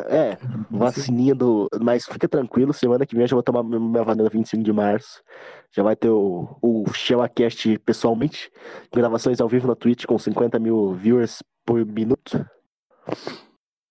É, 0.00 0.36
vacininha 0.70 1.34
do. 1.34 1.68
Mas 1.78 2.06
fica 2.06 2.26
tranquilo, 2.26 2.72
semana 2.72 3.04
que 3.04 3.14
vem 3.14 3.24
eu 3.24 3.28
já 3.28 3.36
vou 3.36 3.42
tomar 3.42 3.62
minha 3.62 4.02
vacina 4.02 4.30
25 4.30 4.62
de 4.62 4.72
março. 4.72 5.22
Já 5.70 5.82
vai 5.82 5.94
ter 5.94 6.08
o, 6.08 6.58
o 6.62 6.90
ShellAcast 6.94 7.78
pessoalmente. 7.80 8.50
Gravações 8.90 9.42
ao 9.42 9.48
vivo 9.48 9.68
na 9.68 9.76
Twitch 9.76 10.06
com 10.06 10.18
50 10.18 10.58
mil 10.58 10.94
viewers 10.94 11.42
por 11.66 11.84
minuto. 11.84 12.42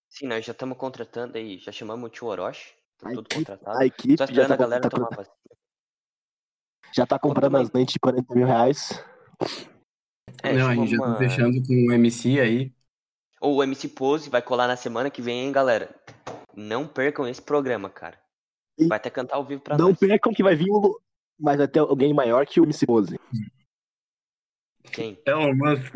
Sim, 0.10 0.26
nós 0.26 0.44
já 0.44 0.52
estamos 0.52 0.80
contratando 0.80 1.38
aí, 1.38 1.60
já 1.60 1.72
chamamos 1.72 2.08
o 2.08 2.12
tio 2.12 2.26
Orochi, 2.26 2.74
tá 2.98 3.10
tudo 3.10 3.20
equipe, 3.22 3.36
contratado. 3.36 3.78
a 3.78 3.86
equipe 3.86 4.18
Só 4.18 4.26
já 4.26 4.48
tá, 4.48 4.54
a 4.56 4.58
galera 4.58 4.82
tá- 4.82 4.90
tomar 4.90 5.10
vacina. 5.10 5.36
já 6.92 7.06
tá 7.06 7.20
comprando 7.20 7.58
as 7.58 7.72
lentes 7.72 7.94
de 7.94 8.00
40 8.00 8.34
mil 8.34 8.48
reais. 8.48 9.00
É, 10.44 10.54
Não, 10.54 10.68
a 10.68 10.70
chamamos 10.70 10.90
gente 10.90 10.98
já 10.98 11.04
tá 11.04 11.10
uma- 11.10 11.18
fechando 11.18 11.64
com 11.68 11.74
o 11.74 11.92
MC 11.94 12.40
aí. 12.40 12.74
Ou 13.42 13.58
o 13.58 13.64
MC 13.64 13.88
Pose 13.90 14.30
vai 14.30 14.42
colar 14.42 14.68
na 14.68 14.76
semana 14.76 15.10
que 15.10 15.22
vem, 15.22 15.46
hein, 15.46 15.52
galera? 15.52 15.94
Não 16.56 16.88
percam 16.88 17.28
esse 17.28 17.42
programa, 17.42 17.90
cara. 17.90 18.20
E- 18.80 18.88
Vai 18.88 18.98
até 18.98 19.10
cantar 19.10 19.36
ao 19.36 19.46
vivo 19.46 19.62
pra 19.62 19.78
Não 19.78 19.90
nós. 19.90 19.98
percam 20.00 20.34
que 20.34 20.44
vai 20.44 20.56
vir 20.56 20.70
o. 20.70 21.00
Mas 21.40 21.58
vai 21.58 21.68
ter 21.68 21.80
alguém 21.80 22.14
maior 22.14 22.46
que 22.48 22.60
o 22.60 22.64
MC 22.64 22.86
Pose. 22.86 23.20
Quem? 24.92 25.20
Elon 25.26 25.54
Musk. 25.56 25.94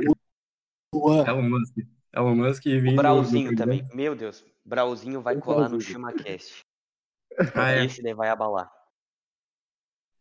Luan. 0.94 1.26
Elon 1.28 1.50
Musk. 1.50 1.78
Elon 2.14 2.36
Musk 2.36 2.66
e 2.66 2.78
O 2.78 2.82
vindo 2.82 2.96
Brauzinho 2.98 3.56
também. 3.56 3.88
Meu 3.94 4.16
Deus. 4.16 4.46
Brauzinho 4.66 5.22
vai 5.22 5.36
O 5.36 5.40
colar 5.40 5.70
no. 5.70 5.80
ChamaCast. 5.82 6.60
Ah, 7.56 7.72
é. 7.72 7.86
Esse 7.86 8.04
daí 8.04 8.14
vai 8.14 8.30
abalar. 8.30 8.72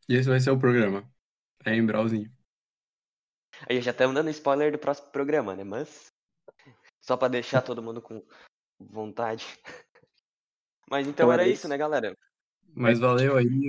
E 0.08 0.14
esse 0.14 0.28
vai 0.28 0.40
ser 0.40 0.50
o 0.52 0.58
programa. 0.58 1.04
É 1.64 1.74
em 1.74 1.84
Brauzinho. 1.84 2.30
Aí 3.68 3.80
já 3.80 3.90
estamos 3.90 4.14
dando 4.14 4.30
spoiler 4.30 4.72
do 4.72 4.78
próximo 4.78 5.10
programa, 5.10 5.54
né? 5.54 5.64
Mas. 5.64 6.12
Só 7.00 7.16
pra 7.16 7.28
deixar 7.28 7.62
todo 7.62 7.82
mundo 7.82 8.00
com 8.00 8.22
vontade. 8.78 9.46
Mas 10.90 11.06
então 11.06 11.26
Então 11.26 11.32
era 11.32 11.46
isso, 11.46 11.68
né, 11.68 11.76
galera? 11.76 12.16
Mas 12.74 12.98
valeu 12.98 13.36
aí. 13.36 13.68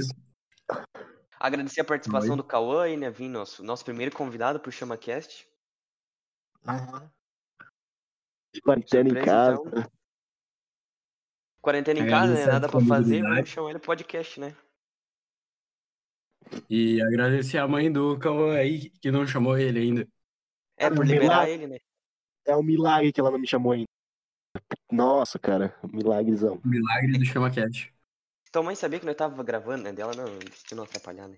Agradecer 1.40 1.82
a 1.82 1.86
participação 1.86 2.32
Oi. 2.32 2.38
do 2.38 2.44
Cauã 2.44 2.84
aí, 2.84 2.98
né? 2.98 3.10
Vim 3.10 3.30
nosso, 3.30 3.64
nosso 3.64 3.84
primeiro 3.86 4.16
convidado 4.16 4.60
pro 4.60 4.72
ChamaCast. 4.72 5.48
De 8.54 8.62
quarentena 8.62 9.10
em 9.10 9.14
Surpresa, 9.14 9.26
casa. 9.26 9.62
então. 9.66 9.92
Quarentena 11.62 12.00
em 12.00 12.10
casa, 12.10 12.34
né? 12.34 12.46
Nada 12.46 12.70
pra 12.70 12.82
fazer, 12.82 13.22
vamos 13.22 13.50
chamar 13.50 13.70
ele 13.70 13.80
podcast, 13.80 14.40
né? 14.40 14.56
E 16.70 17.02
agradecer 17.02 17.58
a 17.60 17.68
mãe 17.68 17.92
do 17.92 18.18
Cauã 18.20 18.56
aí, 18.58 18.90
que 19.02 19.12
não 19.12 19.28
chamou 19.28 19.58
ele 19.58 19.80
ainda. 19.80 20.08
É, 20.78 20.90
por 20.90 21.06
liberar 21.06 21.48
milagre. 21.48 21.50
ele, 21.50 21.68
né? 21.68 21.78
É 22.46 22.56
um 22.56 22.64
milagre 22.64 23.12
que 23.14 23.20
ela 23.22 23.32
não 23.32 23.40
me 23.40 23.48
chamou 23.48 23.72
ainda. 23.74 23.88
Nossa, 24.92 25.40
cara, 25.40 25.76
milagrezão. 25.92 26.62
Milagre 26.64 27.18
do 27.18 27.26
ChamaCast. 27.26 27.94
Tua 28.52 28.64
mãe 28.64 28.76
sabia 28.76 29.00
que 29.00 29.06
nós 29.06 29.16
tava 29.16 29.44
gravando, 29.44 29.84
né? 29.84 29.92
Dela 29.94 30.14
não, 30.16 30.26
se 30.56 30.74
não 30.76 30.84
atrapalhar, 30.86 31.28
né? 31.28 31.38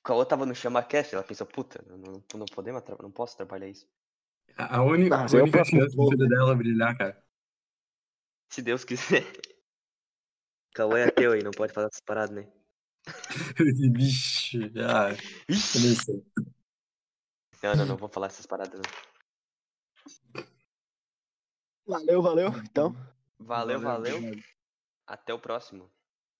O 0.00 0.04
Caô 0.04 0.24
tava 0.26 0.46
no 0.46 0.54
ChamaCast, 0.54 1.14
ela 1.14 1.24
pensou, 1.24 1.46
puta, 1.46 1.84
não, 1.88 1.98
não, 1.98 2.24
não 2.36 2.46
podemos, 2.46 2.82
não 3.02 3.12
posso 3.12 3.36
trabalhar 3.36 3.68
isso. 3.68 3.86
A 4.62 4.64
a 4.78 4.82
única, 4.94 5.16
Ah, 5.16 5.26
a 5.32 5.36
é 5.36 5.42
única 5.42 5.64
chance 5.64 5.96
do 5.96 6.02
voo. 6.02 6.08
filho 6.08 6.28
dela 6.28 6.56
brilhar, 6.56 6.96
cara. 6.98 7.22
Se 8.48 8.62
Deus 8.62 8.84
quiser. 8.84 9.24
Caô 10.74 10.94
é 10.96 11.04
ateu 11.04 11.32
aí, 11.32 11.42
não 11.42 11.50
pode 11.52 11.72
falar 11.72 11.86
essas 11.88 12.00
paradas, 12.02 12.36
né? 12.36 12.46
Vixe, 13.92 14.72
ah. 14.78 15.10
Não, 17.62 17.74
não, 17.76 17.86
não 17.86 17.96
vou 17.96 18.08
falar 18.08 18.26
essas 18.26 18.46
paradas, 18.46 18.80
não. 18.80 20.44
Valeu, 21.86 22.22
valeu. 22.22 22.48
Então. 22.64 22.96
Valeu, 23.38 23.80
valeu. 23.80 24.16
obrigado. 24.16 24.44
Até 25.06 25.34
o 25.34 25.38
próximo. 25.38 25.90